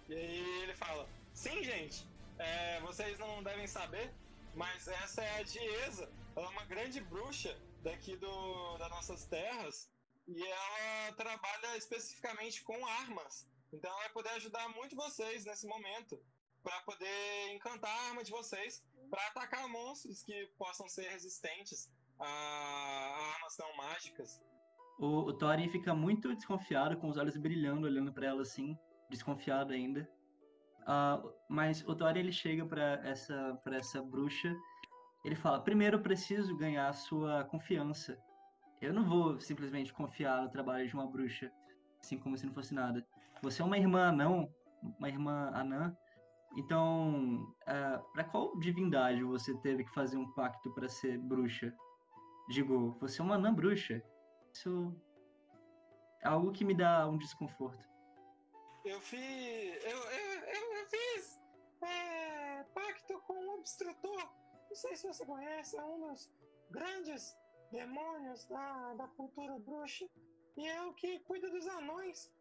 E 0.09 0.13
aí 0.13 0.63
ele 0.63 0.73
fala, 0.75 1.07
sim, 1.34 1.63
gente, 1.63 2.05
é, 2.39 2.80
vocês 2.82 3.17
não 3.19 3.43
devem 3.43 3.67
saber, 3.67 4.11
mas 4.55 4.88
essa 4.88 5.23
é 5.23 5.39
a 5.39 5.43
Dieza. 5.43 6.09
Ela 6.36 6.47
é 6.47 6.49
uma 6.49 6.65
grande 6.65 6.99
bruxa 7.01 7.55
daqui 7.82 8.15
do, 8.17 8.77
das 8.77 8.89
nossas 8.89 9.25
terras 9.25 9.89
e 10.27 10.43
ela 10.43 11.13
trabalha 11.15 11.77
especificamente 11.77 12.63
com 12.63 12.86
armas. 12.86 13.47
Então 13.73 13.89
ela 13.89 13.99
vai 14.01 14.09
poder 14.09 14.30
ajudar 14.30 14.67
muito 14.69 14.95
vocês 14.95 15.45
nesse 15.45 15.67
momento 15.67 16.19
para 16.63 16.80
poder 16.82 17.53
encantar 17.53 17.89
a 17.89 18.09
arma 18.09 18.23
de 18.23 18.32
vocês 18.32 18.84
para 19.09 19.25
atacar 19.27 19.67
monstros 19.69 20.23
que 20.23 20.47
possam 20.57 20.88
ser 20.88 21.09
resistentes 21.09 21.89
a, 22.19 23.34
armas 23.36 23.57
não 23.57 23.75
mágicas. 23.77 24.41
O, 24.99 25.30
o 25.30 25.34
Thorin 25.34 25.69
fica 25.69 25.93
muito 25.95 26.36
desconfiado, 26.36 26.97
com 26.97 27.07
os 27.07 27.17
olhos 27.17 27.38
brilhando, 27.38 27.88
olhando 27.88 28.11
para 28.11 28.27
ela 28.27 28.41
assim, 28.41 28.77
desconfiado 29.09 29.71
ainda. 29.71 30.09
Uh, 30.82 31.34
mas 31.47 31.88
o 31.88 31.95
Thorin 31.95 32.19
ele 32.19 32.32
chega 32.32 32.65
para 32.65 32.99
essa 33.07 33.59
para 33.63 33.77
essa 33.77 34.01
bruxa, 34.01 34.53
ele 35.24 35.36
fala: 35.36 35.61
primeiro 35.61 35.97
eu 35.97 36.01
preciso 36.01 36.55
ganhar 36.57 36.88
a 36.88 36.93
sua 36.93 37.43
confiança. 37.45 38.17
Eu 38.82 38.93
não 38.93 39.03
vou 39.03 39.39
simplesmente 39.39 39.93
confiar 39.93 40.41
no 40.41 40.49
trabalho 40.49 40.88
de 40.88 40.93
uma 40.93 41.05
bruxa, 41.05 41.51
assim 41.99 42.17
como 42.17 42.38
se 42.38 42.45
não 42.45 42.53
fosse 42.53 42.74
nada. 42.74 43.05
Você 43.41 43.61
é 43.61 43.65
uma 43.65 43.78
irmã 43.78 44.07
anão, 44.07 44.53
uma 44.97 45.09
irmã 45.09 45.51
anã. 45.53 45.95
Então, 46.57 47.43
uh, 47.67 47.72
é, 47.72 48.01
para 48.13 48.24
qual 48.24 48.57
divindade 48.57 49.24
você 49.24 49.55
teve 49.59 49.84
que 49.84 49.93
fazer 49.93 50.17
um 50.17 50.32
pacto 50.34 50.74
para 50.74 50.88
ser 50.88 51.17
bruxa? 51.20 51.74
Digo, 52.49 52.97
você 52.99 53.22
é 53.22 53.24
uma 53.24 53.36
anã 53.36 53.53
bruxa. 53.53 54.01
Isso 54.53 54.95
é 56.24 56.28
algo 56.28 56.51
que 56.51 56.65
me 56.65 56.74
dá 56.74 57.07
um 57.07 57.17
desconforto. 57.17 57.88
Eu 58.86 58.99
fiz. 59.01 59.20
Eu, 59.84 59.97
eu, 59.97 60.39
eu, 60.47 60.88
fiz 60.89 61.39
é, 61.82 62.63
pacto 62.74 63.20
com 63.28 63.34
o 63.34 63.59
obstrutor. 63.59 64.30
Não 64.70 64.76
sei 64.76 64.95
se 64.95 65.07
você 65.07 65.26
conhece, 65.26 65.78
é 65.78 65.84
um 65.84 65.99
dos 66.07 66.30
grandes 66.70 67.36
demônios 67.72 68.45
da, 68.45 68.93
da 68.93 69.07
cultura 69.09 69.57
bruxa. 69.59 70.07
E 70.57 70.67
é 70.67 70.82
o 70.84 70.93
que 70.93 71.20
cuida 71.22 71.49
dos 71.49 71.67
anões. 71.67 72.32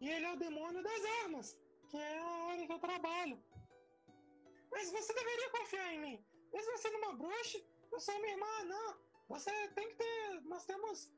E 0.00 0.08
ele 0.08 0.26
é 0.26 0.32
o 0.32 0.38
demônio 0.38 0.82
das 0.82 1.04
armas, 1.22 1.58
que 1.88 1.96
é 1.96 2.18
a 2.18 2.44
área 2.50 2.66
que 2.66 2.72
eu 2.72 2.78
trabalho. 2.78 3.42
Mas 4.70 4.90
você 4.90 5.12
deveria 5.14 5.50
confiar 5.50 5.94
em 5.94 6.00
mim. 6.00 6.26
Mesmo 6.52 6.78
sendo 6.78 6.98
uma 6.98 7.14
bruxa, 7.14 7.58
eu 7.92 8.00
sou 8.00 8.16
uma 8.16 8.26
irmã 8.26 8.46
anã. 8.60 8.98
Você 9.28 9.50
tem 9.68 9.88
que 9.88 9.96
ter. 9.96 10.40
Nós 10.42 10.64
temos 10.64 11.12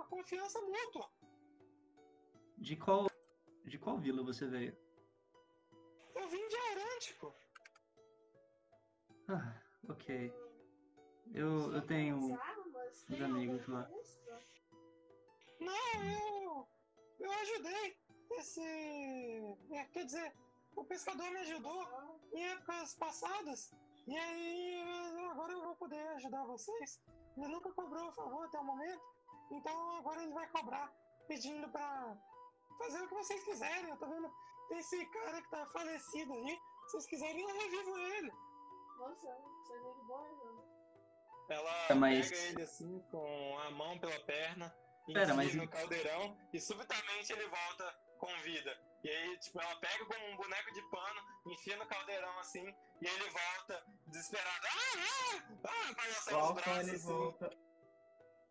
a 0.00 0.04
confiança 0.04 0.60
mútua. 0.60 1.10
De 2.56 2.76
qual. 2.76 3.06
De 3.64 3.78
qual 3.78 3.98
vila 3.98 4.22
você 4.22 4.46
veio? 4.46 4.76
Eu 6.14 6.28
vim 6.28 6.48
de 6.48 6.56
Arântico. 6.56 7.34
Ah, 9.28 9.59
ok. 9.88 10.32
Eu, 11.34 11.72
eu 11.72 11.86
tenho 11.86 12.16
uns 13.10 13.20
amigos 13.20 13.66
lá. 13.68 13.88
Não, 15.60 16.04
eu. 16.04 16.68
Eu 17.20 17.32
ajudei 17.32 17.96
esse. 18.32 18.60
É, 19.72 19.84
quer 19.92 20.04
dizer, 20.04 20.32
o 20.74 20.84
pescador 20.84 21.30
me 21.30 21.38
ajudou 21.38 21.86
em 22.32 22.44
épocas 22.48 22.94
passadas. 22.94 23.72
E 24.06 24.16
aí, 24.16 24.82
agora 25.30 25.52
eu 25.52 25.62
vou 25.62 25.76
poder 25.76 26.06
ajudar 26.16 26.44
vocês. 26.44 27.00
Ele 27.36 27.48
nunca 27.48 27.72
cobrou 27.72 28.08
o 28.08 28.12
favor 28.12 28.46
até 28.46 28.58
o 28.58 28.64
momento. 28.64 29.02
Então 29.50 29.96
agora 29.98 30.22
ele 30.22 30.32
vai 30.32 30.48
cobrar, 30.48 30.92
pedindo 31.26 31.68
pra 31.70 32.16
fazer 32.78 33.02
o 33.02 33.08
que 33.08 33.14
vocês 33.14 33.44
quiserem. 33.44 33.90
Eu 33.90 33.96
tô 33.96 34.06
vendo 34.06 34.30
tem 34.70 34.78
esse 34.78 35.04
cara 35.06 35.42
que 35.42 35.50
tá 35.50 35.66
falecido 35.66 36.32
aí. 36.32 36.60
Se 36.86 36.92
vocês 36.92 37.06
quiserem, 37.06 37.42
eu 37.42 37.60
revivo 37.60 37.98
ele. 37.98 38.32
Nossa, 38.98 39.36
Ela 41.48 41.94
mas... 41.96 42.30
pega 42.30 42.42
ele 42.42 42.62
assim, 42.62 43.00
com 43.10 43.58
a 43.58 43.70
mão 43.72 43.98
pela 43.98 44.18
perna, 44.20 44.72
Pera, 45.12 45.34
mas... 45.34 45.52
no 45.54 45.66
caldeirão, 45.68 46.36
e 46.52 46.60
subitamente 46.60 47.32
ele 47.32 47.46
volta 47.48 47.94
com 48.18 48.28
vida. 48.42 48.78
E 49.02 49.08
aí, 49.08 49.38
tipo, 49.38 49.60
ela 49.60 49.74
pega 49.76 50.04
como 50.04 50.26
um 50.28 50.36
boneco 50.36 50.72
de 50.72 50.82
pano, 50.82 51.20
enfia 51.46 51.76
no 51.76 51.86
caldeirão 51.86 52.38
assim, 52.38 52.64
e 53.00 53.06
ele 53.06 53.30
volta 53.30 53.82
desesperado. 54.06 54.66
Ah, 54.66 55.40
ah, 55.64 55.94
ah, 56.30 56.44
os 56.44 56.52
braços 56.52 56.88
ele 56.88 56.96
assim. 56.96 57.06
volta 57.08 57.50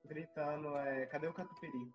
gritando, 0.05 0.75
é, 0.77 1.05
cadê 1.05 1.27
o 1.27 1.33
catupiry? 1.33 1.91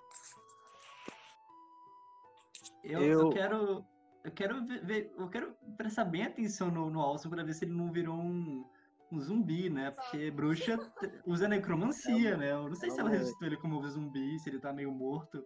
Eu, 2.84 3.02
Eu- 3.02 3.20
eu 3.20 3.30
quero. 3.30 3.86
Eu 4.22 4.32
quero 4.32 4.64
ver, 4.64 4.86
ver- 4.86 5.14
eu 5.18 5.28
quero 5.28 5.54
prestar 5.76 6.06
bem 6.06 6.22
atenção 6.24 6.70
no, 6.70 6.88
no 6.88 6.98
Alson 6.98 7.28
pra 7.28 7.42
ver 7.42 7.52
se 7.52 7.66
ele 7.66 7.74
não 7.74 7.92
virou 7.92 8.14
um, 8.14 8.64
um 9.14 9.20
zumbi, 9.20 9.70
né? 9.70 9.90
Porque 9.90 10.30
bruxa 10.30 10.78
usa 11.26 11.48
necromancia, 11.48 12.36
né? 12.36 12.52
Eu 12.52 12.68
não 12.68 12.74
sei 12.74 12.90
se 12.90 12.98
ela 12.98 13.10
aí. 13.10 13.16
ressuscitou 13.16 13.46
ele 13.46 13.56
como 13.56 13.86
zumbi, 13.88 14.38
se 14.40 14.50
ele 14.50 14.58
tá 14.58 14.72
meio 14.72 14.90
morto. 14.90 15.44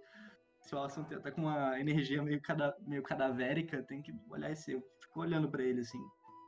Se 0.60 0.74
o 0.74 0.78
Alson 0.78 1.04
tá 1.04 1.20
tá 1.20 1.30
com 1.30 1.42
uma 1.42 1.78
energia 1.78 2.22
meio, 2.22 2.40
cada, 2.42 2.76
meio 2.80 3.02
cadavérica, 3.02 3.82
tem 3.82 4.02
que 4.02 4.12
olhar 4.28 4.50
esse. 4.50 4.72
Eu 4.72 4.82
fico 5.00 5.20
olhando 5.20 5.48
pra 5.48 5.62
ele 5.62 5.80
assim, 5.80 6.00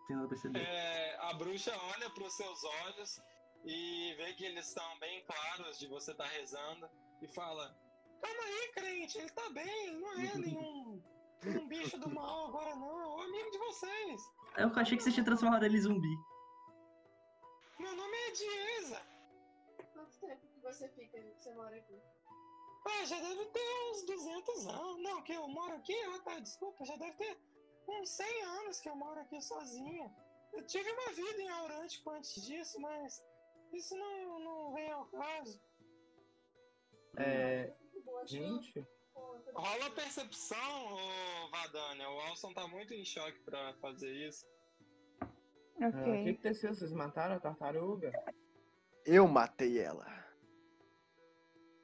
tentando 0.08 0.28
perceber. 0.28 0.60
É, 0.60 1.16
a 1.20 1.34
bruxa 1.34 1.72
olha 1.94 2.10
pros 2.10 2.34
seus 2.34 2.64
olhos 2.84 3.20
e 3.64 4.14
vê 4.16 4.32
que 4.34 4.44
eles 4.44 4.66
estão 4.66 4.98
bem 4.98 5.24
claros 5.24 5.78
de 5.78 5.86
você 5.86 6.12
estar 6.12 6.26
rezando 6.26 6.88
e 7.22 7.28
fala: 7.28 7.76
Calma 8.20 8.42
aí, 8.44 8.72
crente, 8.74 9.18
ele 9.18 9.30
tá 9.30 9.48
bem, 9.50 10.00
não 10.00 10.12
é 10.12 10.34
nenhum, 10.36 11.02
nenhum 11.44 11.68
bicho 11.68 11.98
do 11.98 12.10
mal 12.10 12.48
agora, 12.48 12.74
não, 12.76 13.00
é 13.00 13.06
um 13.06 13.20
amigo 13.22 13.50
de 13.50 13.58
vocês. 13.58 14.22
Eu 14.56 14.68
achei 14.74 14.96
que 14.96 15.02
você 15.04 15.12
tinha 15.12 15.24
transformado 15.24 15.64
ele 15.64 15.76
em 15.76 15.80
zumbi. 15.80 16.29
Meu 17.80 17.96
nome 17.96 18.14
é 18.14 18.30
Dieza. 18.32 19.00
Quanto 19.94 20.20
tempo 20.20 20.46
que 20.48 20.60
você 20.60 20.86
fica, 20.90 21.18
que 21.18 21.42
você 21.42 21.54
mora 21.54 21.74
aqui? 21.74 21.98
Ah, 22.86 23.04
já 23.06 23.18
deve 23.18 23.46
ter 23.46 23.90
uns 23.90 24.02
200 24.02 24.66
anos. 24.66 25.02
Não, 25.02 25.22
que 25.22 25.32
eu 25.32 25.48
moro 25.48 25.74
aqui? 25.76 25.94
Ah, 26.02 26.18
tá, 26.18 26.38
desculpa, 26.40 26.84
já 26.84 26.94
deve 26.96 27.16
ter 27.16 27.38
uns 27.88 28.10
100 28.10 28.42
anos 28.42 28.80
que 28.80 28.88
eu 28.90 28.96
moro 28.96 29.18
aqui 29.20 29.40
sozinha. 29.40 30.14
Eu 30.52 30.66
tive 30.66 30.90
uma 30.92 31.12
vida 31.12 31.40
em 31.40 31.48
Aurântico 31.48 32.10
antes 32.10 32.42
disso, 32.44 32.78
mas 32.80 33.24
isso 33.72 33.96
não, 33.96 34.40
não 34.40 34.74
vem 34.74 34.90
ao 34.90 35.06
caso. 35.06 35.58
É, 37.16 37.74
boa, 38.04 38.26
gente. 38.26 38.86
Rola 39.54 39.86
a 39.86 39.90
percepção, 39.90 40.94
ô 40.94 41.50
Vadania. 41.50 42.10
O 42.10 42.20
Alson 42.20 42.52
tá 42.52 42.68
muito 42.68 42.92
em 42.92 43.06
choque 43.06 43.38
pra 43.40 43.72
fazer 43.80 44.12
isso. 44.28 44.44
Ah, 45.84 45.88
o 45.88 46.24
que 46.24 46.30
aconteceu? 46.30 46.74
Vocês 46.74 46.92
mataram 46.92 47.36
a 47.36 47.40
tartaruga? 47.40 48.12
Eu 49.04 49.26
matei 49.26 49.78
ela. 49.78 50.06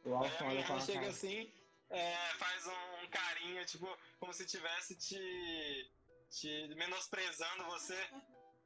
O 0.04 0.18
pra 0.18 0.52
ela 0.52 0.80
chega 0.80 1.00
cara. 1.00 1.10
assim, 1.10 1.52
é, 1.90 2.14
faz 2.38 2.66
um 2.66 3.10
carinho, 3.10 3.64
tipo, 3.64 3.88
como 4.20 4.32
se 4.32 4.46
tivesse 4.46 4.94
te, 4.96 5.90
te 6.30 6.74
menosprezando 6.76 7.64
você. 7.64 7.96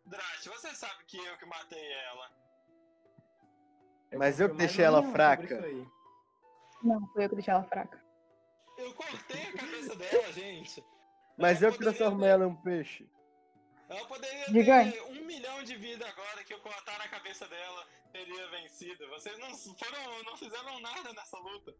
Drat, 0.06 0.46
você 0.46 0.74
sabe 0.74 1.04
que 1.04 1.18
eu 1.18 1.36
que 1.38 1.46
matei 1.46 1.92
ela. 1.92 2.30
Mas 4.16 4.40
eu 4.40 4.48
confio 4.48 4.58
que 4.60 4.66
deixei 4.66 4.84
ela 4.84 5.02
fraca. 5.12 5.60
Não, 6.82 7.06
foi 7.12 7.24
eu 7.24 7.28
que 7.28 7.34
deixei 7.36 7.54
ela 7.54 7.64
fraca. 7.64 8.02
Eu 8.76 8.94
cortei 8.94 9.42
a 9.42 9.52
cabeça 9.52 9.94
dela, 9.96 10.32
gente. 10.32 10.84
Mas 11.38 11.62
Ela 11.62 11.70
eu 11.70 11.72
que 11.72 11.84
transformei 11.84 12.28
ela 12.28 12.44
em 12.44 12.48
um 12.48 12.56
peixe. 12.56 13.08
Ela 13.90 14.06
poderia 14.06 14.46
Diga. 14.52 14.84
ter 14.90 15.02
um 15.02 15.24
milhão 15.26 15.64
de 15.64 15.76
vida 15.76 16.06
agora 16.08 16.44
que 16.44 16.54
eu 16.54 16.60
cortar 16.60 16.96
na 16.98 17.08
cabeça 17.08 17.46
dela 17.48 17.84
teria 18.12 18.48
vencido. 18.50 19.08
Vocês 19.08 19.36
não 19.38 19.52
foram, 19.52 20.22
não 20.24 20.36
fizeram 20.36 20.80
nada 20.80 21.12
nessa 21.12 21.36
luta. 21.38 21.74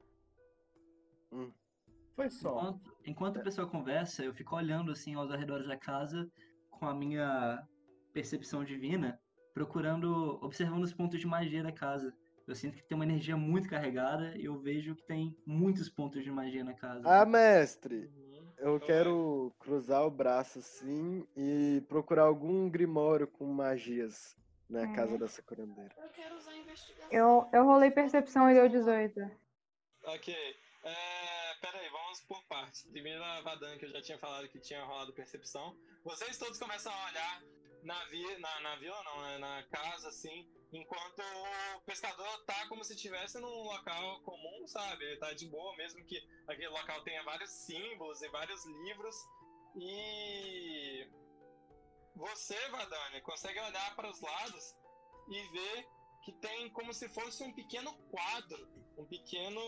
Foi 2.17 2.29
só. 2.29 2.51
Enquanto, 2.59 2.97
enquanto 3.07 3.39
a 3.39 3.43
pessoa 3.43 3.69
conversa, 3.69 4.25
eu 4.25 4.35
fico 4.35 4.57
olhando 4.57 4.91
assim 4.91 5.15
aos 5.15 5.31
arredores 5.31 5.69
da 5.69 5.77
casa 5.77 6.29
com 6.69 6.87
a 6.87 6.95
minha 6.95 7.65
percepção 8.13 8.65
divina 8.65 9.19
procurando, 9.55 10.39
observando 10.43 10.83
os 10.83 10.93
pontos 10.93 11.21
de 11.21 11.27
magia 11.27 11.63
da 11.63 11.73
casa. 11.73 12.13
Eu 12.47 12.55
sinto 12.57 12.77
que 12.77 12.83
tem 12.83 12.97
uma 12.97 13.05
energia 13.05 13.37
muito 13.37 13.69
carregada 13.69 14.37
e 14.37 14.45
eu 14.47 14.59
vejo 14.59 14.97
que 14.97 15.05
tem 15.07 15.37
muitos 15.47 15.89
pontos 15.89 16.25
de 16.25 16.31
magia 16.33 16.65
na 16.65 16.75
casa. 16.75 17.03
Ah, 17.05 17.25
mestre, 17.25 18.11
Uhum. 18.17 18.53
eu 18.59 18.73
Oi. 18.75 18.81
quero 18.81 19.53
cruzar 19.61 20.05
o 20.05 20.11
braço 20.11 20.59
assim 20.59 21.25
e 21.37 21.60
procurar 21.83 22.23
algum 22.25 22.69
grimório 22.69 23.27
com 23.27 23.47
magias 23.47 24.37
na 24.69 24.83
Hum. 24.83 24.93
casa 24.95 25.19
dessa 25.19 25.43
curandeira. 25.43 25.93
Eu 25.97 26.09
quero 26.11 26.37
usar 26.37 26.53
a 26.53 26.57
investigação. 26.57 27.09
Eu, 27.11 27.49
eu 27.53 27.65
rolei 27.65 27.91
percepção 27.91 28.51
e 28.51 28.55
deu 28.55 28.69
18. 28.69 29.21
Ok. 30.05 30.35
É, 30.83 31.55
peraí, 31.61 31.89
vamos 31.91 32.21
por 32.23 32.43
partes. 32.45 32.83
Primeiro 32.91 33.23
a 33.23 33.41
Vadan, 33.43 33.77
que 33.79 33.85
eu 33.87 33.91
já 33.91 34.01
tinha 34.01 34.19
falado 34.19 34.49
que 34.49 34.59
tinha 34.61 34.83
rolado 34.85 35.13
percepção. 35.13 35.77
Vocês 36.05 36.39
todos 36.39 36.59
começam 36.59 36.93
a 36.93 37.07
olhar 37.11 37.43
na, 37.83 38.05
vi, 38.07 38.39
na, 38.39 38.61
na 38.61 38.77
vila, 38.77 39.03
não, 39.05 39.23
né, 39.23 39.39
na 39.39 39.63
casa, 39.65 40.09
assim, 40.09 40.49
enquanto 40.73 41.21
o 41.77 41.81
pescador 41.83 42.45
tá 42.47 42.67
como 42.69 42.85
se 42.85 42.95
estivesse 42.95 43.39
num 43.41 43.63
local 43.65 44.21
comum, 44.23 44.67
sabe? 44.67 45.05
Ele 45.05 45.17
tá 45.19 45.33
de 45.33 45.47
boa, 45.49 45.77
mesmo 45.77 46.03
que 46.05 46.17
aquele 46.47 46.69
local 46.69 47.03
tenha 47.03 47.23
vários 47.25 47.51
símbolos 47.51 48.23
e 48.23 48.29
vários 48.29 48.65
livros. 48.65 49.17
E 49.77 51.07
você, 52.15 52.57
Vadania, 52.69 53.23
consegue 53.23 53.59
olhar 53.61 53.97
para 53.97 54.11
os 54.11 54.21
lados 54.21 54.77
e 55.29 55.49
ver 55.49 55.89
que 56.23 56.33
tem 56.33 56.71
como 56.71 56.93
se 56.93 57.09
fosse 57.09 57.43
um 57.43 57.53
pequeno 57.53 57.93
quadro, 58.11 58.69
um 58.99 59.05
pequeno 59.07 59.61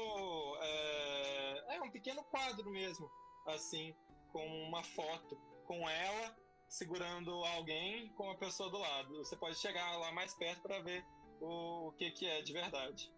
é, 0.61 1.77
é 1.77 1.83
um 1.83 1.91
pequeno 1.91 2.23
quadro 2.25 2.69
mesmo, 2.71 3.11
assim, 3.47 3.95
com 4.33 4.45
uma 4.69 4.83
foto 4.83 5.37
com 5.67 5.89
ela 5.89 6.37
segurando 6.69 7.31
alguém 7.45 8.09
com 8.15 8.31
a 8.31 8.37
pessoa 8.37 8.71
do 8.71 8.79
lado. 8.79 9.19
Você 9.19 9.37
pode 9.37 9.57
chegar 9.57 9.97
lá 9.99 10.11
mais 10.13 10.35
perto 10.35 10.63
para 10.63 10.81
ver 10.81 11.05
o, 11.41 11.89
o 11.89 11.93
que 11.93 12.11
que 12.11 12.27
é 12.27 12.41
de 12.41 12.53
verdade. 12.53 13.13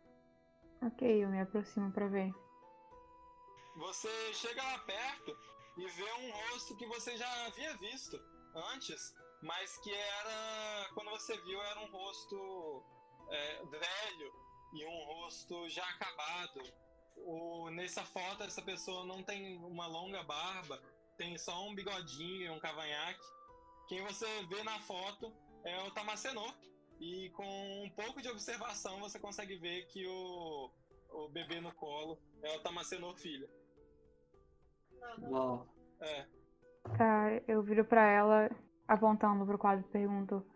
Ok, 0.83 1.25
eu 1.25 1.29
me 1.29 1.41
aproximo 1.41 1.93
pra 1.93 2.09
ver. 2.09 2.33
Você 3.77 4.35
chega 4.35 4.63
lá 4.63 4.79
perto 4.81 5.37
e 5.79 5.87
vê 5.87 6.13
um 6.15 6.31
rosto 6.33 6.77
que 6.77 6.87
você 6.87 7.17
já 7.17 7.47
havia 7.47 7.77
visto 7.79 8.21
antes, 8.55 9.15
mas 9.43 9.77
que 9.79 9.93
era. 9.93 10.89
Quando 10.95 11.11
você 11.11 11.37
viu, 11.43 11.61
era 11.63 11.81
um 11.81 11.91
rosto 11.91 12.85
é, 13.31 13.65
velho 13.67 14.33
e 14.75 14.85
um 14.87 15.05
rosto 15.05 15.69
já 15.69 15.85
acabado. 15.85 16.63
O, 17.17 17.71
nessa 17.71 18.05
foto, 18.05 18.43
essa 18.43 18.63
pessoa 18.63 19.07
não 19.07 19.23
tem 19.23 19.57
uma 19.59 19.87
longa 19.87 20.23
barba, 20.25 20.83
tem 21.17 21.39
só 21.39 21.67
um 21.67 21.75
bigodinho 21.75 22.47
e 22.47 22.51
um 22.51 22.59
cavanhaque. 22.59 23.25
Quem 23.89 24.03
você 24.03 24.27
vê 24.47 24.63
na 24.63 24.81
foto 24.81 25.33
é 25.65 25.83
o 25.83 25.91
Tamacenor. 25.93 26.55
E 27.01 27.31
com 27.31 27.85
um 27.85 27.91
pouco 27.91 28.23
de 28.23 28.29
observação, 28.29 29.01
você 29.01 29.19
consegue 29.19 29.57
ver 29.57 29.87
que 29.89 30.07
o, 30.07 30.71
o 31.11 31.29
bebê 31.29 31.61
no 31.61 31.75
colo 31.75 32.21
é 32.43 32.57
o 32.57 32.61
Tamacenor 32.61 33.17
filho. 33.19 33.49
Uau. 35.23 35.69
É. 36.01 36.27
Tá, 36.97 37.41
eu 37.49 37.63
viro 37.63 37.85
pra 37.85 38.03
ela, 38.07 38.51
apontando 38.87 39.45
pro 39.47 39.59
quadro 39.59 39.85
e 39.85 39.91
pergunto: 39.93 40.47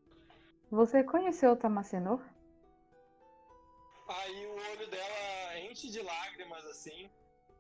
Você 0.71 1.03
conheceu 1.03 1.53
o 1.53 1.57
Tamacenor? 1.57 2.21
Aí 4.09 4.47
o 4.47 4.53
olho 4.53 4.91
dela 4.91 5.59
enche 5.71 5.91
de 5.91 6.01
lágrimas 6.01 6.65
assim, 6.67 7.11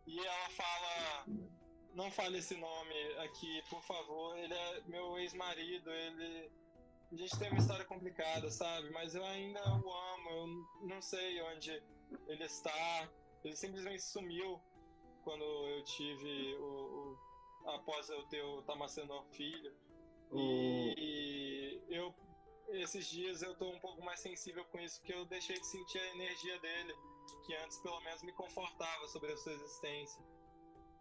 e 0.07 0.19
ela 0.19 0.49
fala: 0.51 1.27
Não 1.95 2.11
fale 2.11 2.39
esse 2.39 2.57
nome 2.57 2.95
aqui, 3.25 3.63
por 3.69 3.83
favor. 3.83 4.37
Ele 4.39 4.55
é 4.55 4.83
meu 4.87 5.19
ex-marido, 5.19 5.91
ele. 5.91 6.51
A 7.11 7.17
gente 7.17 7.39
tem 7.39 7.49
uma 7.51 7.59
história 7.59 7.87
complicada, 7.87 8.51
sabe? 8.51 8.91
Mas 8.91 9.15
eu 9.15 9.25
ainda 9.25 9.61
o 9.61 9.93
amo, 9.93 10.31
eu 10.31 10.89
não 10.89 11.01
sei 11.01 11.41
onde 11.43 11.83
ele 12.29 12.45
está. 12.45 13.09
Ele 13.43 13.57
simplesmente 13.57 14.03
sumiu 14.03 14.61
quando 15.25 15.43
eu 15.43 15.83
tive 15.85 16.55
o. 16.57 16.63
o- 16.65 17.08
após 17.75 18.09
eu 18.09 18.23
ter 18.29 18.43
o 18.43 18.63
Tamacenor 18.63 19.25
filho. 19.33 19.73
O... 20.31 20.39
E 20.39 21.81
eu 21.89 22.15
esses 22.71 23.07
dias 23.07 23.41
eu 23.41 23.57
tô 23.57 23.71
um 23.71 23.81
pouco 23.81 24.05
mais 24.05 24.21
sensível 24.21 24.63
com 24.67 24.79
isso, 24.79 25.01
porque 25.01 25.15
eu 25.15 25.25
deixei 25.25 25.59
de 25.59 25.67
sentir 25.67 25.99
a 25.99 26.15
energia 26.15 26.59
dele, 26.61 26.95
que 27.47 27.55
antes 27.57 27.79
pelo 27.79 27.99
menos 28.03 28.23
me 28.23 28.33
confortava 28.33 29.07
sobre 29.09 29.33
a 29.33 29.37
sua 29.39 29.53
existência. 29.53 30.23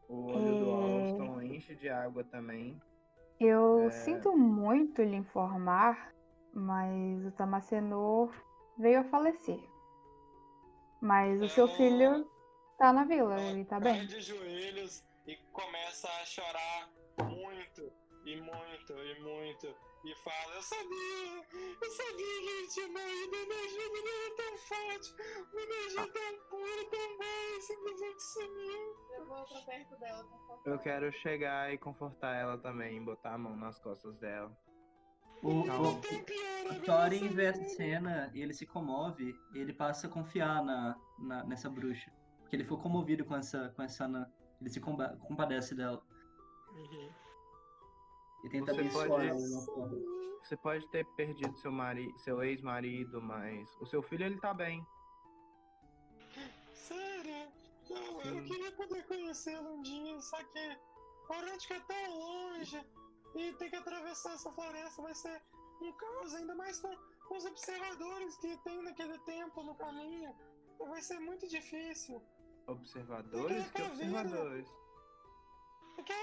O 0.08 0.28
olho 0.32 0.56
do 0.58 0.70
É. 0.70 1.10
Alston 1.10 1.42
enche 1.42 1.76
de 1.76 1.90
água 1.90 2.24
também. 2.24 2.82
Eu 3.40 3.88
É. 3.88 3.92
sinto 3.92 4.36
muito 4.38 5.02
lhe 5.04 5.18
informar, 5.18 6.14
mas 6.54 7.26
o 7.26 7.32
Tamacenor 7.34 8.32
veio 8.78 9.02
a 9.02 9.04
falecer. 9.04 9.60
Mas 11.02 11.42
o 11.42 11.50
seu 11.50 11.68
filho 11.68 12.26
tá 12.78 12.94
na 12.94 13.04
vila, 13.04 13.40
ele 13.42 13.66
tá 13.66 13.80
bem. 13.80 14.06
de 14.08 14.22
joelhos 14.22 15.04
e 15.28 15.36
começa 15.52 16.08
a 16.10 16.26
chorar 16.26 16.90
muito, 17.24 17.92
e 18.26 18.36
muito, 18.42 18.94
e 18.94 19.20
muito. 19.22 19.76
E 20.06 20.16
fala, 20.24 20.54
eu 20.56 20.62
sabia, 20.62 21.46
eu 21.82 21.92
sabia 21.92 22.42
que 22.42 22.50
ele 22.50 22.68
tinha 22.70 22.88
morrido, 22.88 23.36
a 23.36 23.42
energia 23.42 23.90
dele 23.90 24.10
era 24.10 24.36
tão 24.36 24.58
forte, 24.60 25.14
uma 25.52 25.62
energia 25.62 26.14
tão 26.14 26.50
pura, 26.50 26.90
tão 26.92 27.18
boa, 27.18 27.58
e 27.58 27.62
simplesmente 27.62 28.24
sumiu. 28.24 28.96
Eu 29.18 29.26
vou 29.26 29.46
pra 29.46 29.62
perto 29.62 30.00
dela. 30.00 30.26
Eu 30.66 30.80
quero 30.80 31.12
chegar 31.12 31.74
e 31.74 31.78
confortar 31.78 32.36
ela 32.36 32.58
também, 32.58 33.04
botar 33.04 33.34
a 33.34 33.38
mão 33.38 33.56
nas 33.58 33.80
costas 33.80 34.16
dela. 34.18 34.56
O, 35.44 35.50
o, 35.50 36.72
o 36.72 36.82
Thorin 36.86 37.28
vê 37.30 37.46
essa 37.46 37.64
cena 37.76 38.32
e 38.34 38.42
ele 38.42 38.54
se 38.54 38.66
comove 38.66 39.40
e 39.54 39.60
ele 39.60 39.74
passa 39.74 40.08
a 40.08 40.10
confiar 40.10 40.64
na, 40.64 40.98
na- 41.20 41.44
nessa 41.44 41.70
bruxa. 41.70 42.12
Porque 42.40 42.56
ele 42.56 42.64
foi 42.66 42.78
comovido 42.78 43.24
com 43.26 43.36
essa, 43.36 43.70
com 43.76 43.82
essa 43.84 44.06
Anã. 44.06 44.26
Ele 44.60 44.70
se 44.70 44.80
compadece 44.80 45.76
dela. 45.76 46.04
Uhum. 46.72 47.12
E 48.44 48.50
tenta 48.50 48.74
Você 48.74 48.80
abençoar 48.82 49.08
pode- 49.08 49.28
forma. 49.30 49.98
Você 50.44 50.58
pode 50.58 50.88
ter 50.90 51.06
perdido 51.16 51.56
seu, 51.58 51.72
mari... 51.72 52.14
seu 52.20 52.42
ex-marido, 52.42 53.22
mas 53.22 53.70
o 53.82 53.86
seu 53.86 54.02
filho 54.02 54.26
ele 54.26 54.40
tá 54.40 54.54
bem. 54.54 54.86
Sério? 56.74 57.52
Não, 57.90 58.22
eu 58.22 58.34
Sim. 58.42 58.44
queria 58.46 58.72
poder 58.72 59.06
conhecê-lo 59.08 59.70
um 59.74 59.82
dia, 59.82 60.20
só 60.22 60.38
que 60.38 60.78
Orantica 61.30 61.74
é 61.76 61.80
tão 61.82 62.18
longe 62.20 62.82
e 63.36 63.52
ter 63.54 63.70
que 63.70 63.76
atravessar 63.76 64.34
essa 64.34 64.52
floresta 64.54 65.02
vai 65.02 65.14
ser 65.14 65.42
um 65.82 65.92
caos, 65.94 66.34
ainda 66.36 66.56
mais 66.56 66.80
com 66.80 66.96
os 67.36 67.46
observadores 67.46 68.38
que 68.38 68.56
tem 68.64 68.82
naquele 68.84 69.18
tempo 69.20 69.62
no 69.64 69.76
caminho. 69.76 70.34
Vai 70.80 71.02
ser 71.02 71.20
muito 71.20 71.46
difícil. 71.48 72.22
Observadores? 72.68 73.70
Que 73.72 73.82
observadores? 73.82 74.68
Porque 75.96 76.14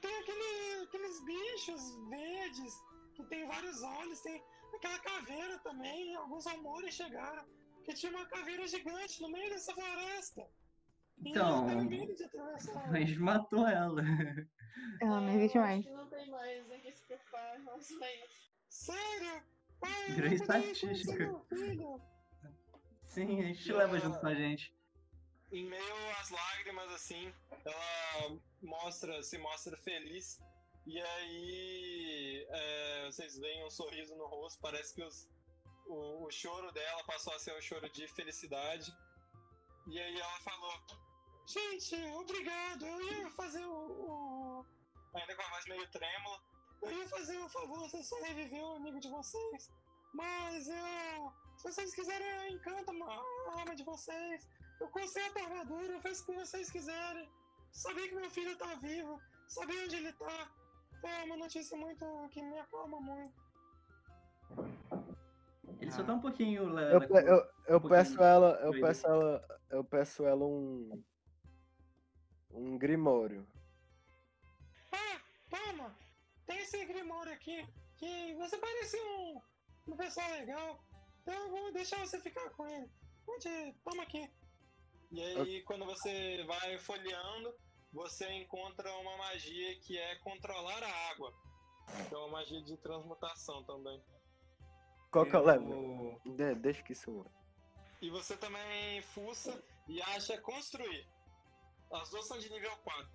tem 0.00 0.16
aquele, 0.18 0.84
aqueles 0.84 1.20
bichos 1.24 1.96
verdes 2.08 2.74
que 3.14 3.24
tem 3.24 3.46
vários 3.46 3.82
olhos, 3.82 4.20
tem 4.20 4.42
aquela 4.74 4.98
caveira 4.98 5.58
também, 5.58 6.14
alguns 6.16 6.46
amores 6.46 6.94
chegaram. 6.94 7.44
Que 7.84 7.94
tinha 7.94 8.10
uma 8.10 8.26
caveira 8.26 8.66
gigante 8.66 9.22
no 9.22 9.28
meio 9.30 9.48
dessa 9.50 9.72
floresta. 9.72 10.44
Então, 11.24 11.66
a 11.68 12.98
gente 12.98 13.18
matou 13.20 13.66
ela. 13.66 14.02
Ela 15.00 15.20
não 15.20 15.28
É, 15.28 15.36
existe 15.36 15.58
mais. 15.58 15.84
Não 15.86 16.08
tem 16.08 16.30
mais 16.30 16.70
em 16.70 16.80
que 16.80 16.92
se 16.92 17.06
preocupar 17.06 17.60
em 17.60 17.64
relação 17.64 18.02
a 18.02 18.12
isso. 18.12 18.50
Sério? 18.68 19.42
Pai, 19.80 20.06
poderia 20.08 20.34
estatística. 20.34 21.42
Sim, 23.08 23.40
a 23.40 23.44
gente 23.44 23.62
te 23.62 23.72
leva 23.72 23.98
junto 23.98 24.18
com 24.20 24.26
a 24.26 24.34
gente. 24.34 24.75
Em 25.52 25.64
meio 25.64 26.10
às 26.20 26.30
lágrimas, 26.30 26.90
assim, 26.92 27.32
ela 27.64 28.40
mostra, 28.62 29.22
se 29.22 29.38
mostra 29.38 29.76
feliz. 29.76 30.40
E 30.86 31.00
aí 31.00 32.46
é, 32.48 33.06
vocês 33.06 33.38
veem 33.38 33.64
um 33.64 33.70
sorriso 33.70 34.14
no 34.16 34.26
rosto, 34.26 34.60
parece 34.60 34.94
que 34.94 35.02
os- 35.02 35.28
o, 35.86 36.26
o 36.26 36.30
choro 36.30 36.70
dela 36.72 37.02
passou 37.04 37.32
a 37.34 37.38
ser 37.38 37.56
um 37.56 37.60
choro 37.60 37.88
de 37.90 38.06
felicidade. 38.08 38.92
E 39.86 40.00
aí 40.00 40.18
ela 40.20 40.40
falou, 40.40 40.72
gente, 41.46 41.94
obrigado, 42.14 42.84
eu 42.86 43.02
ia 43.12 43.30
fazer 43.30 43.64
o. 43.64 43.72
o-" 43.72 44.66
Ainda 45.14 45.34
com 45.36 45.42
a 45.42 45.48
voz 45.50 45.64
meio 45.66 45.90
trêmula, 45.90 46.40
eu 46.82 46.92
ia 46.92 47.08
fazer 47.08 47.38
o 47.38 47.48
favor 47.48 47.88
de 47.88 48.02
só 48.04 48.20
reviver 48.22 48.62
o 48.62 48.76
amigo 48.76 49.00
de 49.00 49.08
vocês. 49.08 49.70
Mas 50.12 50.68
eu. 50.68 51.32
Se 51.56 51.62
vocês 51.64 51.94
quiserem, 51.94 52.26
eu 52.28 52.48
encanto 52.48 52.90
a 53.04 53.58
alma 53.58 53.74
de 53.74 53.84
vocês. 53.84 54.46
Eu 54.80 54.88
conserto 54.88 55.38
a 55.38 55.42
armadura, 55.42 55.92
eu 55.92 56.00
faço 56.00 56.22
o 56.22 56.26
que 56.26 56.34
vocês 56.34 56.70
quiserem. 56.70 57.28
Saber 57.72 58.08
que 58.08 58.14
meu 58.14 58.30
filho 58.30 58.56
tá 58.56 58.74
vivo, 58.76 59.20
saber 59.48 59.84
onde 59.84 59.96
ele 59.96 60.12
tá. 60.12 60.50
É 61.04 61.24
uma 61.24 61.36
notícia 61.36 61.76
muito 61.76 62.04
que 62.30 62.42
me 62.42 62.58
acalma 62.58 63.00
muito. 63.00 63.34
Ele 65.80 65.90
só 65.90 66.02
tá 66.02 66.14
um 66.14 66.20
pouquinho. 66.20 66.78
Eu, 66.78 67.02
eu, 67.02 67.50
eu 67.66 67.76
um 67.76 67.80
pouquinho 67.80 67.88
peço 67.90 68.22
ela, 68.22 68.58
eu 68.62 68.70
doido. 68.70 68.86
peço 68.86 69.06
ela, 69.06 69.60
eu 69.70 69.84
peço 69.84 70.26
ela 70.26 70.44
um 70.44 71.04
um 72.50 72.78
grimório. 72.78 73.46
Ah, 74.92 75.20
toma! 75.50 75.94
Tem 76.46 76.58
esse 76.58 76.84
grimório 76.86 77.32
aqui 77.32 77.66
que 77.96 78.34
você 78.34 78.56
parece 78.56 78.96
um, 79.00 79.40
uma 79.86 79.96
pessoa 79.96 80.26
legal. 80.28 80.82
Então 81.22 81.34
eu 81.34 81.50
vou 81.50 81.72
deixar 81.72 81.98
você 82.00 82.18
ficar 82.20 82.48
com 82.50 82.66
ele. 82.66 82.90
Pode, 83.26 83.74
toma 83.84 84.02
aqui. 84.02 84.30
E 85.10 85.22
aí, 85.22 85.62
quando 85.62 85.84
você 85.84 86.44
vai 86.44 86.78
folheando, 86.78 87.54
você 87.92 88.30
encontra 88.32 88.90
uma 88.98 89.16
magia 89.16 89.78
que 89.80 89.96
é 89.98 90.16
controlar 90.16 90.82
a 90.82 91.10
água. 91.10 91.32
Que 92.08 92.14
é 92.14 92.18
uma 92.18 92.28
magia 92.28 92.60
de 92.62 92.76
transmutação 92.78 93.62
também. 93.64 94.02
Qual 95.10 95.24
que 95.24 95.34
é 95.34 95.38
o 95.38 95.42
Eu- 95.42 95.46
level? 95.46 96.20
De- 96.36 96.54
deixa 96.56 96.82
que 96.82 96.92
isso. 96.92 97.24
E 98.02 98.10
você 98.10 98.36
também 98.36 99.00
fuça 99.02 99.62
e 99.88 100.02
acha 100.02 100.38
construir. 100.40 101.06
As 101.92 102.10
duas 102.10 102.26
são 102.26 102.38
de 102.38 102.50
nível 102.50 102.76
4. 102.78 103.08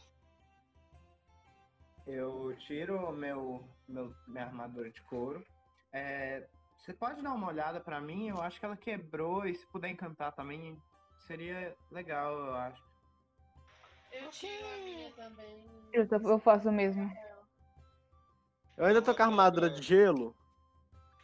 Eu 2.07 2.55
tiro 2.59 3.11
meu, 3.11 3.63
meu 3.87 4.15
minha 4.27 4.45
armadura 4.45 4.89
de 4.89 5.01
couro. 5.03 5.45
É, 5.93 6.47
você 6.77 6.93
pode 6.93 7.21
dar 7.21 7.33
uma 7.33 7.47
olhada 7.47 7.79
pra 7.79 8.01
mim? 8.01 8.29
Eu 8.29 8.41
acho 8.41 8.59
que 8.59 8.65
ela 8.65 8.77
quebrou 8.77 9.45
e 9.45 9.53
se 9.53 9.67
puder 9.67 9.89
encantar 9.89 10.31
também 10.33 10.81
seria 11.27 11.75
legal, 11.91 12.33
eu 12.37 12.55
acho. 12.55 12.83
Eu 14.11 14.29
tiro 14.29 14.65
a 14.67 14.77
minha 14.77 15.11
também. 15.13 15.63
Eu, 15.93 16.07
tô- 16.07 16.29
eu 16.29 16.39
faço 16.39 16.69
o 16.69 16.71
mesmo. 16.71 17.11
Eu 18.77 18.85
ainda 18.85 19.01
tô 19.01 19.13
com 19.15 19.21
a 19.21 19.25
armadura 19.25 19.69
de 19.69 19.81
gelo. 19.81 20.35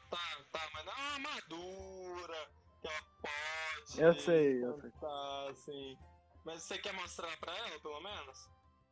Tá, 0.10 0.18
tá, 0.52 0.70
mas 0.74 0.86
não 0.86 0.94
é 0.94 0.96
uma 0.96 1.14
armadura 1.14 2.48
que 2.82 2.88
ela 2.88 3.02
pode. 3.22 4.02
Eu 4.02 4.14
sei, 4.20 4.64
eu 4.64 4.80
sei. 4.82 4.92
Tá, 4.92 5.48
assim. 5.50 5.98
Mas 6.46 6.64
você 6.64 6.78
quer 6.78 6.94
mostrar 6.94 7.36
pra 7.40 7.56
ela, 7.58 7.80
pelo 7.82 8.00
menos? 8.02 8.50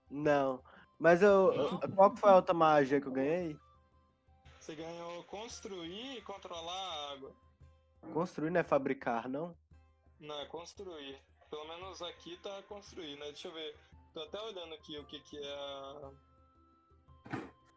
Não. 0.09 0.63
Mas 0.99 1.21
eu. 1.21 1.53
eu- 1.53 1.79
Qual 1.95 2.13
que 2.13 2.19
foi 2.19 2.29
a 2.31 2.35
outra 2.35 2.53
magia 2.53 2.99
que 2.99 3.07
eu 3.07 3.11
ganhei? 3.13 3.57
Você 4.59 4.75
ganhou 4.75 5.23
construir 5.25 6.17
e 6.17 6.21
controlar 6.23 6.73
a 6.73 7.11
água. 7.13 7.35
Construir 8.13 8.49
não 8.49 8.59
é 8.59 8.63
fabricar, 8.63 9.29
não? 9.29 9.55
Não, 10.19 10.39
é 10.39 10.45
construir. 10.45 11.19
Pelo 11.49 11.67
menos 11.67 12.01
aqui 12.01 12.37
tá 12.37 12.61
construir, 12.63 13.15
né? 13.17 13.25
Deixa 13.27 13.47
eu 13.47 13.53
ver. 13.53 13.77
Tô 14.13 14.21
até 14.21 14.39
olhando 14.41 14.73
aqui 14.73 14.97
o 14.97 15.05
que 15.05 15.19
que 15.19 15.37
é 15.37 15.53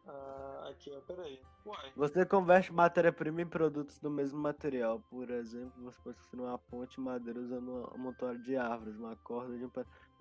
a... 0.07 0.69
aqui, 0.69 0.91
ó, 0.91 1.01
peraí. 1.01 1.41
Uai, 1.65 1.93
Você 1.95 2.25
converte 2.25 2.71
matéria-prima 2.71 3.41
em 3.41 3.47
produtos 3.47 3.99
do 3.99 4.09
mesmo 4.09 4.39
material. 4.39 5.01
Por 5.09 5.29
exemplo, 5.29 5.83
você 5.83 5.99
pode 6.01 6.17
construir 6.17 6.41
uma 6.41 6.57
ponte 6.57 6.95
de 6.95 7.01
madeira 7.01 7.39
usando 7.39 7.91
um 7.93 7.97
montório 7.97 8.41
de 8.41 8.55
árvores, 8.55 8.95
uma 8.95 9.15
corda 9.17 9.57
de 9.57 9.65
um. 9.65 9.71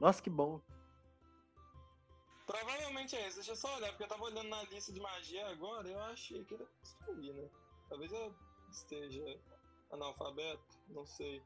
Nossa, 0.01 0.23
que 0.23 0.29
bom! 0.29 0.61
provavelmente 2.49 3.15
é 3.15 3.29
isso. 3.29 3.37
Deixa 3.37 3.53
eu 3.53 3.57
só 3.57 3.77
olhar, 3.77 3.91
porque 3.91 4.05
eu 4.05 4.09
tava 4.09 4.25
olhando 4.25 4.49
na 4.49 4.63
lista 4.65 4.91
de 4.91 5.01
magia 5.01 5.47
agora 5.51 5.87
e 5.87 5.93
eu 5.93 6.01
achei 6.01 6.43
que 6.45 6.55
era 6.55 6.65
construir, 6.65 7.33
né? 7.35 7.49
Talvez 7.89 8.11
eu 8.11 8.35
esteja 8.71 9.39
analfabeto, 9.93 10.79
não 10.89 11.07
sei. 11.07 11.43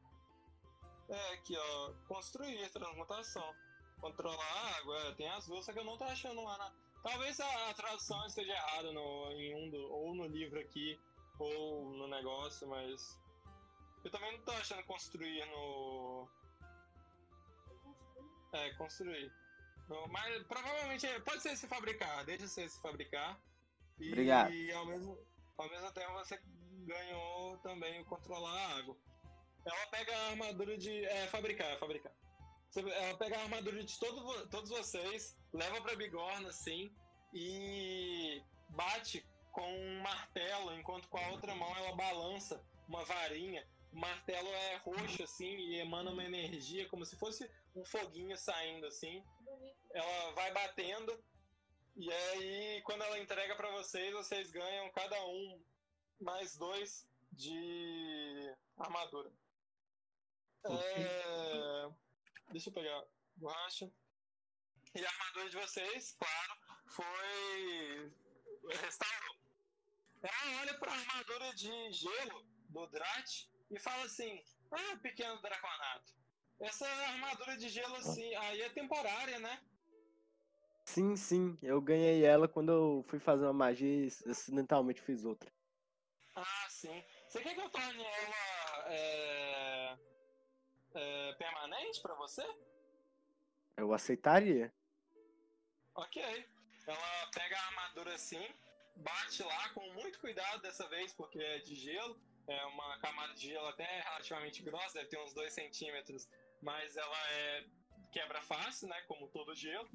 É, 1.09 1.33
aqui, 1.33 1.55
ó. 1.57 1.93
Construir, 2.07 2.69
transmutação. 2.71 3.55
Controlar 3.99 4.43
a 4.43 4.77
água, 4.77 4.97
é, 5.07 5.11
tem 5.13 5.29
as 5.29 5.45
duas, 5.47 5.65
só 5.65 5.71
que 5.73 5.79
eu 5.79 5.85
não 5.85 5.97
tô 5.97 6.03
achando 6.05 6.41
lá 6.43 6.57
na. 6.57 6.73
Talvez 7.03 7.39
a, 7.39 7.69
a 7.69 7.73
tradução 7.73 8.25
esteja 8.27 8.51
errada 8.53 8.91
no, 8.91 9.31
em 9.31 9.55
um 9.55 9.69
do, 9.69 9.77
ou 9.91 10.13
no 10.15 10.25
livro 10.27 10.59
aqui, 10.59 10.99
ou 11.39 11.89
no 11.91 12.07
negócio, 12.07 12.67
mas. 12.67 13.19
Eu 14.03 14.11
também 14.11 14.37
não 14.37 14.43
tô 14.43 14.51
achando 14.51 14.83
construir 14.85 15.45
no. 15.47 16.27
É, 18.53 18.69
construir. 18.75 19.31
No- 19.87 20.07
Mas 20.09 20.43
provavelmente 20.43 21.07
pode 21.21 21.41
ser 21.41 21.55
se 21.57 21.67
fabricar, 21.67 22.23
deixa 22.25 22.47
ser 22.47 22.69
se 22.69 22.81
fabricar. 22.81 23.39
E 23.99 24.07
Obrigado. 24.09 24.51
ao 24.75 24.85
mesmo, 24.85 25.17
ao 25.57 25.69
mesmo 25.69 25.91
tempo 25.93 26.13
você 26.13 26.39
ganhou 26.85 27.57
também 27.59 28.01
o 28.01 28.05
controlar 28.05 28.51
a 28.51 28.77
água. 28.77 28.97
Ela 29.65 29.87
pega 29.87 30.15
a 30.15 30.29
armadura 30.29 30.77
de. 30.77 31.05
É, 31.05 31.27
fabricar, 31.27 31.71
é 31.71 31.77
fabricar. 31.77 32.11
Ela 32.75 33.17
pega 33.17 33.37
a 33.37 33.43
armadura 33.43 33.83
de 33.83 33.99
todo, 33.99 34.49
todos 34.49 34.69
vocês, 34.69 35.37
leva 35.53 35.79
pra 35.81 35.95
bigorna 35.95 36.49
assim, 36.49 36.91
e 37.33 38.41
bate 38.69 39.23
com 39.51 39.61
um 39.61 40.01
martelo, 40.01 40.73
enquanto 40.73 41.07
com 41.07 41.17
a 41.17 41.29
outra 41.29 41.53
mão 41.53 41.75
ela 41.77 41.95
balança 41.95 42.63
uma 42.87 43.05
varinha. 43.05 43.65
O 43.91 43.99
martelo 43.99 44.47
é 44.47 44.77
roxo 44.77 45.23
assim 45.23 45.55
e 45.55 45.79
emana 45.79 46.11
uma 46.11 46.23
energia 46.23 46.89
como 46.89 47.05
se 47.05 47.15
fosse 47.15 47.49
um 47.75 47.85
foguinho 47.85 48.35
saindo 48.35 48.87
assim. 48.87 49.23
Ela 49.93 50.31
vai 50.31 50.51
batendo 50.51 51.23
e 51.95 52.11
aí 52.11 52.81
quando 52.81 53.03
ela 53.03 53.19
entrega 53.19 53.55
pra 53.55 53.69
vocês, 53.71 54.11
vocês 54.13 54.51
ganham 54.51 54.91
cada 54.91 55.23
um 55.27 55.61
mais 56.19 56.57
dois 56.57 57.07
de 57.31 58.55
armadura. 58.79 59.31
É... 60.65 61.89
Deixa 62.51 62.69
eu 62.69 62.73
pegar 62.73 63.03
borracha. 63.35 63.91
E 64.95 65.05
a 65.05 65.09
armadura 65.09 65.49
de 65.49 65.57
vocês, 65.57 66.15
claro, 66.19 66.53
foi. 66.87 68.11
restaurou. 68.69 69.35
Ela 70.21 70.61
olha 70.61 70.73
pra 70.79 70.91
armadura 70.91 71.53
de 71.55 71.91
gelo 71.91 72.45
do 72.69 72.87
Drat 72.87 73.49
e 73.71 73.79
fala 73.79 74.03
assim: 74.03 74.43
Ah, 74.71 74.97
pequeno 75.01 75.41
draconato. 75.41 76.13
Essa 76.59 76.87
armadura 76.87 77.57
de 77.57 77.67
gelo 77.69 77.95
assim, 77.95 78.33
aí 78.35 78.61
é 78.61 78.69
temporária, 78.69 79.39
né? 79.39 79.59
Sim, 80.85 81.15
sim, 81.15 81.57
eu 81.61 81.81
ganhei 81.81 82.23
ela 82.23 82.47
quando 82.47 82.71
eu 82.71 83.05
fui 83.07 83.19
fazer 83.19 83.45
uma 83.45 83.53
magia 83.53 84.05
e 84.05 84.07
acidentalmente 84.29 85.01
fiz 85.01 85.25
outra. 85.25 85.51
Ah, 86.35 86.67
sim. 86.69 87.03
Você 87.27 87.41
quer 87.41 87.55
que 87.55 87.61
eu 87.61 87.69
torne 87.69 88.03
ela 88.03 88.93
é, 88.93 89.97
é, 90.93 91.33
permanente 91.33 92.01
pra 92.01 92.15
você? 92.15 92.43
Eu 93.77 93.93
aceitaria. 93.93 94.73
Ok. 95.95 96.21
Ela 96.87 97.27
pega 97.33 97.57
a 97.57 97.65
armadura 97.67 98.13
assim, 98.15 98.45
bate 98.97 99.43
lá 99.43 99.69
com 99.69 99.81
muito 99.93 100.19
cuidado 100.19 100.61
dessa 100.61 100.87
vez, 100.89 101.13
porque 101.13 101.39
é 101.39 101.59
de 101.59 101.75
gelo. 101.75 102.19
É 102.47 102.65
uma 102.65 102.99
camada 102.99 103.33
de 103.33 103.47
gelo 103.47 103.67
até 103.67 104.01
relativamente 104.01 104.61
grossa, 104.61 104.95
deve 104.95 105.09
ter 105.09 105.19
uns 105.19 105.33
2 105.33 105.53
centímetros, 105.53 106.27
mas 106.61 106.97
ela 106.97 107.31
é 107.31 107.65
quebra 108.11 108.41
fácil, 108.41 108.89
né? 108.89 109.01
Como 109.07 109.29
todo 109.29 109.55
gelo. 109.55 109.89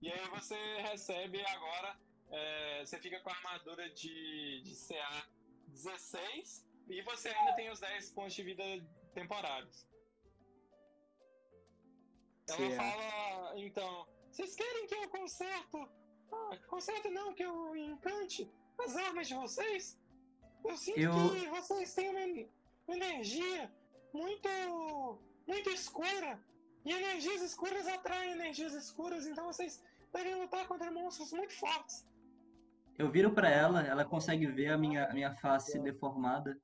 E 0.00 0.10
aí 0.10 0.28
você 0.28 0.56
recebe 0.82 1.44
agora. 1.46 1.96
é, 2.32 2.80
você 2.86 2.98
fica 2.98 3.20
com 3.20 3.30
a 3.30 3.34
armadura 3.34 3.90
de, 3.90 4.62
de 4.62 4.74
CA 4.76 5.28
16 5.68 6.66
e 6.88 7.02
você 7.02 7.28
ainda 7.28 7.52
tem 7.54 7.70
os 7.70 7.80
10 7.80 8.10
pontos 8.12 8.34
de 8.34 8.42
vida 8.42 8.64
temporários. 9.14 9.86
Ela 12.58 12.70
CA. 12.70 12.76
fala, 12.76 13.58
então, 13.60 14.06
vocês 14.30 14.54
querem 14.54 14.86
que 14.86 14.94
eu 14.94 15.08
conserto? 15.08 15.88
Ah, 16.32 16.56
conserto 16.68 17.10
não, 17.10 17.32
que 17.34 17.42
eu 17.42 17.76
encante 17.76 18.50
as 18.78 18.96
armas 18.96 19.28
de 19.28 19.34
vocês? 19.34 19.98
Eu 20.64 20.76
sinto 20.76 20.98
Eu- 21.00 21.12
que 21.30 21.46
vocês 21.48 21.94
têm 21.94 22.08
uma, 22.10 22.48
uma 22.86 22.96
energia 22.96 23.72
muito, 24.12 24.48
muito 25.46 25.70
escura. 25.70 26.38
E 26.84 26.92
energias 26.92 27.42
escuras 27.42 27.86
atraem 27.86 28.32
energias 28.32 28.72
escuras, 28.74 29.26
então 29.26 29.46
vocês 29.46 29.82
devem 30.12 30.34
lutar 30.34 30.66
contra 30.66 30.90
monstros 30.90 31.32
muito 31.32 31.52
fortes. 31.54 32.06
Eu 32.98 33.10
viro 33.10 33.32
pra 33.32 33.48
ela, 33.50 33.82
ela 33.86 34.04
consegue 34.04 34.46
ver 34.46 34.68
a 34.68 34.78
minha, 34.78 35.06
a 35.06 35.12
minha 35.12 35.34
face 35.34 35.78
deformada. 35.78 36.58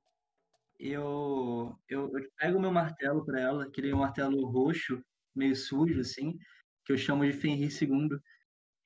Eu, 0.79 1.75
eu, 1.89 2.11
eu 2.17 2.29
pego 2.37 2.59
meu 2.59 2.71
martelo 2.71 3.25
pra 3.25 3.39
ela, 3.39 3.63
aquele 3.65 3.93
martelo 3.95 4.45
roxo, 4.45 5.03
meio 5.37 5.55
sujo, 5.55 5.99
assim, 6.01 6.37
que 6.85 6.93
eu 6.93 6.97
chamo 6.97 7.25
de 7.25 7.33
Fenrir 7.33 7.69
II. 7.71 8.19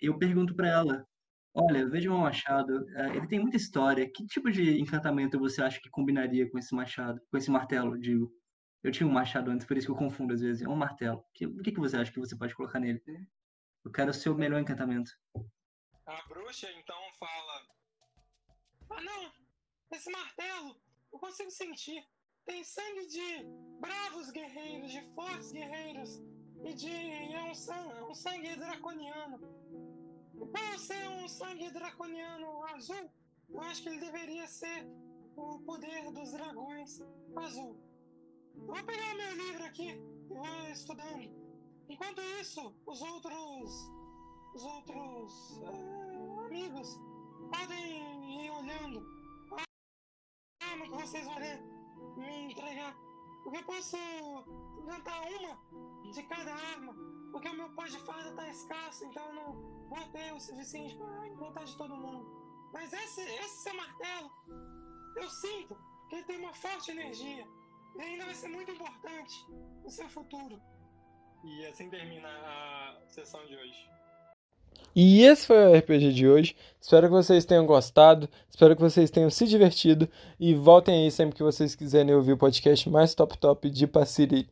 E 0.01 0.05
eu 0.07 0.17
pergunto 0.17 0.55
pra 0.55 0.67
ela: 0.67 1.07
Olha, 1.53 1.87
veja 1.89 2.09
o 2.09 2.13
meu 2.13 2.21
machado, 2.21 2.85
eh, 2.95 3.15
ele 3.17 3.27
tem 3.27 3.39
muita 3.39 3.57
história. 3.57 4.09
Que 4.11 4.25
tipo 4.25 4.49
de 4.51 4.79
encantamento 4.79 5.37
você 5.39 5.61
acha 5.61 5.79
que 5.81 5.89
combinaria 5.89 6.49
com 6.49 6.57
esse 6.57 6.73
machado, 6.75 7.19
com 7.29 7.37
esse 7.37 7.51
martelo, 7.51 7.97
digo? 7.99 8.31
Eu 8.83 8.91
tinha 8.91 9.07
um 9.07 9.11
machado 9.11 9.51
antes, 9.51 9.65
por 9.65 9.77
isso 9.77 9.85
que 9.87 9.91
eu 9.91 9.95
confundo 9.97 10.33
às 10.33 10.41
vezes. 10.41 10.61
É 10.63 10.67
um 10.69 10.75
martelo. 10.75 11.23
Que- 11.33 11.45
O 11.45 11.61
que 11.61 11.71
que 11.71 11.79
você 11.79 11.97
acha 11.97 12.11
que 12.11 12.19
você 12.19 12.35
pode 12.35 12.55
colocar 12.55 12.79
nele? 12.79 13.01
Eu 13.85 13.91
quero 13.91 14.09
o 14.11 14.13
seu 14.13 14.35
melhor 14.35 14.59
encantamento. 14.59 15.11
A 16.05 16.21
bruxa 16.27 16.67
então 16.71 16.97
fala: 17.19 17.61
Ah, 18.89 19.01
não! 19.01 19.31
Esse 19.91 20.09
martelo, 20.11 20.75
eu 21.13 21.19
consigo 21.19 21.51
sentir. 21.51 22.01
Tem 22.45 22.63
sangue 22.63 23.05
de 23.07 23.43
bravos 23.79 24.31
guerreiros, 24.31 24.91
de 24.91 25.01
fortes 25.13 25.51
guerreiros. 25.51 26.19
E 26.63 26.73
de. 26.73 26.91
É 27.33 27.43
um, 27.43 27.55
san- 27.55 27.91
é 27.99 28.03
um 28.03 28.13
sangue 28.13 28.55
draconiano. 28.55 29.39
Por 30.37 30.79
ser 30.79 31.07
um 31.09 31.27
sangue 31.27 31.69
draconiano 31.71 32.63
azul, 32.65 33.09
eu 33.49 33.61
acho 33.61 33.83
que 33.83 33.89
ele 33.89 33.99
deveria 33.99 34.47
ser 34.47 34.87
o 35.35 35.59
poder 35.59 36.11
dos 36.11 36.31
dragões 36.31 37.01
azul. 37.35 37.77
Eu 38.55 38.65
vou 38.65 38.83
pegar 38.83 39.13
meu 39.15 39.35
livro 39.35 39.63
aqui 39.65 39.89
e 40.29 40.33
vou 40.33 40.69
estudando. 40.71 41.29
Enquanto 41.89 42.21
isso, 42.41 42.73
os 42.85 43.01
outros 43.01 43.91
os 44.53 44.63
outros 44.65 45.61
eh, 45.63 46.45
amigos 46.45 46.99
podem 47.51 48.45
ir 48.45 48.51
olhando. 48.51 49.05
Arma 50.61 50.85
que 50.85 50.91
vocês 50.91 51.25
vão 51.25 51.35
me 52.17 52.51
entregar. 52.51 52.95
Porque 53.43 53.57
eu 53.57 53.63
posso 53.63 53.97
inventar 54.79 55.21
uma 55.21 55.57
de 56.09 56.23
cada 56.23 56.53
arma. 56.53 56.95
Porque 57.31 57.47
o 57.47 57.53
meu 57.53 57.69
pó 57.69 57.85
de 57.85 57.97
fada 57.99 58.31
tá 58.33 58.49
escasso, 58.49 59.05
então 59.05 59.23
eu 59.27 59.33
não 59.33 59.53
vou 59.87 60.03
ter 60.11 60.33
o 60.33 60.39
suficiente 60.39 60.95
para 60.95 61.27
inventar 61.27 61.63
de 61.63 61.77
todo 61.77 61.95
mundo. 61.95 62.25
Mas 62.73 62.91
esse, 62.93 63.21
esse 63.21 63.63
seu 63.63 63.73
martelo, 63.73 64.31
eu 65.15 65.29
sinto 65.29 65.77
que 66.09 66.15
ele 66.15 66.23
tem 66.25 66.39
uma 66.39 66.53
forte 66.53 66.91
energia. 66.91 67.45
E 67.97 68.01
ainda 68.01 68.25
vai 68.25 68.35
ser 68.35 68.47
muito 68.47 68.71
importante 68.71 69.45
no 69.83 69.89
seu 69.89 70.07
futuro. 70.09 70.61
E 71.43 71.65
assim 71.65 71.89
termina 71.89 72.27
a 72.27 73.01
sessão 73.07 73.45
de 73.45 73.55
hoje. 73.55 73.89
E 74.95 75.23
esse 75.23 75.47
foi 75.47 75.57
o 75.57 75.77
RPG 75.77 76.13
de 76.13 76.27
hoje. 76.27 76.55
Espero 76.79 77.07
que 77.07 77.13
vocês 77.13 77.45
tenham 77.45 77.65
gostado. 77.65 78.29
Espero 78.49 78.75
que 78.75 78.81
vocês 78.81 79.09
tenham 79.09 79.29
se 79.29 79.47
divertido. 79.47 80.09
E 80.39 80.53
voltem 80.53 81.03
aí 81.03 81.11
sempre 81.11 81.35
que 81.35 81.43
vocês 81.43 81.75
quiserem 81.75 82.13
ouvir 82.13 82.33
o 82.33 82.37
podcast 82.37 82.89
mais 82.89 83.15
top 83.15 83.37
top 83.37 83.69
de 83.69 83.87
Passiri. 83.87 84.49